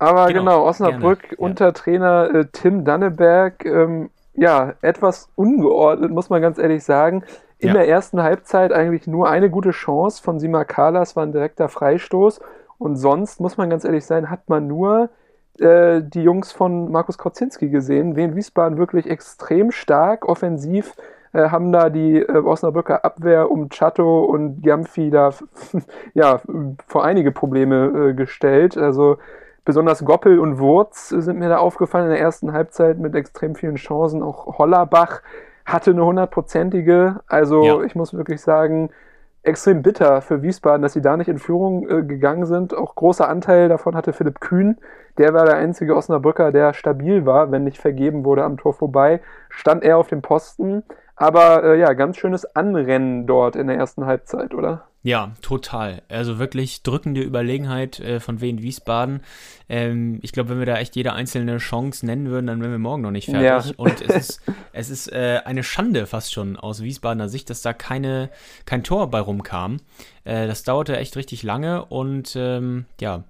aber 0.00 0.26
Genau, 0.26 0.40
genau, 0.40 0.64
Osnabrück 0.66 1.20
gerne, 1.20 1.34
ja. 1.38 1.38
unter 1.38 1.72
Trainer 1.74 2.34
äh, 2.34 2.46
Tim 2.52 2.84
Danneberg, 2.84 3.64
ähm, 3.64 4.10
ja, 4.34 4.74
etwas 4.82 5.30
ungeordnet, 5.36 6.10
muss 6.10 6.30
man 6.30 6.42
ganz 6.42 6.58
ehrlich 6.58 6.84
sagen. 6.84 7.24
In 7.58 7.68
Ja. 7.68 7.74
der 7.74 7.88
ersten 7.88 8.22
Halbzeit 8.22 8.72
eigentlich 8.72 9.06
nur 9.06 9.28
eine 9.28 9.50
gute 9.50 9.70
Chance 9.70 10.22
von 10.22 10.38
Sima 10.40 10.64
Kalas, 10.64 11.16
war 11.16 11.24
ein 11.24 11.32
direkter 11.32 11.68
Freistoß. 11.68 12.40
Und 12.78 12.96
sonst, 12.96 13.40
muss 13.40 13.58
man 13.58 13.68
ganz 13.70 13.84
ehrlich 13.84 14.06
sein, 14.06 14.30
hat 14.30 14.48
man 14.48 14.66
nur 14.66 15.10
äh, 15.58 16.00
die 16.02 16.22
Jungs 16.22 16.52
von 16.52 16.90
Markus 16.90 17.18
Korzinski 17.18 17.68
gesehen. 17.68 18.16
Wien 18.16 18.34
Wiesbaden 18.34 18.78
wirklich 18.78 19.08
extrem 19.10 19.70
stark, 19.72 20.26
offensiv 20.26 20.94
äh, 21.32 21.50
haben 21.50 21.72
da 21.72 21.90
die 21.90 22.18
äh, 22.20 22.38
Osnabrücker 22.38 23.04
Abwehr 23.04 23.50
um 23.50 23.68
Chato 23.68 24.24
und 24.24 24.62
Giamfi 24.62 25.10
da 25.10 25.30
ja, 26.14 26.40
vor 26.86 27.04
einige 27.04 27.32
Probleme 27.32 28.10
äh, 28.10 28.14
gestellt. 28.14 28.76
Also 28.78 29.18
besonders 29.64 30.04
Goppel 30.04 30.38
und 30.38 30.58
Wurz 30.58 31.08
sind 31.10 31.38
mir 31.38 31.48
da 31.48 31.58
aufgefallen 31.58 32.06
in 32.06 32.10
der 32.12 32.20
ersten 32.20 32.52
Halbzeit 32.52 32.98
mit 32.98 33.14
extrem 33.14 33.54
vielen 33.54 33.76
Chancen. 33.76 34.22
Auch 34.22 34.58
Hollerbach 34.58 35.22
hatte 35.64 35.90
eine 35.92 36.04
hundertprozentige. 36.04 37.20
Also 37.26 37.64
Ja. 37.64 37.82
ich 37.82 37.94
muss 37.94 38.14
wirklich 38.14 38.40
sagen, 38.40 38.90
extrem 39.42 39.82
bitter 39.82 40.20
für 40.20 40.42
Wiesbaden, 40.42 40.82
dass 40.82 40.92
sie 40.92 41.00
da 41.00 41.16
nicht 41.16 41.28
in 41.28 41.38
Führung 41.38 41.88
äh, 41.88 42.02
gegangen 42.02 42.44
sind. 42.44 42.74
Auch 42.74 42.94
großer 42.94 43.28
Anteil 43.28 43.68
davon 43.68 43.96
hatte 43.96 44.12
Philipp 44.12 44.40
Kühn. 44.40 44.76
Der 45.18 45.32
war 45.32 45.44
der 45.46 45.56
einzige 45.56 45.96
Osnabrücker, 45.96 46.52
der 46.52 46.74
stabil 46.74 47.24
war, 47.26 47.50
wenn 47.50 47.64
nicht 47.64 47.78
vergeben 47.78 48.24
wurde 48.24 48.44
am 48.44 48.58
Tor 48.58 48.74
vorbei. 48.74 49.20
Stand 49.48 49.82
er 49.82 49.96
auf 49.98 50.08
dem 50.08 50.22
Posten. 50.22 50.82
Aber 51.16 51.64
äh, 51.64 51.78
ja, 51.78 51.92
ganz 51.92 52.16
schönes 52.16 52.44
Anrennen 52.56 53.26
dort 53.26 53.56
in 53.56 53.66
der 53.66 53.76
ersten 53.76 54.06
Halbzeit, 54.06 54.54
oder? 54.54 54.84
Ja, 55.02 55.32
total. 55.40 56.02
Also 56.10 56.38
wirklich 56.38 56.82
drückende 56.82 57.22
Überlegenheit 57.22 58.00
äh, 58.00 58.20
von 58.20 58.42
Wien 58.42 58.60
Wiesbaden. 58.60 59.22
Ähm, 59.68 60.18
ich 60.20 60.32
glaube, 60.32 60.50
wenn 60.50 60.58
wir 60.58 60.66
da 60.66 60.76
echt 60.76 60.94
jede 60.94 61.14
einzelne 61.14 61.56
Chance 61.56 62.04
nennen 62.04 62.28
würden, 62.28 62.46
dann 62.48 62.60
wären 62.60 62.70
wir 62.72 62.78
morgen 62.78 63.00
noch 63.02 63.10
nicht 63.10 63.30
fertig. 63.30 63.70
Ja. 63.70 63.74
Und 63.78 64.02
es 64.02 64.14
ist, 64.28 64.42
es 64.74 64.90
ist 64.90 65.10
äh, 65.10 65.40
eine 65.46 65.62
Schande 65.62 66.06
fast 66.06 66.32
schon 66.34 66.56
aus 66.58 66.82
Wiesbadener 66.82 67.30
Sicht, 67.30 67.48
dass 67.48 67.62
da 67.62 67.72
keine, 67.72 68.28
kein 68.66 68.84
Tor 68.84 69.10
bei 69.10 69.20
rumkam. 69.20 69.78
Äh, 70.24 70.46
das 70.46 70.64
dauerte 70.64 70.98
echt 70.98 71.16
richtig 71.16 71.42
lange 71.44 71.86
und 71.86 72.34
ähm, 72.36 72.84
ja, 73.00 73.24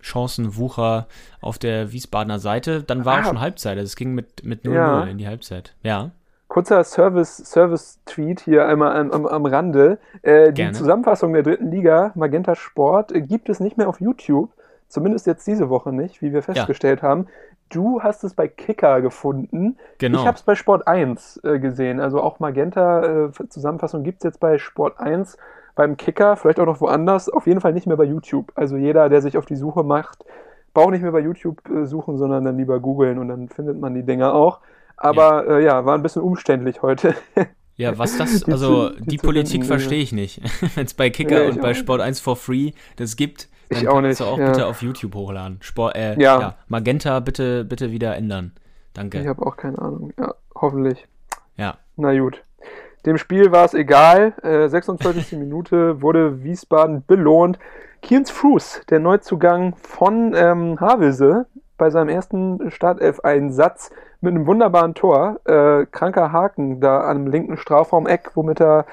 Chancenwucher 0.00 1.06
auf 1.40 1.58
der 1.58 1.92
Wiesbadener 1.92 2.40
Seite. 2.40 2.82
Dann 2.82 3.04
war 3.04 3.18
Ah. 3.18 3.20
auch 3.20 3.24
schon 3.26 3.40
Halbzeit. 3.40 3.78
Also 3.78 3.86
es 3.86 3.94
ging 3.96 4.12
mit, 4.14 4.44
mit 4.44 4.64
0-0 4.64 4.74
Ja. 4.74 5.04
in 5.04 5.18
die 5.18 5.26
Halbzeit. 5.28 5.74
Ja. 5.84 6.10
Kurzer 6.52 6.84
Service- 6.84 7.38
Service-Tweet 7.38 8.40
hier 8.40 8.66
einmal 8.68 8.92
an, 8.92 9.10
am, 9.10 9.24
am 9.24 9.46
Rande. 9.46 9.96
Äh, 10.20 10.52
die. 10.52 10.70
Zusammenfassung 10.72 11.32
der 11.32 11.42
dritten 11.42 11.70
Liga, 11.70 12.12
Magenta 12.14 12.54
Sport, 12.54 13.10
äh, 13.10 13.22
gibt 13.22 13.48
es 13.48 13.58
nicht 13.58 13.78
mehr 13.78 13.88
auf 13.88 14.02
YouTube. 14.02 14.50
Zumindest 14.86 15.26
jetzt 15.26 15.46
diese 15.46 15.70
Woche 15.70 15.94
nicht, 15.94 16.20
wie 16.20 16.34
wir 16.34 16.42
festgestellt 16.42 17.00
ja. 17.00 17.08
haben. 17.08 17.26
Du 17.70 18.02
hast 18.02 18.22
es 18.22 18.34
bei 18.34 18.48
Kicker 18.48 19.00
gefunden. 19.00 19.78
Genau. 19.96 20.18
Ich 20.18 20.26
habe 20.26 20.36
es 20.36 20.42
bei 20.42 20.54
Sport 20.54 20.86
1 20.86 21.40
äh, 21.42 21.58
gesehen. 21.58 22.00
Also 22.00 22.20
auch 22.20 22.38
Magenta-Zusammenfassung 22.38 24.02
äh, 24.02 24.04
gibt 24.04 24.18
es 24.18 24.24
jetzt 24.24 24.38
bei 24.38 24.58
Sport 24.58 25.00
1 25.00 25.38
beim 25.74 25.96
Kicker, 25.96 26.36
vielleicht 26.36 26.60
auch 26.60 26.66
noch 26.66 26.82
woanders, 26.82 27.30
auf 27.30 27.46
jeden 27.46 27.62
Fall 27.62 27.72
nicht 27.72 27.86
mehr 27.86 27.96
bei 27.96 28.04
YouTube. 28.04 28.52
Also 28.56 28.76
jeder, 28.76 29.08
der 29.08 29.22
sich 29.22 29.38
auf 29.38 29.46
die 29.46 29.56
Suche 29.56 29.84
macht, 29.84 30.26
braucht 30.74 30.90
nicht 30.90 31.00
mehr 31.00 31.12
bei 31.12 31.20
YouTube 31.20 31.66
äh, 31.70 31.86
suchen, 31.86 32.18
sondern 32.18 32.44
dann 32.44 32.58
lieber 32.58 32.78
googeln 32.78 33.18
und 33.18 33.28
dann 33.28 33.48
findet 33.48 33.80
man 33.80 33.94
die 33.94 34.02
Dinger 34.02 34.34
auch. 34.34 34.60
Aber 35.02 35.44
ja, 35.46 35.58
äh, 35.58 35.64
ja 35.64 35.84
war 35.84 35.94
ein 35.94 36.02
bisschen 36.02 36.22
umständlich 36.22 36.82
heute. 36.82 37.14
Ja, 37.76 37.96
was 37.96 38.18
das, 38.18 38.44
also 38.44 38.90
die, 38.90 39.02
die 39.06 39.16
Politik 39.16 39.64
verstehe 39.64 40.02
ich 40.02 40.12
nicht. 40.12 40.42
Wenn 40.76 40.84
es 40.84 40.92
bei 40.92 41.08
Kicker 41.08 41.40
nee, 41.40 41.48
und 41.48 41.62
bei 41.62 41.72
Sport 41.72 42.02
1 42.02 42.20
for 42.20 42.36
Free 42.36 42.72
das 42.96 43.16
gibt, 43.16 43.48
dann 43.70 43.82
ich 43.82 43.88
auch 43.88 44.02
nicht. 44.02 44.20
du 44.20 44.24
auch 44.24 44.38
ja. 44.38 44.50
bitte 44.50 44.66
auf 44.66 44.82
YouTube 44.82 45.14
hochladen. 45.14 45.56
Sport, 45.62 45.96
äh, 45.96 46.20
ja. 46.20 46.38
ja. 46.38 46.54
Magenta 46.68 47.18
bitte, 47.20 47.64
bitte 47.64 47.90
wieder 47.90 48.14
ändern. 48.14 48.52
Danke. 48.92 49.20
Ich 49.20 49.26
habe 49.26 49.44
auch 49.44 49.56
keine 49.56 49.78
Ahnung. 49.78 50.12
Ja, 50.18 50.34
hoffentlich. 50.54 51.08
Ja. 51.56 51.78
Na 51.96 52.16
gut. 52.16 52.44
Dem 53.06 53.16
Spiel 53.16 53.50
war 53.52 53.64
es 53.64 53.72
egal. 53.72 54.34
Äh, 54.42 54.68
26. 54.68 55.32
Minute 55.38 56.02
wurde 56.02 56.44
Wiesbaden 56.44 57.04
belohnt. 57.06 57.58
Kienz 58.02 58.30
Frues, 58.30 58.82
der 58.90 59.00
Neuzugang 59.00 59.74
von 59.76 60.34
ähm, 60.36 60.78
Havelse, 60.78 61.46
bei 61.76 61.90
seinem 61.90 62.08
ersten 62.08 62.70
Startelf-Einsatz 62.70 63.90
mit 64.20 64.34
einem 64.34 64.46
wunderbaren 64.46 64.94
Tor. 64.94 65.40
Äh, 65.44 65.86
kranker 65.86 66.32
Haken 66.32 66.80
da 66.80 67.08
am 67.08 67.26
linken 67.26 67.56
Strafraum-Eck, 67.56 68.32
womit 68.34 68.60
er 68.60 68.86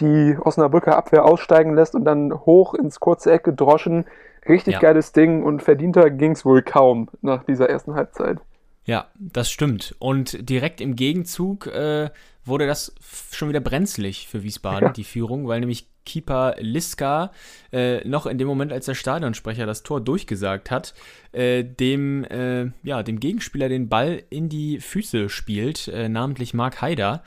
die 0.00 0.36
Osnabrücker 0.38 0.96
Abwehr 0.96 1.24
aussteigen 1.24 1.74
lässt 1.74 1.94
und 1.94 2.04
dann 2.04 2.32
hoch 2.32 2.74
ins 2.74 3.00
kurze 3.00 3.32
Eck 3.32 3.44
gedroschen. 3.44 4.04
Richtig 4.48 4.74
ja. 4.74 4.80
geiles 4.80 5.12
Ding 5.12 5.42
und 5.42 5.62
verdienter 5.62 6.10
ging 6.10 6.32
es 6.32 6.44
wohl 6.44 6.62
kaum 6.62 7.08
nach 7.22 7.42
dieser 7.44 7.68
ersten 7.68 7.94
Halbzeit. 7.94 8.38
Ja, 8.84 9.06
das 9.16 9.50
stimmt. 9.50 9.96
Und 9.98 10.48
direkt 10.48 10.80
im 10.80 10.94
Gegenzug 10.94 11.66
äh, 11.66 12.10
wurde 12.46 12.66
das 12.66 12.94
schon 13.32 13.48
wieder 13.48 13.60
brenzlig 13.60 14.28
für 14.28 14.42
Wiesbaden, 14.42 14.88
ja. 14.88 14.92
die 14.92 15.04
Führung, 15.04 15.48
weil 15.48 15.60
nämlich 15.60 15.88
Keeper 16.04 16.54
Liska 16.58 17.32
äh, 17.72 18.06
noch 18.08 18.26
in 18.26 18.38
dem 18.38 18.46
Moment, 18.46 18.72
als 18.72 18.86
der 18.86 18.94
Stadionsprecher 18.94 19.66
das 19.66 19.82
Tor 19.82 20.00
durchgesagt 20.00 20.70
hat, 20.70 20.94
äh, 21.32 21.64
dem, 21.64 22.24
äh, 22.24 22.70
ja, 22.82 23.02
dem 23.02 23.20
Gegenspieler 23.20 23.68
den 23.68 23.88
Ball 23.88 24.22
in 24.30 24.48
die 24.48 24.80
Füße 24.80 25.28
spielt, 25.28 25.88
äh, 25.88 26.08
namentlich 26.08 26.54
Mark 26.54 26.80
Haider, 26.80 27.22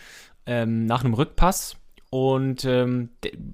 ähm, 0.46 0.86
nach 0.86 1.04
einem 1.04 1.14
Rückpass 1.14 1.79
und 2.10 2.66
ähm, 2.66 3.10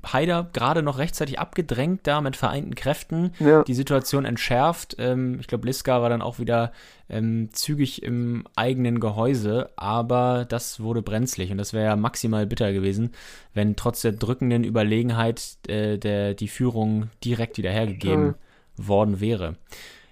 Haider 0.05 0.49
gerade 0.53 0.81
noch 0.81 0.97
rechtzeitig 0.97 1.39
abgedrängt 1.39 2.01
da 2.03 2.21
mit 2.21 2.37
vereinten 2.37 2.73
Kräften, 2.73 3.33
ja. 3.39 3.63
die 3.63 3.73
Situation 3.73 4.23
entschärft. 4.23 4.95
Ähm, 4.97 5.39
ich 5.41 5.47
glaube, 5.47 5.67
Liska 5.67 6.01
war 6.01 6.09
dann 6.09 6.21
auch 6.21 6.39
wieder 6.39 6.71
ähm, 7.09 7.49
zügig 7.51 8.01
im 8.03 8.45
eigenen 8.55 9.01
Gehäuse, 9.01 9.69
aber 9.75 10.45
das 10.47 10.79
wurde 10.79 11.01
brenzlig 11.01 11.51
und 11.51 11.57
das 11.57 11.73
wäre 11.73 11.85
ja 11.85 11.95
maximal 11.97 12.45
bitter 12.45 12.71
gewesen, 12.71 13.11
wenn 13.53 13.75
trotz 13.75 14.01
der 14.01 14.13
drückenden 14.13 14.63
Überlegenheit 14.63 15.57
äh, 15.67 15.97
der, 15.97 16.33
die 16.33 16.47
Führung 16.47 17.09
direkt 17.23 17.57
wieder 17.57 17.71
hergegeben 17.71 18.27
mhm. 18.27 18.87
worden 18.87 19.19
wäre. 19.19 19.55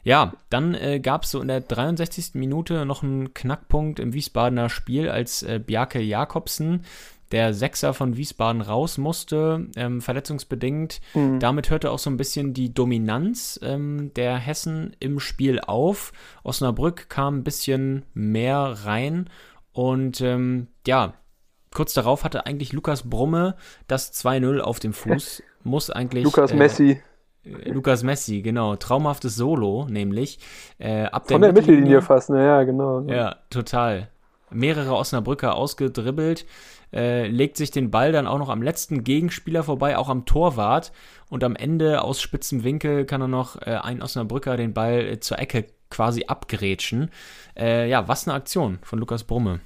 Ja, 0.03 0.33
dann 0.49 0.73
äh, 0.75 0.99
gab 0.99 1.23
es 1.23 1.31
so 1.31 1.39
in 1.39 1.47
der 1.47 1.61
63. 1.61 2.31
Minute 2.33 2.85
noch 2.85 3.03
einen 3.03 3.33
Knackpunkt 3.33 4.01
im 4.01 4.13
Wiesbadener 4.13 4.69
Spiel, 4.69 5.09
als 5.09 5.43
äh, 5.43 5.61
Bjarke 5.65 6.01
Jakobsen 6.01 6.83
der 7.34 7.55
Sechser 7.55 7.95
von 7.95 8.15
Wiesbaden 8.15 8.61
raus 8.61 8.99
musste, 8.99 9.67
ähm, 9.75 10.01
verletzungsbedingt. 10.01 11.01
Mhm. 11.15 11.39
Damit 11.39 11.71
hörte 11.71 11.89
auch 11.89 11.97
so 11.97 12.11
ein 12.11 12.15
bisschen 12.15 12.53
die 12.53 12.73
Dominanz 12.73 13.59
ähm, 13.63 14.11
der 14.15 14.36
Hessen 14.36 14.95
im 14.99 15.19
Spiel 15.19 15.59
auf. 15.59 16.13
Osnabrück 16.43 17.09
kam 17.09 17.39
ein 17.39 17.43
bisschen 17.43 18.05
mehr 18.13 18.75
rein 18.86 19.31
und 19.71 20.21
ähm, 20.21 20.67
ja, 20.86 21.15
kurz 21.73 21.95
darauf 21.95 22.23
hatte 22.23 22.45
eigentlich 22.45 22.71
Lukas 22.71 23.09
Brumme 23.09 23.55
das 23.88 24.13
2-0 24.13 24.59
auf 24.59 24.79
dem 24.79 24.93
Fuß. 24.93 25.41
Muss 25.63 25.89
eigentlich. 25.89 26.25
Lukas 26.25 26.51
äh, 26.51 26.55
Messi. 26.55 27.01
Äh, 27.45 27.71
Lukas 27.71 28.03
Messi, 28.03 28.43
genau. 28.43 28.75
Traumhaftes 28.75 29.36
Solo, 29.36 29.88
nämlich. 29.89 30.38
Äh, 30.77 31.05
ab 31.05 31.27
Von 31.27 31.41
der, 31.41 31.51
der 31.51 31.61
Mittellinie, 31.61 31.81
Mittellinie 31.81 32.01
fast, 32.03 32.29
ne? 32.29 32.45
Ja, 32.45 32.63
genau. 32.63 33.01
Ja, 33.07 33.38
total. 33.49 34.09
Mehrere 34.51 34.93
Osnabrücker 34.93 35.55
ausgedribbelt 35.55 36.45
äh, 36.93 37.27
legt 37.27 37.57
sich 37.57 37.71
den 37.71 37.91
Ball 37.91 38.11
dann 38.11 38.27
auch 38.27 38.37
noch 38.37 38.49
am 38.49 38.61
letzten 38.61 39.03
Gegenspieler 39.03 39.63
vorbei, 39.63 39.97
auch 39.97 40.09
am 40.09 40.25
Torwart. 40.25 40.91
Und 41.29 41.43
am 41.43 41.55
Ende 41.55 42.03
aus 42.03 42.21
spitzem 42.21 42.63
Winkel 42.63 43.05
kann 43.05 43.21
er 43.21 43.27
noch 43.27 43.59
äh, 43.61 43.79
ein 43.81 44.01
Osnabrücker 44.01 44.55
den 44.55 44.73
Ball 44.73 44.99
äh, 44.99 45.19
zur 45.19 45.39
Ecke 45.39 45.65
quasi 45.89 46.25
abgrätschen. 46.27 47.09
Äh, 47.57 47.89
ja, 47.89 48.07
was 48.07 48.27
eine 48.27 48.35
Aktion 48.35 48.79
von 48.83 48.99
Lukas 48.99 49.23
Brumme. 49.23 49.59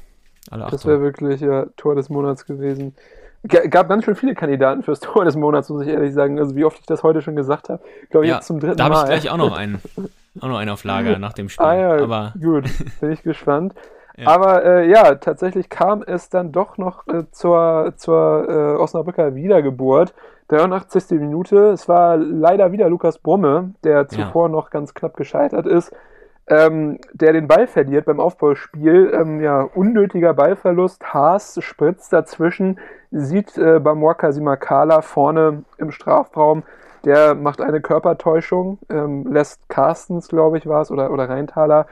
Das 0.50 0.86
wäre 0.86 1.02
wirklich 1.02 1.42
ja, 1.42 1.66
Tor 1.76 1.96
des 1.96 2.10
Monats 2.10 2.46
gewesen. 2.46 2.96
G 3.44 3.68
gab 3.68 3.90
ganz 3.90 4.06
schön 4.06 4.16
viele 4.16 4.34
Kandidaten 4.34 4.82
fürs 4.84 5.00
Tor 5.00 5.26
des 5.26 5.36
Monats, 5.36 5.70
muss 5.70 5.84
ich 5.84 5.90
ehrlich 5.90 6.14
sagen. 6.14 6.40
Also 6.40 6.56
wie 6.56 6.64
oft 6.66 6.80
ich 6.80 6.86
das 6.86 7.04
heute 7.04 7.22
schon 7.22 7.36
gesagt 7.36 7.70
habe. 7.70 7.84
Glaube 8.10 8.26
ich 8.26 8.30
ja, 8.30 8.38
jetzt 8.38 8.48
zum 8.48 8.60
dritten 8.60 8.78
da 8.78 8.90
Mal. 8.90 8.90
Da 8.90 9.00
habe 9.02 9.14
ich 9.14 9.22
gleich 9.22 9.32
auch 9.32 9.38
noch 9.38 9.56
einen. 9.56 9.82
Auch 10.40 10.50
noch 10.50 10.60
einen 10.60 10.70
auf 10.70 10.84
Lager 10.84 11.18
nach 11.18 11.34
dem 11.34 11.50
Spiel. 11.50 11.66
Ah 11.66 11.76
ja, 11.76 12.04
Aber 12.04 12.32
gut, 12.40 12.66
bin 13.02 13.12
ich 13.12 13.24
gespannt. 13.24 13.74
Aber 14.26 14.66
äh, 14.66 14.90
ja, 14.90 15.16
tatsächlich 15.16 15.70
kam 15.70 16.02
es 16.02 16.30
dann 16.30 16.52
doch 16.52 16.78
noch 16.78 17.08
äh, 17.08 17.24
zur, 17.32 17.94
zur 17.98 18.50
äh, 18.50 18.82
Osnabrücker 18.82 19.36
Wiedergeburt. 19.36 20.14
83. 20.50 21.20
Minute. 21.20 21.72
Es 21.72 21.90
war 21.90 22.18
leider 22.18 22.72
wieder 22.72 22.90
Lukas 22.90 23.20
Brumme, 23.20 23.74
der 23.84 24.08
zuvor 24.08 24.48
ja. 24.48 24.52
noch 24.52 24.70
ganz 24.70 24.94
knapp 24.94 25.18
gescheitert 25.18 25.66
ist, 25.66 25.94
ähm, 26.48 27.00
der 27.14 27.34
den 27.34 27.48
Ball 27.48 27.68
verliert 27.68 28.06
beim 28.06 28.20
Aufbauspiel. 28.20 29.12
Ähm, 29.14 29.42
ja, 29.42 29.62
unnötiger 29.62 30.34
Ballverlust. 30.34 31.14
Haas 31.14 31.60
spritzt 31.62 32.14
dazwischen, 32.14 32.80
sieht 33.12 33.58
äh, 33.58 33.80
Bamwaka 33.80 34.32
Simakala 34.32 35.02
vorne 35.02 35.64
im 35.78 35.92
Strafraum. 35.92 36.64
Der 37.04 37.36
macht 37.36 37.62
eine 37.62 37.82
Körpertäuschung, 37.82 38.80
ähm, 38.90 39.28
lässt 39.32 39.70
Carstens, 39.70 40.30
glaube 40.30 40.58
ich, 40.58 40.68
war 40.68 40.82
es, 40.82 40.92
oder, 40.92 41.12
oder 41.12 41.30
Rheintaler 41.30 41.86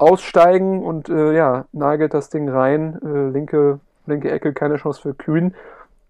aussteigen 0.00 0.82
und 0.82 1.08
äh, 1.08 1.34
ja, 1.34 1.66
nagelt 1.72 2.14
das 2.14 2.30
Ding 2.30 2.48
rein. 2.48 2.98
Äh, 3.04 3.30
linke, 3.30 3.80
linke 4.06 4.30
Ecke, 4.30 4.52
keine 4.52 4.76
Chance 4.76 5.02
für 5.02 5.14
Kühn. 5.14 5.54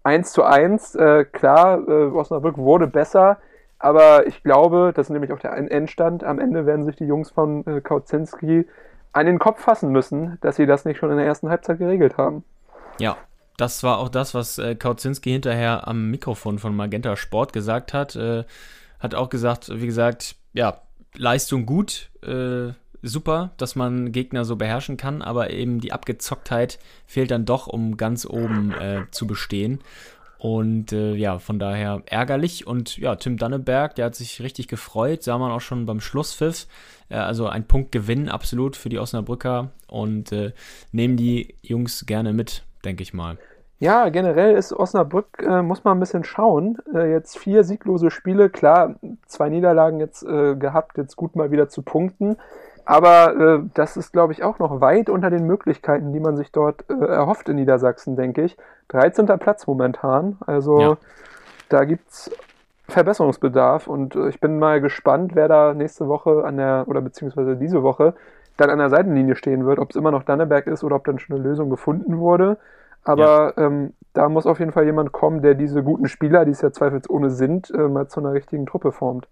1 0.03 0.31
zu 0.31 0.43
1, 0.43 0.95
äh, 0.95 1.25
klar, 1.25 1.87
äh, 1.87 2.05
Osnabrück 2.05 2.57
wurde 2.57 2.87
besser, 2.87 3.37
aber 3.77 4.25
ich 4.25 4.41
glaube, 4.43 4.93
das 4.95 5.07
ist 5.07 5.11
nämlich 5.11 5.31
auch 5.31 5.39
der 5.39 5.53
Endstand. 5.53 6.23
Am 6.23 6.39
Ende 6.39 6.65
werden 6.65 6.85
sich 6.85 6.95
die 6.95 7.05
Jungs 7.05 7.29
von 7.29 7.65
äh, 7.67 7.81
Kautzinski 7.81 8.67
an 9.11 9.25
den 9.25 9.37
Kopf 9.37 9.61
fassen 9.61 9.91
müssen, 9.91 10.37
dass 10.41 10.55
sie 10.55 10.65
das 10.65 10.85
nicht 10.85 10.97
schon 10.97 11.11
in 11.11 11.17
der 11.17 11.25
ersten 11.25 11.49
Halbzeit 11.49 11.77
geregelt 11.77 12.17
haben. 12.17 12.43
Ja, 12.97 13.17
das 13.57 13.83
war 13.83 13.99
auch 13.99 14.09
das, 14.09 14.33
was 14.33 14.57
äh, 14.57 14.75
Kautzinski 14.75 15.31
hinterher 15.31 15.87
am 15.87 16.09
Mikrofon 16.09 16.59
von 16.59 16.75
Magenta 16.75 17.15
Sport 17.15 17.53
gesagt 17.53 17.93
hat. 17.93 18.15
Äh, 18.15 18.45
hat 18.99 19.15
auch 19.15 19.29
gesagt, 19.29 19.69
wie 19.69 19.85
gesagt, 19.85 20.35
ja, 20.53 20.81
Leistung 21.15 21.65
gut, 21.65 22.09
äh, 22.23 22.71
super, 23.01 23.51
dass 23.57 23.75
man 23.75 24.11
Gegner 24.11 24.45
so 24.45 24.55
beherrschen 24.55 24.97
kann, 24.97 25.21
aber 25.21 25.49
eben 25.51 25.79
die 25.79 25.91
Abgezocktheit 25.91 26.79
fehlt 27.05 27.31
dann 27.31 27.45
doch, 27.45 27.67
um 27.67 27.97
ganz 27.97 28.25
oben 28.25 28.71
äh, 28.71 29.03
zu 29.11 29.27
bestehen. 29.27 29.79
Und 30.37 30.91
äh, 30.91 31.13
ja, 31.13 31.37
von 31.37 31.59
daher 31.59 32.01
ärgerlich. 32.07 32.65
Und 32.65 32.97
ja, 32.97 33.15
Tim 33.15 33.37
Danneberg, 33.37 33.93
der 33.93 34.05
hat 34.05 34.15
sich 34.15 34.41
richtig 34.41 34.67
gefreut, 34.67 35.21
sah 35.21 35.37
man 35.37 35.51
auch 35.51 35.61
schon 35.61 35.85
beim 35.85 35.99
Schlusspfiff. 35.99 36.65
Äh, 37.09 37.17
also 37.17 37.47
ein 37.47 37.67
Punktgewinn 37.67 38.27
absolut 38.27 38.75
für 38.75 38.89
die 38.89 38.97
Osnabrücker 38.97 39.69
und 39.87 40.31
äh, 40.31 40.53
nehmen 40.91 41.15
die 41.15 41.55
Jungs 41.61 42.07
gerne 42.07 42.33
mit, 42.33 42.63
denke 42.83 43.03
ich 43.03 43.13
mal. 43.13 43.37
Ja, 43.77 44.09
generell 44.09 44.55
ist 44.55 44.73
Osnabrück, 44.73 45.43
äh, 45.47 45.61
muss 45.63 45.83
man 45.83 45.97
ein 45.97 45.99
bisschen 45.99 46.23
schauen. 46.23 46.77
Äh, 46.93 47.11
jetzt 47.11 47.37
vier 47.37 47.63
sieglose 47.63 48.11
Spiele, 48.11 48.49
klar, 48.49 48.95
zwei 49.25 49.49
Niederlagen 49.49 49.99
jetzt 49.99 50.23
äh, 50.23 50.55
gehabt, 50.55 50.97
jetzt 50.97 51.15
gut 51.15 51.35
mal 51.35 51.51
wieder 51.51 51.67
zu 51.67 51.81
punkten. 51.81 52.37
Aber 52.91 53.37
äh, 53.39 53.69
das 53.73 53.95
ist, 53.95 54.11
glaube 54.11 54.33
ich, 54.33 54.43
auch 54.43 54.59
noch 54.59 54.81
weit 54.81 55.09
unter 55.09 55.29
den 55.29 55.47
Möglichkeiten, 55.47 56.11
die 56.11 56.19
man 56.19 56.35
sich 56.35 56.51
dort 56.51 56.83
äh, 56.89 57.05
erhofft 57.05 57.47
in 57.47 57.55
Niedersachsen, 57.55 58.17
denke 58.17 58.41
ich. 58.43 58.57
13. 58.89 59.27
Platz 59.39 59.65
momentan. 59.65 60.37
Also 60.45 60.81
ja. 60.81 60.97
da 61.69 61.85
gibt 61.85 62.09
es 62.09 62.29
Verbesserungsbedarf 62.89 63.87
und 63.87 64.17
äh, 64.17 64.27
ich 64.27 64.41
bin 64.41 64.59
mal 64.59 64.81
gespannt, 64.81 65.35
wer 65.35 65.47
da 65.47 65.73
nächste 65.73 66.09
Woche 66.09 66.43
an 66.43 66.57
der, 66.57 66.83
oder 66.85 66.99
beziehungsweise 66.99 67.55
diese 67.55 67.81
Woche, 67.81 68.13
dann 68.57 68.69
an 68.69 68.79
der 68.79 68.89
Seitenlinie 68.89 69.37
stehen 69.37 69.65
wird, 69.65 69.79
ob 69.79 69.91
es 69.91 69.95
immer 69.95 70.11
noch 70.11 70.23
Danneberg 70.23 70.67
ist 70.67 70.83
oder 70.83 70.97
ob 70.97 71.05
dann 71.05 71.17
schon 71.17 71.37
eine 71.37 71.47
Lösung 71.47 71.69
gefunden 71.69 72.19
wurde. 72.19 72.57
Aber 73.05 73.53
ja. 73.55 73.67
ähm, 73.67 73.93
da 74.11 74.27
muss 74.27 74.45
auf 74.45 74.59
jeden 74.59 74.73
Fall 74.73 74.83
jemand 74.83 75.13
kommen, 75.13 75.41
der 75.41 75.53
diese 75.53 75.81
guten 75.81 76.09
Spieler, 76.09 76.43
die 76.43 76.51
es 76.51 76.59
ja 76.59 76.73
zweifelsohne 76.73 77.29
sind, 77.29 77.71
äh, 77.71 77.87
mal 77.87 78.09
zu 78.09 78.19
einer 78.19 78.33
richtigen 78.33 78.65
Truppe 78.65 78.91
formt. 78.91 79.29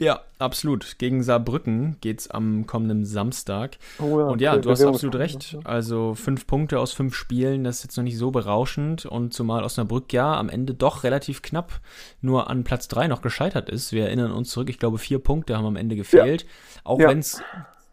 Ja, 0.00 0.20
absolut. 0.38 0.96
Gegen 0.98 1.22
Saarbrücken 1.22 1.98
geht 2.00 2.20
es 2.20 2.30
am 2.30 2.66
kommenden 2.66 3.04
Samstag. 3.04 3.76
Oh 3.98 4.18
ja, 4.18 4.26
und 4.28 4.40
ja, 4.40 4.52
okay, 4.54 4.62
du 4.62 4.70
hast 4.70 4.82
absolut 4.82 5.12
Bewährungspunkte, 5.12 5.58
recht. 5.58 5.66
Also 5.66 6.14
fünf 6.14 6.46
Punkte 6.46 6.80
aus 6.80 6.94
fünf 6.94 7.14
Spielen, 7.14 7.64
das 7.64 7.76
ist 7.76 7.84
jetzt 7.84 7.96
noch 7.98 8.04
nicht 8.04 8.16
so 8.16 8.30
berauschend. 8.30 9.04
Und 9.04 9.34
zumal 9.34 9.62
Osnabrück 9.62 10.10
ja 10.14 10.38
am 10.38 10.48
Ende 10.48 10.72
doch 10.72 11.04
relativ 11.04 11.42
knapp 11.42 11.80
nur 12.22 12.48
an 12.48 12.64
Platz 12.64 12.88
drei 12.88 13.08
noch 13.08 13.20
gescheitert 13.20 13.68
ist. 13.68 13.92
Wir 13.92 14.06
erinnern 14.06 14.32
uns 14.32 14.48
zurück, 14.50 14.70
ich 14.70 14.78
glaube, 14.78 14.96
vier 14.96 15.18
Punkte 15.18 15.56
haben 15.56 15.66
am 15.66 15.76
Ende 15.76 15.96
gefehlt. 15.96 16.46
Auch 16.82 16.98
Ja. 16.98 17.10
wenn 17.10 17.18
es 17.18 17.42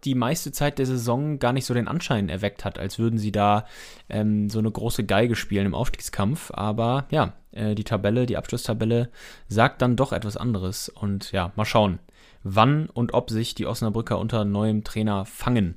die 0.04 0.16
meiste 0.16 0.52
Zeit 0.52 0.80
der 0.80 0.86
Saison 0.86 1.40
gar 1.40 1.54
nicht 1.54 1.66
so 1.66 1.74
den 1.74 1.88
Anschein 1.88 2.30
erweckt 2.30 2.66
hat, 2.66 2.78
als 2.80 3.00
würden 3.00 3.20
sie 3.20 3.32
da 3.32 3.66
ähm, 4.10 4.50
so 4.50 4.60
eine 4.60 4.72
große 4.72 5.04
Geige 5.04 5.36
spielen 5.36 5.66
im 5.66 5.76
Aufstiegskampf. 5.76 6.52
Aber 6.52 7.06
ja, 7.10 7.34
äh, 7.52 7.76
die 7.76 7.84
Tabelle, 7.84 8.26
die 8.26 8.38
Abschlusstabelle 8.38 9.10
sagt 9.48 9.82
dann 9.82 9.96
doch 9.96 10.14
etwas 10.14 10.38
anderes. 10.38 10.90
Und 10.90 11.32
ja, 11.32 11.52
mal 11.56 11.66
schauen, 11.66 12.00
wann 12.44 12.88
und 12.88 13.14
ob 13.14 13.30
sich 13.30 13.56
die 13.56 13.66
Osnabrücker 13.66 14.20
unter 14.20 14.46
neuem 14.46 14.84
Trainer 14.84 15.26
fangen. 15.26 15.76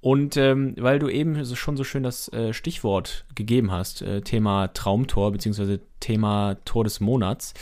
Und 0.00 0.36
ähm, 0.36 0.74
weil 0.78 1.00
du 1.00 1.08
eben 1.08 1.44
schon 1.56 1.76
so 1.76 1.82
schön 1.82 2.04
das 2.04 2.32
äh, 2.32 2.52
Stichwort 2.52 3.24
gegeben 3.34 3.72
hast, 3.72 4.00
äh, 4.02 4.20
Thema 4.20 4.68
Traumtor 4.68 5.32
beziehungsweise 5.32 5.80
Thema 5.98 6.56
Tor 6.64 6.84
des 6.84 7.00
Monats, 7.00 7.52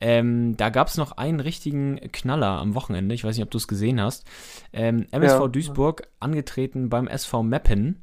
ähm, 0.00 0.54
da 0.58 0.68
gab 0.68 0.88
es 0.88 0.98
noch 0.98 1.12
einen 1.12 1.40
richtigen 1.40 1.96
Knaller 2.12 2.58
am 2.60 2.74
Wochenende. 2.74 3.14
Ich 3.14 3.24
weiß 3.24 3.36
nicht, 3.36 3.44
ob 3.44 3.50
du 3.50 3.56
es 3.56 3.68
gesehen 3.68 4.02
hast. 4.02 4.26
Ähm, 4.74 5.06
MSV 5.12 5.40
Ja. 5.40 5.48
Duisburg 5.48 6.02
angetreten 6.20 6.90
beim 6.90 7.08
SV 7.08 7.42
Meppen. 7.42 8.00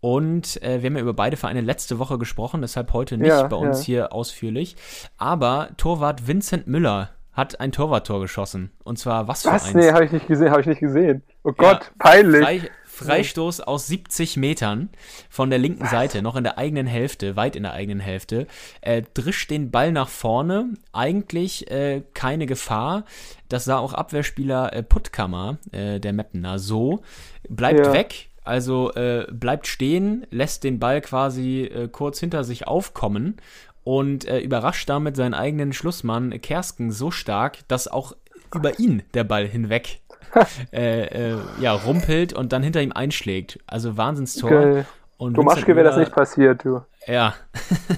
Und 0.00 0.60
äh, 0.62 0.82
wir 0.82 0.88
haben 0.90 0.96
ja 0.96 1.02
über 1.02 1.14
beide 1.14 1.36
Vereine 1.36 1.60
letzte 1.62 1.98
Woche 1.98 2.18
gesprochen, 2.18 2.60
deshalb 2.60 2.92
heute 2.92 3.16
nicht 3.16 3.28
Ja, 3.28 3.44
bei 3.46 3.56
uns 3.56 3.78
ja. 3.80 3.84
hier 3.86 4.12
ausführlich. 4.12 4.76
Aber 5.16 5.70
Torwart 5.78 6.26
Vincent 6.26 6.66
Müller 6.66 7.10
hat 7.32 7.60
ein 7.60 7.72
Torwarttor 7.72 8.20
geschossen. 8.20 8.72
Und 8.84 8.98
zwar 8.98 9.26
was 9.26 9.42
für 9.42 9.52
Was? 9.52 9.64
eins? 9.66 9.74
Nee, 9.74 9.92
habe 9.92 10.04
ich 10.04 10.12
nicht 10.12 10.26
gesehen, 10.26 10.50
habe 10.50 10.60
ich 10.60 10.66
nicht 10.66 10.80
gesehen. 10.80 11.22
Oh 11.44 11.48
Ja, 11.50 11.54
Gott, 11.56 11.92
peinlich. 11.98 12.42
Frei, 12.42 12.70
Freistoß 13.06 13.60
aus 13.60 13.86
70 13.86 14.36
Metern 14.36 14.88
von 15.30 15.50
der 15.50 15.58
linken 15.58 15.86
Seite, 15.86 16.22
noch 16.22 16.36
in 16.36 16.44
der 16.44 16.58
eigenen 16.58 16.86
Hälfte, 16.86 17.36
weit 17.36 17.56
in 17.56 17.62
der 17.64 17.72
eigenen 17.72 18.00
Hälfte. 18.00 18.46
Äh, 18.80 19.02
drischt 19.14 19.50
den 19.50 19.70
Ball 19.70 19.92
nach 19.92 20.08
vorne. 20.08 20.70
Eigentlich 20.92 21.70
äh, 21.70 22.02
keine 22.14 22.46
Gefahr. 22.46 23.04
Das 23.48 23.64
sah 23.64 23.78
auch 23.78 23.92
Abwehrspieler 23.92 24.72
äh, 24.72 24.82
Puttkammer, 24.82 25.58
äh, 25.72 26.00
der 26.00 26.12
Meppener, 26.12 26.58
so. 26.58 27.02
Bleibt 27.48 27.86
Ja. 27.86 27.92
weg. 27.92 28.28
Also 28.44 28.92
äh, 28.94 29.26
bleibt 29.30 29.68
stehen, 29.68 30.26
lässt 30.30 30.64
den 30.64 30.80
Ball 30.80 31.00
quasi 31.00 31.62
äh, 31.62 31.88
kurz 31.88 32.18
hinter 32.18 32.42
sich 32.42 32.66
aufkommen 32.66 33.36
und 33.84 34.24
äh, 34.24 34.40
überrascht 34.40 34.88
damit 34.88 35.14
seinen 35.16 35.34
eigenen 35.34 35.72
Schlussmann 35.72 36.40
Kersken 36.40 36.90
so 36.90 37.10
stark, 37.12 37.58
dass 37.68 37.86
auch 37.86 38.16
über 38.54 38.78
ihn 38.78 39.02
der 39.14 39.24
Ball 39.24 39.46
hinweg 39.46 40.00
äh, 40.72 41.32
äh, 41.32 41.38
ja, 41.60 41.72
rumpelt 41.72 42.32
und 42.32 42.52
dann 42.52 42.62
hinter 42.62 42.82
ihm 42.82 42.92
einschlägt. 42.92 43.58
Also 43.66 43.96
Wahnsinnstor. 43.96 44.50
Geil. 44.50 44.86
Und 45.18 45.34
Domaschke 45.34 45.68
Vincent 45.68 45.76
wäre 45.76 45.88
das 45.88 45.96
nicht 45.98 46.12
passiert, 46.12 46.64
du. 46.64 46.80
Ja. 47.06 47.34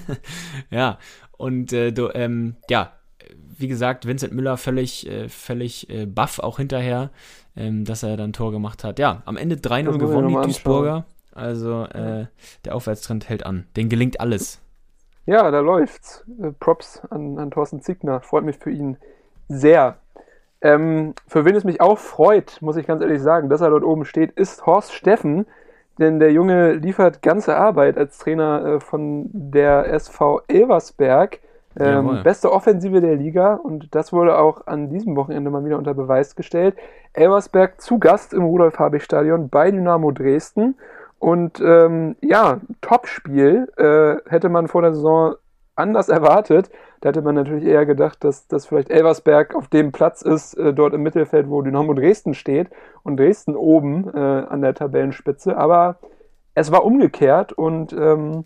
ja. 0.69 0.99
Und 1.37 1.73
äh, 1.73 1.91
du, 1.91 2.09
ähm, 2.13 2.55
ja, 2.69 2.91
wie 3.57 3.67
gesagt, 3.67 4.05
Vincent 4.05 4.33
Müller 4.33 4.57
völlig, 4.57 5.09
äh, 5.09 5.29
völlig 5.29 5.89
äh, 5.89 6.05
baff 6.05 6.39
auch 6.39 6.57
hinterher, 6.57 7.09
ähm, 7.55 7.85
dass 7.85 8.03
er 8.03 8.17
dann 8.17 8.29
ein 8.29 8.33
Tor 8.33 8.51
gemacht 8.51 8.83
hat. 8.83 8.99
Ja, 8.99 9.23
am 9.25 9.37
Ende 9.37 9.55
3-0 9.55 9.59
Das 9.59 9.85
muss 9.85 9.95
ich 9.95 9.99
gewonnen, 10.01 10.27
die 10.29 10.35
Duisburger. 10.35 11.05
Also 11.31 11.83
äh, 11.85 12.27
der 12.63 12.75
Aufwärtstrend 12.75 13.27
hält 13.27 13.45
an. 13.45 13.65
Den 13.75 13.89
gelingt 13.89 14.19
alles. 14.19 14.61
Ja, 15.25 15.49
da 15.51 15.59
läuft's. 15.59 16.23
Äh, 16.41 16.51
Props 16.51 17.01
an, 17.09 17.37
an 17.39 17.51
Thorsten 17.51 17.81
Ziegner. 17.81 18.21
Freut 18.21 18.45
mich 18.45 18.57
für 18.57 18.71
ihn 18.71 18.97
sehr. 19.47 19.97
Ähm, 20.61 21.13
für 21.27 21.45
wen 21.45 21.55
es 21.55 21.63
mich 21.63 21.81
auch 21.81 21.97
freut, 21.97 22.61
muss 22.61 22.77
ich 22.77 22.87
ganz 22.87 23.01
ehrlich 23.01 23.21
sagen, 23.21 23.49
dass 23.49 23.61
er 23.61 23.69
dort 23.69 23.83
oben 23.83 24.05
steht, 24.05 24.31
ist 24.31 24.65
Horst 24.65 24.93
Steffen. 24.93 25.45
Denn 25.97 26.19
der 26.19 26.31
Junge 26.31 26.73
liefert 26.73 27.21
ganze 27.21 27.55
Arbeit 27.55 27.97
als 27.97 28.17
Trainer 28.17 28.65
äh, 28.65 28.79
von 28.79 29.29
der 29.31 29.91
SV 29.93 30.41
Elversberg. 30.47 31.39
Ähm, 31.77 32.21
beste 32.23 32.53
Offensive 32.53 33.01
der 33.01 33.15
Liga 33.15 33.55
und 33.55 33.93
das 33.93 34.13
wurde 34.13 34.37
auch 34.37 34.65
an 34.65 34.89
diesem 34.89 35.17
Wochenende 35.17 35.51
mal 35.51 35.65
wieder 35.65 35.77
unter 35.77 35.93
Beweis 35.93 36.37
gestellt. 36.37 36.75
Elversberg 37.11 37.81
zu 37.81 37.99
Gast 37.99 38.33
im 38.33 38.43
Rudolf-Habich-Stadion 38.43 39.49
bei 39.49 39.71
Dynamo 39.71 40.11
Dresden. 40.11 40.75
Und 41.19 41.59
ähm, 41.59 42.15
ja, 42.21 42.61
Topspiel 42.79 43.67
äh, 43.75 44.29
hätte 44.29 44.47
man 44.47 44.69
vor 44.69 44.83
der 44.83 44.93
Saison 44.93 45.35
anders 45.75 46.09
erwartet. 46.09 46.69
Da 47.01 47.09
hätte 47.09 47.21
man 47.21 47.35
natürlich 47.35 47.65
eher 47.65 47.85
gedacht, 47.85 48.23
dass, 48.23 48.47
dass 48.47 48.65
vielleicht 48.65 48.89
Elversberg 48.89 49.55
auf 49.55 49.67
dem 49.67 49.91
Platz 49.91 50.21
ist, 50.21 50.55
äh, 50.55 50.73
dort 50.73 50.93
im 50.93 51.03
Mittelfeld, 51.03 51.49
wo 51.49 51.61
Dynamo 51.61 51.93
Dresden 51.93 52.33
steht 52.33 52.69
und 53.03 53.17
Dresden 53.17 53.55
oben 53.55 54.09
äh, 54.13 54.19
an 54.19 54.61
der 54.61 54.73
Tabellenspitze. 54.73 55.57
Aber 55.57 55.97
es 56.53 56.71
war 56.71 56.85
umgekehrt 56.85 57.53
und 57.53 57.93
ähm, 57.93 58.45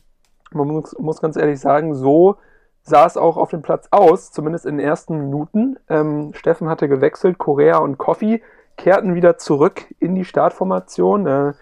man 0.51 0.67
muss, 0.67 0.97
muss 0.97 1.21
ganz 1.21 1.37
ehrlich 1.37 1.59
sagen, 1.59 1.93
so 1.93 2.37
sah 2.81 3.05
es 3.05 3.17
auch 3.17 3.37
auf 3.37 3.51
dem 3.51 3.61
Platz 3.61 3.87
aus, 3.91 4.31
zumindest 4.31 4.65
in 4.65 4.77
den 4.77 4.85
ersten 4.85 5.17
Minuten. 5.17 5.77
Ähm, 5.89 6.33
Steffen 6.33 6.69
hatte 6.69 6.87
gewechselt, 6.87 7.37
Korea 7.37 7.77
und 7.77 7.97
Koffi 7.97 8.41
kehrten 8.77 9.13
wieder 9.13 9.37
zurück 9.37 9.85
in 9.99 10.15
die 10.15 10.25
Startformation, 10.25 11.27
äh, 11.27 11.53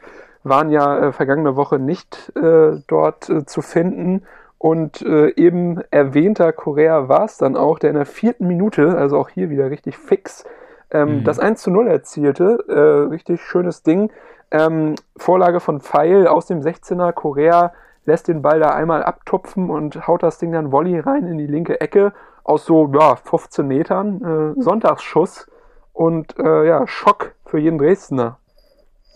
waren 0.43 0.69
ja 0.69 0.99
äh, 0.99 1.11
vergangene 1.11 1.55
Woche 1.55 1.79
nicht 1.79 2.31
äh, 2.35 2.79
dort 2.87 3.29
äh, 3.29 3.45
zu 3.45 3.61
finden. 3.61 4.23
Und 4.59 5.01
äh, 5.03 5.29
eben 5.35 5.81
erwähnter 5.91 6.51
Korea 6.51 7.07
war 7.09 7.25
es 7.25 7.37
dann 7.37 7.55
auch, 7.55 7.77
der 7.79 7.91
in 7.91 7.95
der 7.95 8.05
vierten 8.05 8.47
Minute, 8.47 8.97
also 8.97 9.17
auch 9.17 9.29
hier 9.29 9.49
wieder 9.49 9.69
richtig 9.69 9.97
fix, 9.97 10.45
ähm, 10.91 11.19
Mhm. 11.19 11.23
das 11.25 11.37
1 11.39 11.61
zu 11.61 11.69
0 11.69 11.87
erzielte. 11.87 12.57
Äh, 12.67 13.09
richtig 13.11 13.41
schönes 13.41 13.83
Ding. 13.83 14.09
Ähm, 14.49 14.95
Vorlage 15.17 15.59
von 15.59 15.81
Pfeil 15.81 16.25
aus 16.27 16.47
dem 16.47 16.61
16er. 16.61 17.11
Korea 17.11 17.73
lässt 18.05 18.29
den 18.29 18.41
Ball 18.41 18.59
da 18.59 18.69
einmal 18.69 19.03
abtupfen 19.03 19.69
und 19.69 20.07
haut 20.07 20.23
das 20.23 20.39
Ding 20.39 20.53
dann 20.53 20.71
Volley 20.71 20.99
rein 20.99 21.27
in 21.27 21.37
die 21.37 21.47
linke 21.47 21.81
Ecke 21.81 22.13
aus 22.43 22.65
so 22.65 22.89
ja, 22.97 23.17
15 23.17 23.67
Metern. 23.67 24.55
Äh, 24.57 24.61
Sonntagsschuss 24.61 25.47
und 25.93 26.39
äh, 26.39 26.65
ja, 26.65 26.87
Schock 26.87 27.35
für 27.45 27.59
jeden 27.59 27.77
Dresdner. 27.77 28.39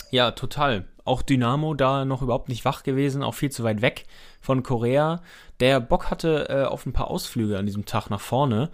Ja, 0.10 0.32
total. 0.32 0.84
Auch 1.04 1.22
Dynamo 1.22 1.74
da 1.74 2.06
noch 2.06 2.22
überhaupt 2.22 2.50
nicht 2.50 2.66
wach 2.66 2.84
gewesen, 2.84 3.24
auch 3.24 3.34
viel 3.34 3.52
zu 3.52 3.64
weit 3.64 3.82
weg 3.82 4.06
von 4.40 4.64
Korea. 4.64 5.22
Der 5.60 5.80
Bock 5.80 6.10
hatte 6.10 6.50
äh, 6.50 6.64
auf 6.64 6.86
ein 6.86 6.94
paar 6.94 7.10
Ausflüge 7.10 7.58
an 7.58 7.66
diesem 7.66 7.86
Tag 7.86 8.10
nach 8.10 8.22
vorne. 8.22 8.70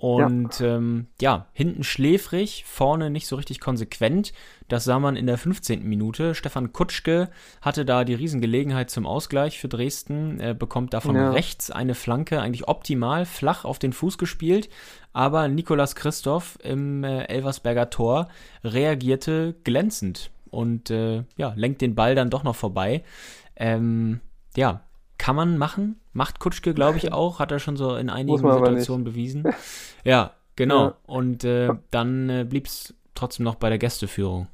Und 0.00 0.60
ja. 0.60 0.76
Ähm, 0.76 1.08
ja, 1.20 1.46
hinten 1.52 1.84
schläfrig, 1.84 2.64
vorne 2.66 3.10
nicht 3.10 3.26
so 3.26 3.36
richtig 3.36 3.60
konsequent. 3.60 4.32
Das 4.66 4.84
sah 4.84 4.98
man 4.98 5.14
in 5.14 5.26
der 5.26 5.36
15. 5.36 5.84
Minute. 5.84 6.34
Stefan 6.34 6.72
Kutschke 6.72 7.28
hatte 7.60 7.84
da 7.84 8.04
die 8.04 8.14
Riesengelegenheit 8.14 8.88
zum 8.88 9.06
Ausgleich 9.06 9.58
für 9.58 9.68
Dresden. 9.68 10.40
Er 10.40 10.54
bekommt 10.54 10.94
davon 10.94 11.16
ja. 11.16 11.32
rechts 11.32 11.70
eine 11.70 11.94
Flanke, 11.94 12.40
eigentlich 12.40 12.66
optimal, 12.66 13.26
flach 13.26 13.66
auf 13.66 13.78
den 13.78 13.92
Fuß 13.92 14.16
gespielt. 14.16 14.70
Aber 15.12 15.48
Nikolas 15.48 15.94
Christoph 15.94 16.58
im 16.62 17.04
äh, 17.04 17.24
Elversberger 17.24 17.90
Tor 17.90 18.28
reagierte 18.64 19.54
glänzend 19.64 20.30
und 20.50 20.90
äh, 20.90 21.24
ja, 21.36 21.52
lenkt 21.56 21.80
den 21.80 21.94
Ball 21.94 22.14
dann 22.14 22.30
doch 22.30 22.42
noch 22.42 22.56
vorbei. 22.56 23.02
Ähm, 23.56 24.20
ja, 24.56 24.80
kann 25.18 25.36
man 25.36 25.58
machen. 25.58 26.00
Macht 26.12 26.40
Kutschke, 26.40 26.74
glaube 26.74 26.98
ich, 26.98 27.12
auch. 27.12 27.38
Hat 27.38 27.52
er 27.52 27.58
schon 27.58 27.76
so 27.76 27.94
in 27.96 28.10
einigen 28.10 28.38
Situationen 28.38 29.04
bewiesen. 29.04 29.44
Ja, 30.02 30.30
genau. 30.56 30.84
Ja. 30.84 30.96
Und 31.04 31.44
äh, 31.44 31.68
dann 31.90 32.30
äh, 32.30 32.44
blieb 32.48 32.66
es 32.66 32.94
trotzdem 33.14 33.44
noch 33.44 33.56
bei 33.56 33.68
der 33.68 33.76
Gästeführung. 33.76 34.46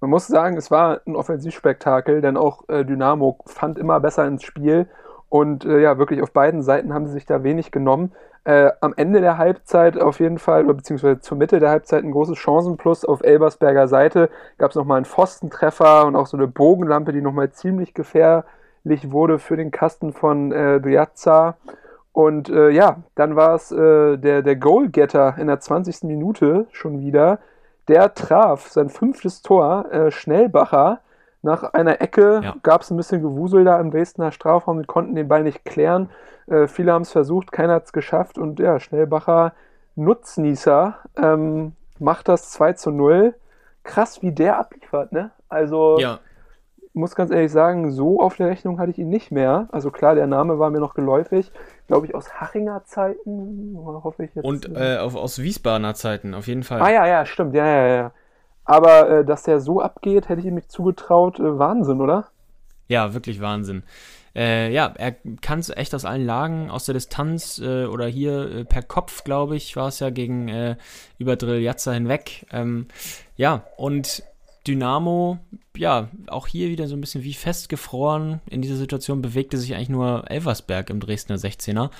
Man 0.00 0.08
muss 0.08 0.26
sagen, 0.26 0.56
es 0.56 0.70
war 0.70 1.02
ein 1.06 1.14
Offensivspektakel, 1.14 2.22
denn 2.22 2.38
auch 2.38 2.66
äh, 2.70 2.86
Dynamo 2.86 3.38
fand 3.44 3.76
immer 3.78 4.00
besser 4.00 4.26
ins 4.26 4.44
Spiel. 4.44 4.88
Und 5.28 5.66
äh, 5.66 5.80
ja, 5.80 5.98
wirklich 5.98 6.22
auf 6.22 6.32
beiden 6.32 6.62
Seiten 6.62 6.94
haben 6.94 7.06
sie 7.06 7.12
sich 7.12 7.26
da 7.26 7.44
wenig 7.44 7.70
genommen. 7.70 8.12
Äh, 8.44 8.72
am 8.80 8.92
Ende 8.96 9.20
der 9.20 9.38
Halbzeit 9.38 9.96
auf 10.00 10.18
jeden 10.18 10.38
Fall, 10.38 10.64
oder 10.64 10.74
beziehungsweise 10.74 11.20
zur 11.20 11.38
Mitte 11.38 11.60
der 11.60 11.70
Halbzeit 11.70 12.02
ein 12.02 12.10
großes 12.10 12.36
Chancenplus 12.38 13.04
auf 13.04 13.22
Elbersberger 13.22 13.86
Seite. 13.86 14.30
Gab 14.58 14.70
es 14.70 14.76
nochmal 14.76 14.96
einen 14.96 15.04
Pfostentreffer 15.04 16.06
und 16.06 16.16
auch 16.16 16.26
so 16.26 16.36
eine 16.36 16.48
Bogenlampe, 16.48 17.12
die 17.12 17.20
nochmal 17.20 17.52
ziemlich 17.52 17.94
gefährlich 17.94 19.12
wurde 19.12 19.38
für 19.38 19.56
den 19.56 19.70
Kasten 19.70 20.12
von 20.12 20.50
äh, 20.50 20.80
Duazza. 20.80 21.56
Und 22.12 22.48
äh, 22.48 22.70
ja, 22.70 23.02
dann 23.14 23.36
war 23.36 23.54
es 23.54 23.70
äh, 23.70 24.18
der, 24.18 24.42
der 24.42 24.56
Goalgetter 24.56 25.36
in 25.38 25.46
der 25.46 25.60
20. 25.60 26.02
Minute 26.02 26.66
schon 26.72 27.00
wieder. 27.00 27.38
Der 27.86 28.12
traf 28.12 28.68
sein 28.68 28.90
fünftes 28.90 29.42
Tor, 29.42 29.86
äh, 29.92 30.10
Schnellbacher. 30.10 31.00
Nach 31.42 31.74
einer 31.74 32.00
Ecke 32.00 32.40
ja. 32.42 32.54
gab 32.62 32.82
es 32.82 32.90
ein 32.90 32.96
bisschen 32.96 33.20
Gewusel 33.20 33.64
da 33.64 33.80
im 33.80 33.90
Dresdner 33.90 34.32
Strafraum. 34.32 34.80
Die 34.80 34.86
konnten 34.86 35.14
den 35.14 35.28
Ball 35.28 35.42
nicht 35.42 35.64
klären. 35.64 36.10
Äh, 36.46 36.68
viele 36.68 36.92
haben 36.92 37.02
es 37.02 37.10
versucht, 37.10 37.50
keiner 37.52 37.74
hat 37.74 37.84
es 37.86 37.92
geschafft. 37.92 38.38
Und 38.38 38.60
ja, 38.60 38.78
Schnellbacher 38.78 39.52
Nutznießer 39.96 40.96
ähm, 41.16 41.72
macht 41.98 42.28
das 42.28 42.50
2 42.50 42.74
zu 42.74 42.90
0. 42.90 43.34
Krass, 43.82 44.22
wie 44.22 44.32
der 44.32 44.58
abliefert, 44.58 45.12
ne? 45.12 45.32
Also 45.48 45.98
ja 45.98 46.20
muss 46.94 47.14
ganz 47.14 47.30
ehrlich 47.30 47.50
sagen, 47.50 47.90
so 47.90 48.20
auf 48.20 48.36
der 48.36 48.48
Rechnung 48.48 48.78
hatte 48.78 48.90
ich 48.90 48.98
ihn 48.98 49.08
nicht 49.08 49.30
mehr. 49.30 49.68
Also 49.72 49.90
klar, 49.90 50.14
der 50.14 50.26
Name 50.26 50.58
war 50.58 50.70
mir 50.70 50.80
noch 50.80 50.94
geläufig. 50.94 51.50
Glaube 51.86 52.06
ich, 52.06 52.14
aus 52.14 52.34
Hachinger 52.34 52.84
Zeiten, 52.84 53.74
hoffe 53.76 54.24
ich 54.24 54.34
jetzt. 54.34 54.44
Und 54.44 54.68
äh, 54.76 54.98
auf, 54.98 55.16
aus 55.16 55.40
Wiesbadener 55.40 55.94
Zeiten, 55.94 56.34
auf 56.34 56.46
jeden 56.46 56.62
Fall. 56.62 56.82
Ah 56.82 56.90
ja, 56.90 57.06
ja, 57.06 57.24
stimmt, 57.24 57.54
ja, 57.54 57.66
ja, 57.66 57.86
ja. 57.86 58.12
Aber 58.64 59.08
äh, 59.08 59.24
dass 59.24 59.42
der 59.42 59.60
so 59.60 59.80
abgeht, 59.80 60.28
hätte 60.28 60.40
ich 60.40 60.46
ihm 60.46 60.54
nicht 60.54 60.70
zugetraut. 60.70 61.38
Äh, 61.40 61.58
Wahnsinn, 61.58 62.00
oder? 62.00 62.28
Ja, 62.88 63.14
wirklich 63.14 63.40
Wahnsinn. 63.40 63.82
Äh, 64.34 64.72
ja, 64.72 64.92
er 64.96 65.12
kann 65.42 65.58
es 65.58 65.68
echt 65.68 65.94
aus 65.94 66.04
allen 66.04 66.24
Lagen, 66.24 66.70
aus 66.70 66.86
der 66.86 66.94
Distanz 66.94 67.58
äh, 67.58 67.84
oder 67.84 68.06
hier 68.06 68.50
äh, 68.50 68.64
per 68.64 68.82
Kopf, 68.82 69.24
glaube 69.24 69.56
ich, 69.56 69.76
war 69.76 69.88
es 69.88 70.00
ja 70.00 70.08
gegen 70.10 70.48
äh, 70.48 70.76
über 71.18 71.36
Drilljatza 71.36 71.92
hinweg. 71.92 72.46
Ähm, 72.50 72.86
ja, 73.36 73.64
und 73.76 74.22
Dynamo, 74.66 75.38
ja, 75.76 76.08
auch 76.28 76.46
hier 76.46 76.68
wieder 76.68 76.86
so 76.86 76.94
ein 76.94 77.00
bisschen 77.00 77.24
wie 77.24 77.34
festgefroren. 77.34 78.40
In 78.48 78.62
dieser 78.62 78.76
Situation 78.76 79.22
bewegte 79.22 79.58
sich 79.58 79.74
eigentlich 79.74 79.88
nur 79.88 80.30
Elversberg 80.30 80.90
im 80.90 81.00
Dresdner 81.00 81.36
16er. 81.36 81.90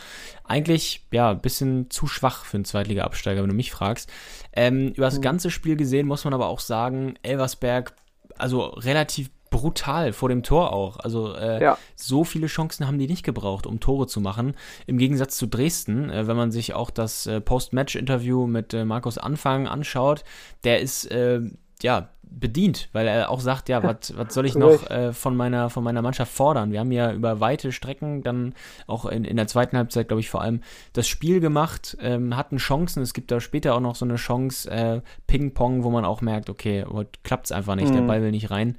Eigentlich, 0.44 1.06
ja, 1.10 1.30
ein 1.30 1.40
bisschen 1.40 1.90
zu 1.90 2.06
schwach 2.06 2.44
für 2.44 2.58
einen 2.58 2.64
Zweitliga-Absteiger, 2.64 3.42
wenn 3.42 3.50
du 3.50 3.56
mich 3.56 3.72
fragst. 3.72 4.10
Ähm, 4.52 4.88
über 4.90 5.06
das 5.06 5.18
mhm. 5.18 5.22
ganze 5.22 5.50
Spiel 5.50 5.76
gesehen 5.76 6.06
muss 6.06 6.24
man 6.24 6.34
aber 6.34 6.48
auch 6.48 6.60
sagen, 6.60 7.14
Elversberg, 7.22 7.94
also 8.38 8.66
relativ 8.66 9.30
brutal 9.52 10.12
vor 10.12 10.28
dem 10.28 10.42
Tor 10.42 10.72
auch. 10.72 10.98
Also 10.98 11.34
äh, 11.36 11.62
ja. 11.62 11.78
so 11.94 12.24
viele 12.24 12.48
Chancen 12.48 12.86
haben 12.88 12.98
die 12.98 13.06
nicht 13.06 13.22
gebraucht, 13.22 13.66
um 13.66 13.78
Tore 13.78 14.08
zu 14.08 14.20
machen. 14.20 14.54
Im 14.86 14.98
Gegensatz 14.98 15.36
zu 15.36 15.46
Dresden, 15.46 16.10
äh, 16.10 16.26
wenn 16.26 16.36
man 16.36 16.50
sich 16.50 16.74
auch 16.74 16.90
das 16.90 17.26
äh, 17.26 17.40
Post-Match-Interview 17.40 18.46
mit 18.46 18.74
äh, 18.74 18.84
Markus 18.84 19.18
Anfang 19.18 19.68
anschaut, 19.68 20.24
der 20.64 20.80
ist 20.80 21.10
äh, 21.10 21.40
ja 21.82 22.08
bedient, 22.38 22.88
weil 22.92 23.06
er 23.06 23.30
auch 23.30 23.40
sagt, 23.40 23.68
ja, 23.68 23.82
was 24.14 24.34
soll 24.34 24.46
ich 24.46 24.54
noch 24.54 24.88
äh, 24.90 25.12
von, 25.12 25.36
meiner, 25.36 25.70
von 25.70 25.84
meiner 25.84 26.02
Mannschaft 26.02 26.32
fordern? 26.32 26.72
Wir 26.72 26.80
haben 26.80 26.92
ja 26.92 27.12
über 27.12 27.40
weite 27.40 27.72
Strecken 27.72 28.22
dann 28.22 28.54
auch 28.86 29.06
in, 29.06 29.24
in 29.24 29.36
der 29.36 29.46
zweiten 29.46 29.76
Halbzeit, 29.76 30.08
glaube 30.08 30.20
ich, 30.20 30.30
vor 30.30 30.42
allem 30.42 30.60
das 30.92 31.08
Spiel 31.08 31.40
gemacht, 31.40 31.96
ähm, 32.00 32.36
hatten 32.36 32.56
Chancen. 32.56 33.02
Es 33.02 33.14
gibt 33.14 33.30
da 33.30 33.40
später 33.40 33.74
auch 33.74 33.80
noch 33.80 33.94
so 33.94 34.04
eine 34.04 34.16
Chance, 34.16 34.70
äh, 34.70 35.00
Ping-Pong, 35.26 35.84
wo 35.84 35.90
man 35.90 36.04
auch 36.04 36.20
merkt, 36.20 36.50
okay, 36.50 36.84
heute 36.88 37.10
klappt 37.22 37.46
es 37.46 37.52
einfach 37.52 37.74
nicht, 37.74 37.90
mhm. 37.90 37.94
der 37.94 38.02
Ball 38.02 38.22
will 38.22 38.30
nicht 38.30 38.50
rein. 38.50 38.76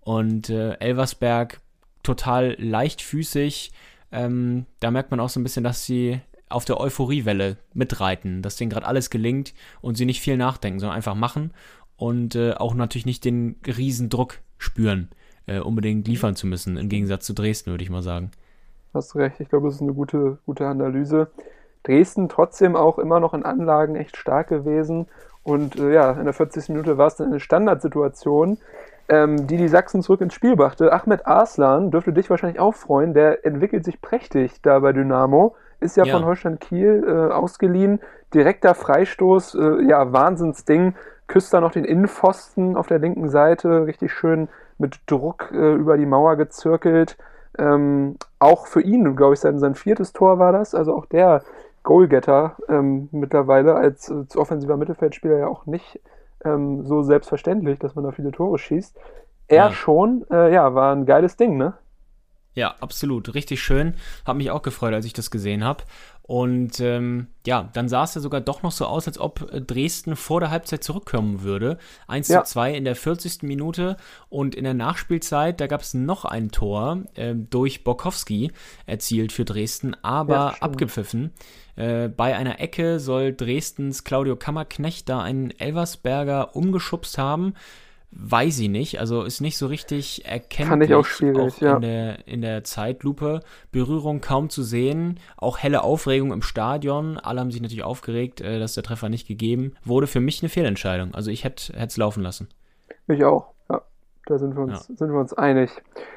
Und 0.00 0.50
äh, 0.50 0.74
Elversberg 0.74 1.60
total 2.02 2.56
leichtfüßig. 2.58 3.72
Ähm, 4.10 4.66
da 4.80 4.90
merkt 4.90 5.10
man 5.10 5.20
auch 5.20 5.28
so 5.28 5.40
ein 5.40 5.44
bisschen, 5.44 5.64
dass 5.64 5.86
sie 5.86 6.20
auf 6.48 6.64
der 6.64 6.78
Euphoriewelle 6.78 7.56
mitreiten, 7.72 8.42
dass 8.42 8.56
denen 8.56 8.70
gerade 8.70 8.86
alles 8.86 9.10
gelingt 9.10 9.54
und 9.80 9.96
sie 9.96 10.04
nicht 10.04 10.20
viel 10.20 10.36
nachdenken, 10.36 10.80
sondern 10.80 10.96
einfach 10.96 11.14
machen 11.14 11.52
und 12.02 12.34
äh, 12.34 12.54
auch 12.54 12.74
natürlich 12.74 13.06
nicht 13.06 13.24
den 13.24 13.54
riesen 13.64 14.08
Druck 14.08 14.40
spüren, 14.58 15.08
äh, 15.46 15.60
unbedingt 15.60 16.08
liefern 16.08 16.34
zu 16.34 16.48
müssen, 16.48 16.76
im 16.76 16.88
Gegensatz 16.88 17.24
zu 17.24 17.32
Dresden, 17.32 17.70
würde 17.70 17.84
ich 17.84 17.90
mal 17.90 18.02
sagen. 18.02 18.32
Hast 18.92 19.14
recht, 19.14 19.38
ich 19.38 19.48
glaube, 19.48 19.68
das 19.68 19.76
ist 19.76 19.82
eine 19.82 19.94
gute, 19.94 20.38
gute 20.44 20.66
Analyse. 20.66 21.28
Dresden 21.84 22.28
trotzdem 22.28 22.74
auch 22.74 22.98
immer 22.98 23.20
noch 23.20 23.34
in 23.34 23.44
Anlagen 23.44 23.94
echt 23.94 24.16
stark 24.16 24.48
gewesen 24.48 25.06
und 25.44 25.76
äh, 25.78 25.94
ja, 25.94 26.10
in 26.10 26.24
der 26.24 26.34
40. 26.34 26.70
Minute 26.70 26.98
war 26.98 27.06
es 27.06 27.14
dann 27.14 27.28
eine 27.28 27.38
Standardsituation, 27.38 28.58
ähm, 29.08 29.46
die 29.46 29.56
die 29.56 29.68
Sachsen 29.68 30.02
zurück 30.02 30.22
ins 30.22 30.34
Spiel 30.34 30.56
brachte. 30.56 30.92
Ahmed 30.92 31.24
Arslan 31.24 31.92
dürfte 31.92 32.12
dich 32.12 32.28
wahrscheinlich 32.30 32.58
auch 32.58 32.74
freuen. 32.74 33.14
Der 33.14 33.46
entwickelt 33.46 33.84
sich 33.84 34.00
prächtig 34.00 34.60
da 34.62 34.80
bei 34.80 34.92
Dynamo. 34.92 35.54
Ist 35.78 35.96
ja, 35.96 36.04
ja. 36.04 36.12
von 36.12 36.24
Holstein 36.24 36.58
Kiel 36.58 37.04
äh, 37.06 37.32
ausgeliehen. 37.32 38.00
Direkter 38.34 38.74
Freistoß, 38.74 39.54
äh, 39.54 39.82
ja, 39.88 40.12
Wahnsinnsding. 40.12 40.94
Küsst 41.26 41.52
da 41.54 41.60
noch 41.60 41.72
den 41.72 41.84
Innenpfosten 41.84 42.76
auf 42.76 42.86
der 42.86 42.98
linken 42.98 43.28
Seite. 43.28 43.86
Richtig 43.86 44.12
schön 44.12 44.48
mit 44.78 45.00
Druck 45.06 45.50
äh, 45.52 45.74
über 45.74 45.96
die 45.96 46.06
Mauer 46.06 46.36
gezirkelt. 46.36 47.16
Ähm, 47.58 48.16
auch 48.38 48.66
für 48.66 48.80
ihn, 48.80 49.16
glaube 49.16 49.34
ich, 49.34 49.40
sein, 49.40 49.58
sein 49.58 49.74
viertes 49.74 50.12
Tor 50.12 50.38
war 50.38 50.52
das. 50.52 50.74
Also 50.74 50.94
auch 50.94 51.06
der 51.06 51.42
Goalgetter 51.82 52.56
ähm, 52.68 53.08
mittlerweile 53.12 53.74
als, 53.74 54.10
als 54.10 54.36
offensiver 54.36 54.76
Mittelfeldspieler 54.76 55.38
ja 55.38 55.46
auch 55.48 55.66
nicht 55.66 56.00
ähm, 56.44 56.84
so 56.84 57.02
selbstverständlich, 57.02 57.78
dass 57.78 57.94
man 57.94 58.04
da 58.04 58.12
viele 58.12 58.32
Tore 58.32 58.58
schießt. 58.58 58.96
Er 59.48 59.66
ja. 59.66 59.72
schon, 59.72 60.24
äh, 60.30 60.52
ja, 60.52 60.74
war 60.74 60.94
ein 60.94 61.06
geiles 61.06 61.36
Ding, 61.36 61.56
ne? 61.56 61.74
Ja, 62.54 62.74
absolut. 62.80 63.34
Richtig 63.34 63.62
schön. 63.62 63.94
Hab 64.24 64.36
mich 64.36 64.50
auch 64.50 64.62
gefreut, 64.62 64.92
als 64.92 65.06
ich 65.06 65.12
das 65.12 65.30
gesehen 65.30 65.64
habe. 65.64 65.84
Und 66.22 66.78
ähm, 66.80 67.26
ja, 67.46 67.68
dann 67.72 67.88
sah 67.88 68.04
es 68.04 68.14
ja 68.14 68.20
sogar 68.20 68.40
doch 68.40 68.62
noch 68.62 68.70
so 68.70 68.86
aus, 68.86 69.08
als 69.08 69.18
ob 69.18 69.52
äh, 69.52 69.60
Dresden 69.60 70.14
vor 70.14 70.40
der 70.40 70.50
Halbzeit 70.50 70.84
zurückkommen 70.84 71.42
würde. 71.42 71.78
1 72.06 72.28
ja. 72.28 72.44
zu 72.44 72.52
2 72.52 72.74
in 72.74 72.84
der 72.84 72.94
40. 72.94 73.42
Minute 73.42 73.96
und 74.28 74.54
in 74.54 74.64
der 74.64 74.74
Nachspielzeit, 74.74 75.60
da 75.60 75.66
gab 75.66 75.80
es 75.80 75.94
noch 75.94 76.24
ein 76.24 76.50
Tor 76.50 77.02
äh, 77.14 77.34
durch 77.34 77.82
Borkowski 77.82 78.52
erzielt 78.86 79.32
für 79.32 79.44
Dresden, 79.44 79.96
aber 80.02 80.34
ja, 80.34 80.54
abgepfiffen. 80.60 81.32
Äh, 81.74 82.08
bei 82.08 82.36
einer 82.36 82.60
Ecke 82.60 83.00
soll 83.00 83.34
Dresdens 83.34 84.04
Claudio 84.04 84.36
Kammerknecht 84.36 85.08
da 85.08 85.20
einen 85.20 85.50
Elversberger 85.50 86.54
umgeschubst 86.54 87.18
haben. 87.18 87.54
Weiß 88.14 88.58
ich 88.58 88.68
nicht, 88.68 89.00
also 89.00 89.22
ist 89.22 89.40
nicht 89.40 89.56
so 89.56 89.66
richtig 89.68 90.24
ich 90.26 90.94
auch 90.94 91.04
schwierig, 91.06 91.54
auch 91.54 91.60
ja. 91.60 91.76
In 91.76 91.80
der, 91.80 92.28
in 92.28 92.42
der 92.42 92.62
Zeitlupe. 92.62 93.40
Berührung 93.70 94.20
kaum 94.20 94.50
zu 94.50 94.62
sehen, 94.62 95.18
auch 95.38 95.56
helle 95.58 95.82
Aufregung 95.82 96.30
im 96.30 96.42
Stadion. 96.42 97.16
Alle 97.16 97.40
haben 97.40 97.50
sich 97.50 97.62
natürlich 97.62 97.84
aufgeregt, 97.84 98.42
äh, 98.42 98.58
dass 98.58 98.74
der 98.74 98.82
Treffer 98.82 99.08
nicht 99.08 99.26
gegeben 99.26 99.74
wurde. 99.82 100.06
Für 100.06 100.20
mich 100.20 100.42
eine 100.42 100.50
Fehlentscheidung. 100.50 101.14
Also 101.14 101.30
ich 101.30 101.42
hätte 101.44 101.72
es 101.74 101.96
laufen 101.96 102.22
lassen. 102.22 102.48
Ich 103.08 103.24
auch, 103.24 103.54
ja. 103.70 103.80
Da 104.26 104.38
sind 104.38 104.56
wir, 104.56 104.62
uns, 104.62 104.88
ja. 104.88 104.94
sind 104.94 105.10
wir 105.10 105.18
uns 105.18 105.32
einig. 105.32 105.70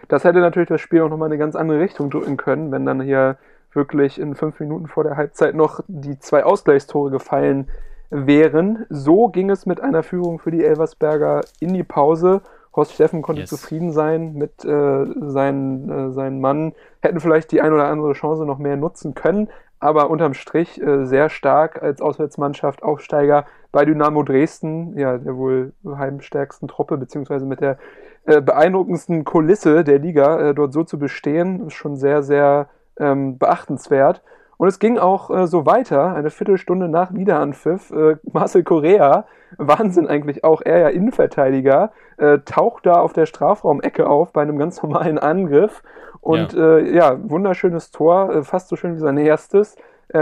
Das 0.10 0.26
hätte 0.26 0.40
natürlich 0.40 0.70
das 0.70 0.82
Spiel 0.82 1.02
auch 1.02 1.10
nochmal 1.10 1.30
eine 1.30 1.38
ganz 1.38 1.56
andere 1.56 1.80
Richtung 1.80 2.10
drücken 2.10 2.36
können, 2.36 2.74
wenn 2.74 2.86
dann 2.86 3.02
hier 3.02 3.38
wirklich 3.72 4.20
in 4.20 4.36
fünf 4.36 4.60
Minuten 4.60 4.88
vor 4.88 5.06
der 5.06 5.16
Halbzeit 5.16 5.56
noch 5.56 5.80
die 5.88 6.20
zwei 6.20 6.44
Ausgleichstore 6.44 7.10
gefallen 7.10 7.68
wären. 7.68 7.95
So 8.10 9.28
ging 9.28 9.50
es 9.50 9.66
mit 9.66 9.82
einer 9.82 10.04
Führung 10.04 10.40
für 10.40 10.52
die 10.52 10.64
Elversberger 10.64 11.42
in 11.60 11.74
die 11.74 11.84
Pause. 11.84 12.42
Horst 12.76 12.94
Steffen 12.94 13.22
konnte 13.22 13.42
yes. 13.42 13.50
zufrieden 13.50 13.92
sein 13.92 14.34
mit 14.34 14.66
äh, 14.66 15.06
seinen, 15.28 15.90
äh, 15.90 16.12
seinen 16.12 16.42
Mann. 16.42 16.74
Hätten 17.02 17.20
vielleicht 17.20 17.52
die 17.52 17.62
ein 17.62 17.74
oder 17.74 17.88
andere 17.88 18.14
Chance 18.14 18.46
noch 18.46 18.58
mehr 18.58 18.76
nutzen 18.76 19.14
können, 19.16 19.50
aber 19.80 20.10
unterm 20.10 20.34
Strich 20.34 20.82
äh, 20.82 21.06
sehr 21.06 21.30
stark 21.30 21.82
als 21.82 22.02
Auswärtsmannschaft 22.02 22.84
Aufsteiger 22.84 23.46
bei 23.72 23.86
Dynamo 23.86 24.24
Dresden, 24.24 24.98
ja, 24.98 25.18
der 25.18 25.38
wohl 25.38 25.74
heimstärksten 25.86 26.68
Truppe, 26.68 26.98
beziehungsweise 26.98 27.46
mit 27.46 27.62
der 27.62 27.78
äh, 28.26 28.42
beeindruckendsten 28.42 29.24
Kulisse 29.24 29.84
der 29.84 30.00
Liga, 30.00 30.50
äh, 30.50 30.54
dort 30.54 30.74
so 30.74 30.84
zu 30.84 30.98
bestehen, 30.98 31.68
ist 31.68 31.74
schon 31.74 31.96
sehr, 31.96 32.24
sehr 32.24 32.70
ähm, 32.98 33.38
beachtenswert. 33.38 34.22
Und 34.58 34.68
es 34.68 34.80
ging 34.80 34.98
auch 34.98 35.30
äh, 35.30 35.48
so 35.48 35.66
weiter, 35.66 36.16
eine 36.16 36.30
Viertelstunde 36.30 36.88
nach 36.88 37.14
Wiederanpfiff. 37.14 37.92
Äh, 37.92 38.18
Marcel 38.32 38.64
Correa, 38.64 39.26
Wahnsinn 39.58 40.08
eigentlich 40.08 40.44
auch, 40.44 40.62
er 40.62 40.80
ja 40.80 40.90
Innenverteidiger, 40.90 41.92
äh, 42.18 42.40
taucht 42.40 42.86
da 42.86 42.96
auf 42.96 43.14
der 43.14 43.26
Strafraumecke 43.26 44.08
auf 44.08 44.32
bei 44.32 44.42
einem 44.42 44.58
ganz 44.58 44.82
normalen 44.84 45.20
Angriff. 45.20 45.84
Und 46.22 46.54
ja, 46.54 46.78
äh, 46.78 46.96
ja 46.96 47.18
wunderschönes 47.30 47.92
Tor, 47.92 48.34
äh, 48.34 48.44
fast 48.44 48.70
so 48.70 48.76
schön 48.76 48.96
wie 48.96 49.00
sein 49.00 49.18
erstes. 49.18 49.76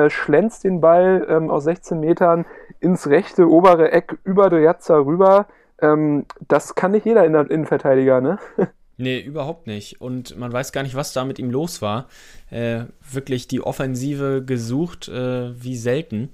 Schlänzt 0.07 0.63
den 0.63 0.79
Ball 0.79 1.27
ähm, 1.29 1.51
aus 1.51 1.65
16 1.65 1.99
Metern 1.99 2.45
ins 2.79 3.09
rechte 3.09 3.49
obere 3.49 3.91
Eck 3.91 4.17
über 4.23 4.49
Driazza 4.49 4.95
rüber. 4.95 5.47
Ähm, 5.81 6.25
das 6.47 6.73
kann 6.73 6.91
nicht 6.91 7.05
jeder 7.05 7.25
Innenverteidiger, 7.25 8.21
ne? 8.21 8.39
Nee, 8.97 9.19
überhaupt 9.19 9.65
nicht. 9.67 10.01
Und 10.01 10.37
man 10.37 10.53
weiß 10.53 10.71
gar 10.71 10.83
nicht, 10.83 10.95
was 10.95 11.13
da 11.13 11.25
mit 11.25 11.39
ihm 11.39 11.49
los 11.49 11.81
war. 11.81 12.07
Äh, 12.51 12.85
wirklich 13.11 13.47
die 13.47 13.61
Offensive 13.61 14.43
gesucht, 14.45 15.07
äh, 15.07 15.61
wie 15.61 15.75
selten. 15.75 16.29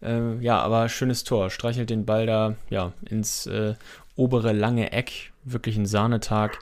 Äh, 0.00 0.36
ja, 0.36 0.60
aber 0.60 0.88
schönes 0.88 1.24
Tor. 1.24 1.50
Streichelt 1.50 1.90
den 1.90 2.06
Ball 2.06 2.26
da 2.26 2.54
ja, 2.70 2.92
ins 3.08 3.46
äh, 3.46 3.74
obere 4.14 4.52
lange 4.52 4.92
Eck. 4.92 5.32
Wirklich 5.44 5.76
ein 5.76 5.86
Sahnetag. 5.86 6.58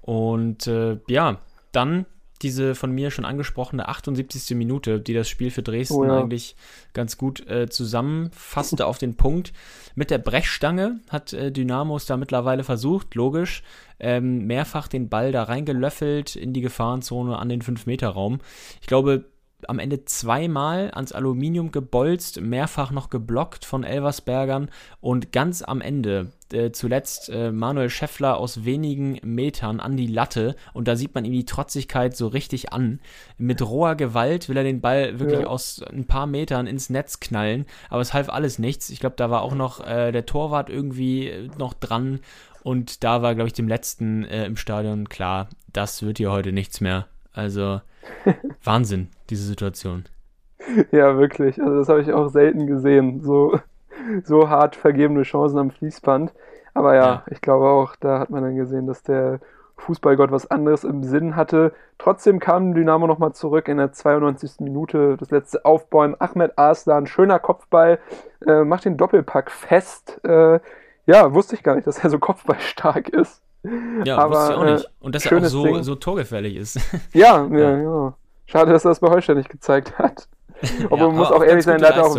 Und 0.00 0.66
äh, 0.68 0.98
ja, 1.08 1.40
dann 1.72 2.06
diese 2.42 2.74
von 2.74 2.90
mir 2.90 3.10
schon 3.10 3.24
angesprochene 3.24 3.88
78. 3.88 4.56
Minute, 4.56 5.00
die 5.00 5.14
das 5.14 5.28
Spiel 5.28 5.50
für 5.50 5.62
Dresden 5.62 5.94
oh 5.94 6.04
ja. 6.04 6.20
eigentlich 6.20 6.56
ganz 6.92 7.16
gut 7.16 7.46
äh, 7.48 7.68
zusammenfasste 7.68 8.86
auf 8.86 8.98
den 8.98 9.16
Punkt. 9.16 9.52
Mit 9.94 10.10
der 10.10 10.18
Brechstange 10.18 11.00
hat 11.08 11.32
äh, 11.32 11.52
Dynamos 11.52 12.06
da 12.06 12.16
mittlerweile 12.16 12.64
versucht, 12.64 13.14
logisch, 13.14 13.62
ähm, 14.00 14.46
mehrfach 14.46 14.88
den 14.88 15.08
Ball 15.08 15.32
da 15.32 15.44
reingelöffelt 15.44 16.36
in 16.36 16.52
die 16.52 16.60
Gefahrenzone 16.60 17.38
an 17.38 17.48
den 17.48 17.62
5-Meter-Raum. 17.62 18.40
Ich 18.80 18.86
glaube, 18.86 19.24
am 19.68 19.78
Ende 19.78 20.04
zweimal 20.04 20.90
ans 20.92 21.12
Aluminium 21.12 21.70
gebolzt, 21.70 22.40
mehrfach 22.40 22.90
noch 22.90 23.10
geblockt 23.10 23.64
von 23.64 23.84
Elversbergern 23.84 24.70
und 25.00 25.32
ganz 25.32 25.62
am 25.62 25.80
Ende 25.80 26.32
äh, 26.52 26.70
zuletzt 26.72 27.28
äh, 27.30 27.52
Manuel 27.52 27.90
Scheffler 27.90 28.38
aus 28.38 28.64
wenigen 28.64 29.18
Metern 29.22 29.80
an 29.80 29.96
die 29.96 30.06
Latte 30.06 30.56
und 30.72 30.88
da 30.88 30.96
sieht 30.96 31.14
man 31.14 31.24
ihm 31.24 31.32
die 31.32 31.46
Trotzigkeit 31.46 32.16
so 32.16 32.28
richtig 32.28 32.72
an. 32.72 33.00
Mit 33.38 33.62
roher 33.62 33.94
Gewalt 33.94 34.48
will 34.48 34.56
er 34.56 34.64
den 34.64 34.80
Ball 34.80 35.18
wirklich 35.18 35.40
ja. 35.40 35.46
aus 35.46 35.82
ein 35.82 36.06
paar 36.06 36.26
Metern 36.26 36.66
ins 36.66 36.90
Netz 36.90 37.20
knallen, 37.20 37.66
aber 37.90 38.00
es 38.00 38.14
half 38.14 38.28
alles 38.28 38.58
nichts. 38.58 38.90
Ich 38.90 39.00
glaube, 39.00 39.16
da 39.16 39.30
war 39.30 39.42
auch 39.42 39.54
noch 39.54 39.86
äh, 39.86 40.12
der 40.12 40.26
Torwart 40.26 40.70
irgendwie 40.70 41.50
noch 41.58 41.74
dran 41.74 42.20
Und 42.64 43.04
da 43.04 43.20
war, 43.20 43.34
glaube 43.34 43.48
ich, 43.48 43.52
dem 43.52 43.68
letzten 43.68 44.24
äh, 44.24 44.46
im 44.46 44.56
Stadion 44.56 45.08
klar, 45.08 45.48
das 45.72 46.02
wird 46.02 46.18
hier 46.18 46.32
heute 46.32 46.50
nichts 46.50 46.80
mehr. 46.80 47.06
Also 47.34 47.80
Wahnsinn, 48.64 49.08
diese 49.28 49.44
Situation. 49.44 50.04
Ja, 50.92 51.18
wirklich. 51.18 51.60
Also 51.60 51.76
das 51.76 51.88
habe 51.88 52.00
ich 52.00 52.12
auch 52.12 52.28
selten 52.28 52.66
gesehen. 52.66 53.20
So, 53.22 53.58
so 54.24 54.48
hart 54.48 54.76
vergebene 54.76 55.22
Chancen 55.22 55.58
am 55.58 55.70
Fließband. 55.70 56.32
Aber 56.72 56.94
ja, 56.94 57.04
ja, 57.04 57.24
ich 57.30 57.40
glaube 57.40 57.66
auch, 57.68 57.96
da 57.96 58.18
hat 58.18 58.30
man 58.30 58.42
dann 58.42 58.56
gesehen, 58.56 58.86
dass 58.86 59.02
der 59.02 59.40
Fußballgott 59.76 60.30
was 60.30 60.50
anderes 60.50 60.84
im 60.84 61.02
Sinn 61.02 61.36
hatte. 61.36 61.72
Trotzdem 61.98 62.40
kam 62.40 62.74
Dynamo 62.74 63.06
nochmal 63.06 63.32
zurück 63.32 63.68
in 63.68 63.76
der 63.76 63.92
92. 63.92 64.60
Minute. 64.60 65.16
Das 65.18 65.30
letzte 65.30 65.64
Aufbäumen. 65.64 66.16
Ahmed 66.18 66.58
Arslan, 66.58 67.06
schöner 67.06 67.38
Kopfball, 67.38 67.98
äh, 68.46 68.64
macht 68.64 68.84
den 68.84 68.96
Doppelpack 68.96 69.50
fest. 69.50 70.20
Äh, 70.24 70.60
ja, 71.06 71.34
wusste 71.34 71.54
ich 71.54 71.62
gar 71.62 71.74
nicht, 71.74 71.86
dass 71.86 72.02
er 72.02 72.10
so 72.10 72.18
kopfballstark 72.18 73.10
ist. 73.10 73.43
Ja, 74.04 74.18
Aber, 74.18 74.34
wusste 74.34 74.52
ich 74.52 74.58
auch 74.58 74.64
nicht. 74.64 74.90
Und 75.00 75.14
dass 75.14 75.26
er 75.26 75.38
auch 75.38 75.44
so, 75.44 75.82
so 75.82 75.94
torgefährlich 75.94 76.56
ist. 76.56 76.78
Ja, 77.14 77.46
ja, 77.50 77.58
ja, 77.58 77.82
ja. 77.82 78.14
Schade, 78.46 78.72
dass 78.72 78.84
er 78.84 78.90
das 78.90 79.00
bei 79.00 79.08
Holstein 79.08 79.38
nicht 79.38 79.48
gezeigt 79.48 79.98
hat. 79.98 80.28
Aber 80.86 80.98
ja, 80.98 81.06
man 81.06 81.16
muss 81.16 81.30
auch 81.30 81.42
ehrlich 81.42 81.64
sein, 81.64 81.82
er 81.82 81.96
hat 81.96 81.98
auch 81.98 82.16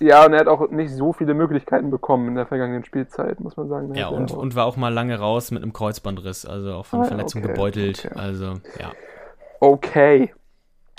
ja, 0.00 0.26
und 0.26 0.32
er 0.32 0.40
hat 0.40 0.48
auch 0.48 0.68
nicht 0.70 0.90
so 0.90 1.12
viele 1.12 1.32
Möglichkeiten 1.32 1.90
bekommen 1.90 2.28
in 2.28 2.34
der 2.34 2.46
vergangenen 2.46 2.84
Spielzeit, 2.84 3.38
muss 3.38 3.56
man 3.56 3.68
sagen. 3.68 3.94
Ja, 3.94 4.08
und, 4.08 4.32
und 4.32 4.56
war 4.56 4.66
auch 4.66 4.76
mal 4.76 4.92
lange 4.92 5.16
raus 5.16 5.52
mit 5.52 5.62
einem 5.62 5.72
Kreuzbandriss, 5.72 6.44
also 6.44 6.72
auch 6.74 6.86
von 6.86 7.02
ah, 7.02 7.04
Verletzung 7.04 7.44
okay, 7.44 7.52
gebeutelt. 7.52 8.06
Okay. 8.06 8.18
Also, 8.18 8.54
ja. 8.80 8.90
Okay. 9.60 10.34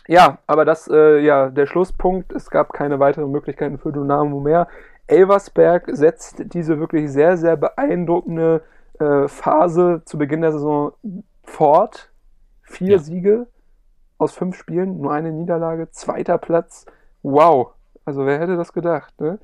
Ja, 0.08 0.38
aber 0.48 0.64
das, 0.64 0.88
äh, 0.88 1.20
ja, 1.20 1.50
der 1.50 1.66
Schlusspunkt, 1.66 2.32
es 2.32 2.50
gab 2.50 2.72
keine 2.72 3.00
weiteren 3.00 3.32
Möglichkeiten 3.32 3.78
für 3.78 3.92
Dynamo 3.92 4.40
mehr. 4.40 4.68
Elversberg 5.08 5.90
setzt 5.92 6.54
diese 6.54 6.80
wirklich 6.80 7.12
sehr, 7.12 7.36
sehr 7.36 7.58
beeindruckende 7.58 8.64
äh, 9.00 9.28
Phase 9.28 10.02
zu 10.06 10.18
Beginn 10.18 10.42
der 10.42 10.52
Saison 10.52 10.94
fort. 11.44 12.12
Vier 12.62 12.94
ja. 12.94 13.00
Siege 13.00 13.48
aus 14.18 14.34
fünf 14.34 14.56
Spielen, 14.56 15.02
nur 15.02 15.12
eine 15.12 15.32
Niederlage, 15.32 15.90
zweiter 15.92 16.38
Platz. 16.38 16.86
Wow, 17.22 17.74
also 18.06 18.26
wer 18.26 18.40
hätte 18.40 18.58
das 18.58 18.74
gedacht? 18.74 19.20
Ne? 19.22 19.40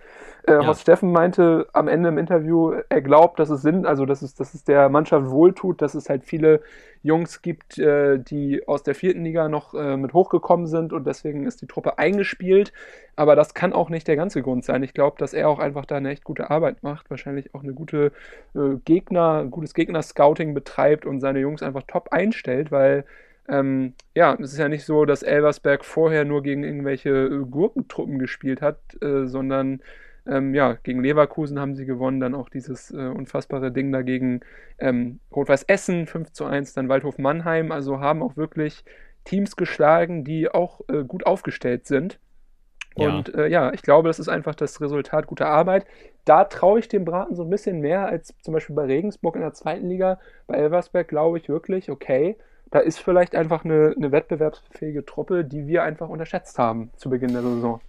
Äh, 0.46 0.54
ja. 0.54 0.68
Horst 0.68 0.82
Steffen 0.82 1.12
meinte 1.12 1.68
am 1.72 1.88
Ende 1.88 2.10
im 2.10 2.18
Interview, 2.18 2.74
er 2.90 3.02
glaubt, 3.02 3.40
dass 3.40 3.50
es 3.50 3.62
Sinn, 3.62 3.86
also 3.86 4.06
dass 4.06 4.22
es, 4.22 4.36
dass 4.36 4.54
es 4.54 4.64
der 4.64 4.90
Mannschaft 4.90 5.30
wohltut, 5.30 5.82
dass 5.82 5.96
es 5.96 6.10
halt 6.10 6.26
viele 6.26 6.62
Jungs 7.02 7.42
gibt, 7.42 7.78
äh, 7.78 8.20
die 8.20 8.68
aus 8.68 8.84
der 8.84 8.96
vierten 8.96 9.24
Liga 9.24 9.48
noch 9.48 9.74
äh, 9.74 9.96
mit 9.96 10.14
hochgekommen 10.14 10.68
sind 10.68 10.92
und 10.92 11.08
deswegen 11.08 11.46
ist 11.46 11.62
die 11.62 11.68
Truppe 11.68 11.98
eingespielt. 11.98 12.74
Aber 13.16 13.36
das 13.36 13.54
kann 13.54 13.72
auch 13.72 13.90
nicht 13.90 14.08
der 14.08 14.18
ganze 14.18 14.42
Grund 14.42 14.66
sein. 14.66 14.84
Ich 14.84 14.94
glaube, 14.94 15.18
dass 15.18 15.34
er 15.34 15.48
auch 15.48 15.60
einfach 15.60 15.86
da 15.86 15.96
eine 15.96 16.10
echt 16.10 16.26
gute 16.26 16.50
Arbeit 16.50 16.84
macht, 16.84 17.10
wahrscheinlich 17.10 17.56
auch 17.56 17.64
eine 17.64 17.74
gute 17.74 18.12
äh, 18.56 18.76
Gegner, 18.84 19.46
gutes 19.46 19.74
Gegner-Scouting 19.74 20.54
betreibt 20.54 21.06
und 21.06 21.22
seine 21.22 21.40
Jungs 21.40 21.64
einfach 21.64 21.84
top 21.88 22.10
einstellt, 22.12 22.72
weil 22.72 23.06
ähm, 23.50 23.94
ja, 24.16 24.36
es 24.40 24.54
ist 24.54 24.60
ja 24.60 24.70
nicht 24.70 24.86
so, 24.86 25.06
dass 25.06 25.24
Elversberg 25.24 25.84
vorher 25.84 26.26
nur 26.26 26.44
gegen 26.44 26.64
irgendwelche 26.64 27.10
äh, 27.10 27.46
Gurkentruppen 27.50 28.20
gespielt 28.20 28.62
hat, 28.62 28.80
äh, 29.02 29.26
sondern 29.26 29.82
ähm, 30.28 30.54
ja, 30.54 30.74
gegen 30.84 31.02
Leverkusen 31.02 31.60
haben 31.60 31.76
sie 31.76 31.86
gewonnen, 31.86 32.20
dann 32.20 32.36
auch 32.36 32.50
dieses 32.50 32.92
äh, 32.92 32.98
unfassbare 32.98 33.72
Ding 33.72 33.92
dagegen 33.92 34.42
ähm, 34.78 35.20
Rot-Weiß 35.36 35.64
Essen 35.64 36.06
5 36.06 36.32
zu 36.32 36.46
1, 36.46 36.74
dann 36.74 36.90
Waldhof 36.90 37.18
Mannheim, 37.18 37.72
also 37.72 38.00
haben 38.00 38.22
auch 38.22 38.38
wirklich 38.38 38.84
Teams 39.24 39.56
geschlagen, 39.56 40.24
die 40.24 40.50
auch 40.50 40.82
äh, 40.88 41.04
gut 41.04 41.26
aufgestellt 41.26 41.88
sind. 41.88 42.20
Und 42.96 43.30
ja. 43.30 43.40
Äh, 43.40 43.52
ja, 43.52 43.74
ich 43.74 43.82
glaube, 43.82 44.10
das 44.10 44.20
ist 44.20 44.30
einfach 44.30 44.56
das 44.56 44.82
Resultat 44.82 45.28
guter 45.28 45.48
Arbeit. 45.48 45.86
Da 46.26 46.44
traue 46.44 46.80
ich 46.80 46.88
dem 46.88 47.06
Braten 47.06 47.36
so 47.36 47.44
ein 47.44 47.50
bisschen 47.50 47.80
mehr 47.80 48.08
als 48.08 48.36
zum 48.42 48.54
Beispiel 48.54 48.76
bei 48.76 48.86
Regensburg 48.86 49.36
in 49.36 49.42
der 49.42 49.54
zweiten 49.54 49.88
Liga. 49.88 50.20
Bei 50.48 50.56
Elversberg 50.56 51.08
glaube 51.08 51.38
ich 51.38 51.50
wirklich, 51.50 51.90
okay, 51.90 52.38
da 52.72 52.80
ist 52.80 53.00
vielleicht 53.00 53.36
einfach 53.36 53.66
eine, 53.66 53.94
eine 53.96 54.12
wettbewerbsfähige 54.12 55.06
Truppe, 55.06 55.44
die 55.44 55.68
wir 55.68 55.84
einfach 55.84 56.10
unterschätzt 56.10 56.58
haben 56.60 56.92
zu 56.96 57.10
Beginn 57.10 57.34
der 57.34 57.42
Saison. 57.42 57.82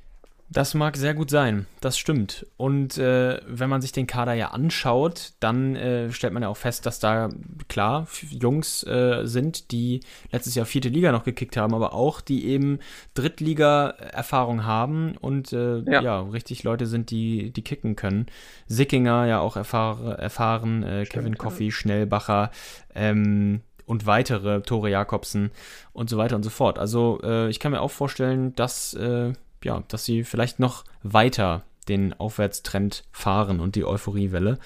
Das 0.53 0.75
mag 0.75 0.97
sehr 0.97 1.15
gut 1.15 1.31
sein, 1.31 1.67
das 1.81 1.97
stimmt. 1.97 2.45
Und 2.57 2.99
äh, 2.99 3.41
wenn 3.47 3.71
man 3.71 3.81
sich 3.81 3.93
den 3.93 4.09
Kader 4.09 4.35
ja 4.35 4.49
anschaut, 4.49 5.35
dann 5.39 5.77
äh, 5.77 6.11
stellt 6.11 6.33
man 6.33 6.43
ja 6.43 6.49
auch 6.49 6.57
fest, 6.57 6.87
dass 6.87 6.99
da 6.99 7.29
klar 7.69 8.09
Jungs 8.31 8.83
äh, 8.83 9.21
sind, 9.27 9.71
die 9.71 10.01
letztes 10.33 10.57
Jahr 10.57 10.67
vierte 10.67 10.89
Liga 10.89 11.13
noch 11.13 11.23
gekickt 11.23 11.57
haben, 11.57 11.73
aber 11.73 11.95
auch 11.95 12.21
die 12.21 12.47
eben 12.47 12.81
Drittliga-Erfahrung 13.15 14.65
haben 14.65 15.17
und 15.21 15.53
äh, 15.53 15.83
ja. 15.83 16.03
ja. 16.03 16.21
richtig 16.23 16.65
Leute 16.65 16.87
sind, 16.87 17.13
die, 17.13 17.53
die 17.53 17.63
kicken 17.63 17.95
können. 17.95 18.27
Sickinger 18.67 19.27
ja 19.27 19.39
auch 19.39 19.57
erfahr 19.57 20.19
erfahren, 20.19 20.83
äh, 20.83 21.05
Kevin 21.05 21.39
Coffey. 21.39 21.71
Schnellbacher, 21.71 22.51
ähm, 22.97 23.61
und 23.91 24.07
weitere, 24.07 24.63
Tore 24.63 24.89
Jakobsen 24.89 25.51
und 25.93 26.09
so 26.09 26.17
weiter 26.17 26.37
und 26.37 26.45
so 26.45 26.51
fort. 26.51 26.79
Also 26.79 27.21
äh, 27.25 27.49
ich 27.49 27.59
kann 27.59 27.73
mir 27.73 27.81
auch 27.81 27.91
vorstellen, 27.91 28.55
dass, 28.55 28.95
äh, 28.95 29.33
ja, 29.65 29.83
dass 29.89 30.05
sie 30.05 30.23
vielleicht 30.23 30.61
noch 30.61 30.85
weiter 31.03 31.65
den 31.89 32.15
Aufwärtstrend 32.15 33.03
fahren 33.11 33.59
und 33.59 33.75
die 33.75 33.85
Euphoriewelle. 33.85 34.59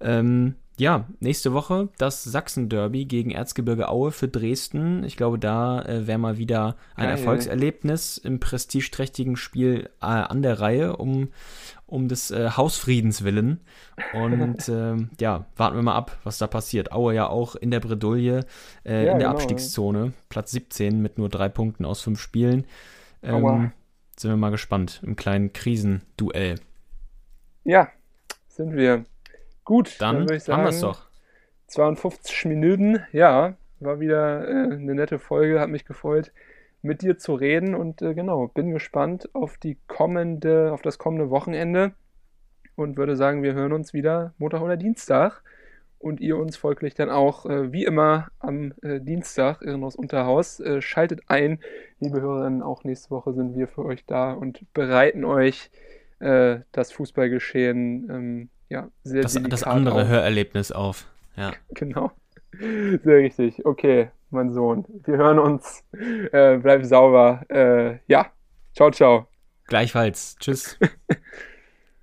Ähm, 0.00 0.56
ja, 0.76 1.06
nächste 1.20 1.52
Woche 1.52 1.88
das 1.98 2.24
Sachsen-Derby 2.24 3.04
gegen 3.04 3.30
Erzgebirge 3.30 3.88
Aue 3.88 4.10
für 4.10 4.26
Dresden. 4.26 5.04
Ich 5.04 5.16
glaube, 5.16 5.38
da 5.38 5.82
äh, 5.82 6.08
wäre 6.08 6.18
mal 6.18 6.36
wieder 6.36 6.74
ein 6.96 7.04
Geil. 7.04 7.10
Erfolgserlebnis 7.16 8.18
im 8.18 8.40
prestigeträchtigen 8.40 9.36
Spiel 9.36 9.88
äh, 10.00 10.06
an 10.06 10.42
der 10.42 10.58
Reihe, 10.58 10.96
um, 10.96 11.28
um 11.86 12.08
des 12.08 12.30
äh, 12.30 12.50
Hausfriedens 12.50 13.24
willen. 13.24 13.60
Und 14.12 14.68
ähm, 14.68 15.10
ja, 15.20 15.46
warten 15.56 15.76
wir 15.76 15.82
mal 15.82 15.94
ab, 15.94 16.18
was 16.24 16.38
da 16.38 16.46
passiert. 16.46 16.92
Aue 16.92 17.14
ja 17.14 17.28
auch 17.28 17.56
in 17.56 17.70
der 17.70 17.80
Bredouille, 17.80 18.44
äh, 18.84 19.06
ja, 19.06 19.12
in 19.12 19.18
der 19.18 19.28
genau, 19.28 19.30
Abstiegszone, 19.30 20.06
ja. 20.06 20.12
Platz 20.28 20.52
17 20.52 21.00
mit 21.00 21.18
nur 21.18 21.28
drei 21.28 21.48
Punkten 21.48 21.84
aus 21.84 22.00
fünf 22.00 22.20
Spielen. 22.20 22.66
Ähm, 23.22 23.72
sind 24.16 24.30
wir 24.30 24.36
mal 24.36 24.50
gespannt 24.50 25.00
im 25.04 25.16
kleinen 25.16 25.52
Krisenduell. 25.52 26.56
Ja, 27.64 27.88
sind 28.48 28.74
wir. 28.76 29.04
Gut, 29.64 29.96
dann, 29.98 30.16
dann 30.16 30.24
würde 30.24 30.36
ich 30.36 30.44
sagen, 30.44 30.58
haben 30.58 30.64
wir 30.64 30.70
es 30.70 30.80
doch. 30.80 31.06
52 31.68 32.44
Minuten, 32.44 33.00
ja, 33.12 33.56
war 33.80 34.00
wieder 34.00 34.46
äh, 34.46 34.74
eine 34.74 34.94
nette 34.94 35.18
Folge, 35.18 35.60
hat 35.60 35.70
mich 35.70 35.84
gefreut, 35.84 36.32
mit 36.84 37.02
dir 37.02 37.18
zu 37.18 37.34
reden 37.34 37.74
und 37.74 38.02
äh, 38.02 38.14
genau, 38.14 38.48
bin 38.48 38.70
gespannt 38.70 39.34
auf 39.34 39.56
die 39.58 39.78
kommende, 39.86 40.72
auf 40.72 40.82
das 40.82 40.98
kommende 40.98 41.30
Wochenende 41.30 41.92
und 42.76 42.96
würde 42.96 43.16
sagen, 43.16 43.42
wir 43.42 43.54
hören 43.54 43.72
uns 43.72 43.94
wieder 43.94 44.34
Montag 44.38 44.60
oder 44.60 44.76
Dienstag 44.76 45.42
und 45.98 46.20
ihr 46.20 46.36
uns 46.36 46.56
folglich 46.56 46.94
dann 46.94 47.08
auch 47.08 47.46
äh, 47.46 47.72
wie 47.72 47.84
immer 47.84 48.28
am 48.38 48.74
äh, 48.82 49.00
Dienstag 49.00 49.62
Irrenhaus 49.62 49.96
Unterhaus. 49.96 50.60
Äh, 50.60 50.82
schaltet 50.82 51.22
ein, 51.28 51.58
liebe 52.00 52.20
Hörerinnen, 52.20 52.62
auch 52.62 52.84
nächste 52.84 53.10
Woche 53.10 53.32
sind 53.32 53.56
wir 53.56 53.66
für 53.66 53.84
euch 53.84 54.04
da 54.04 54.32
und 54.32 54.60
bereiten 54.74 55.24
euch 55.24 55.70
äh, 56.18 56.58
das 56.72 56.92
Fußballgeschehen 56.92 58.10
ähm, 58.10 58.48
ja, 58.68 58.88
sehr 59.04 59.22
das, 59.22 59.40
das 59.48 59.62
andere 59.62 60.02
auf. 60.02 60.08
Hörerlebnis 60.08 60.70
auf. 60.70 61.06
Ja. 61.36 61.52
Genau. 61.70 62.12
Sehr 62.58 63.18
richtig. 63.18 63.64
Okay, 63.66 64.10
mein 64.34 64.52
Sohn. 64.52 64.84
Wir 65.04 65.16
hören 65.16 65.38
uns. 65.38 65.82
Äh, 65.92 66.58
bleib 66.58 66.84
sauber. 66.84 67.42
Äh, 67.48 67.98
ja. 68.06 68.26
Ciao, 68.74 68.90
ciao. 68.90 69.28
Gleichfalls. 69.66 70.36
Tschüss. 70.38 70.78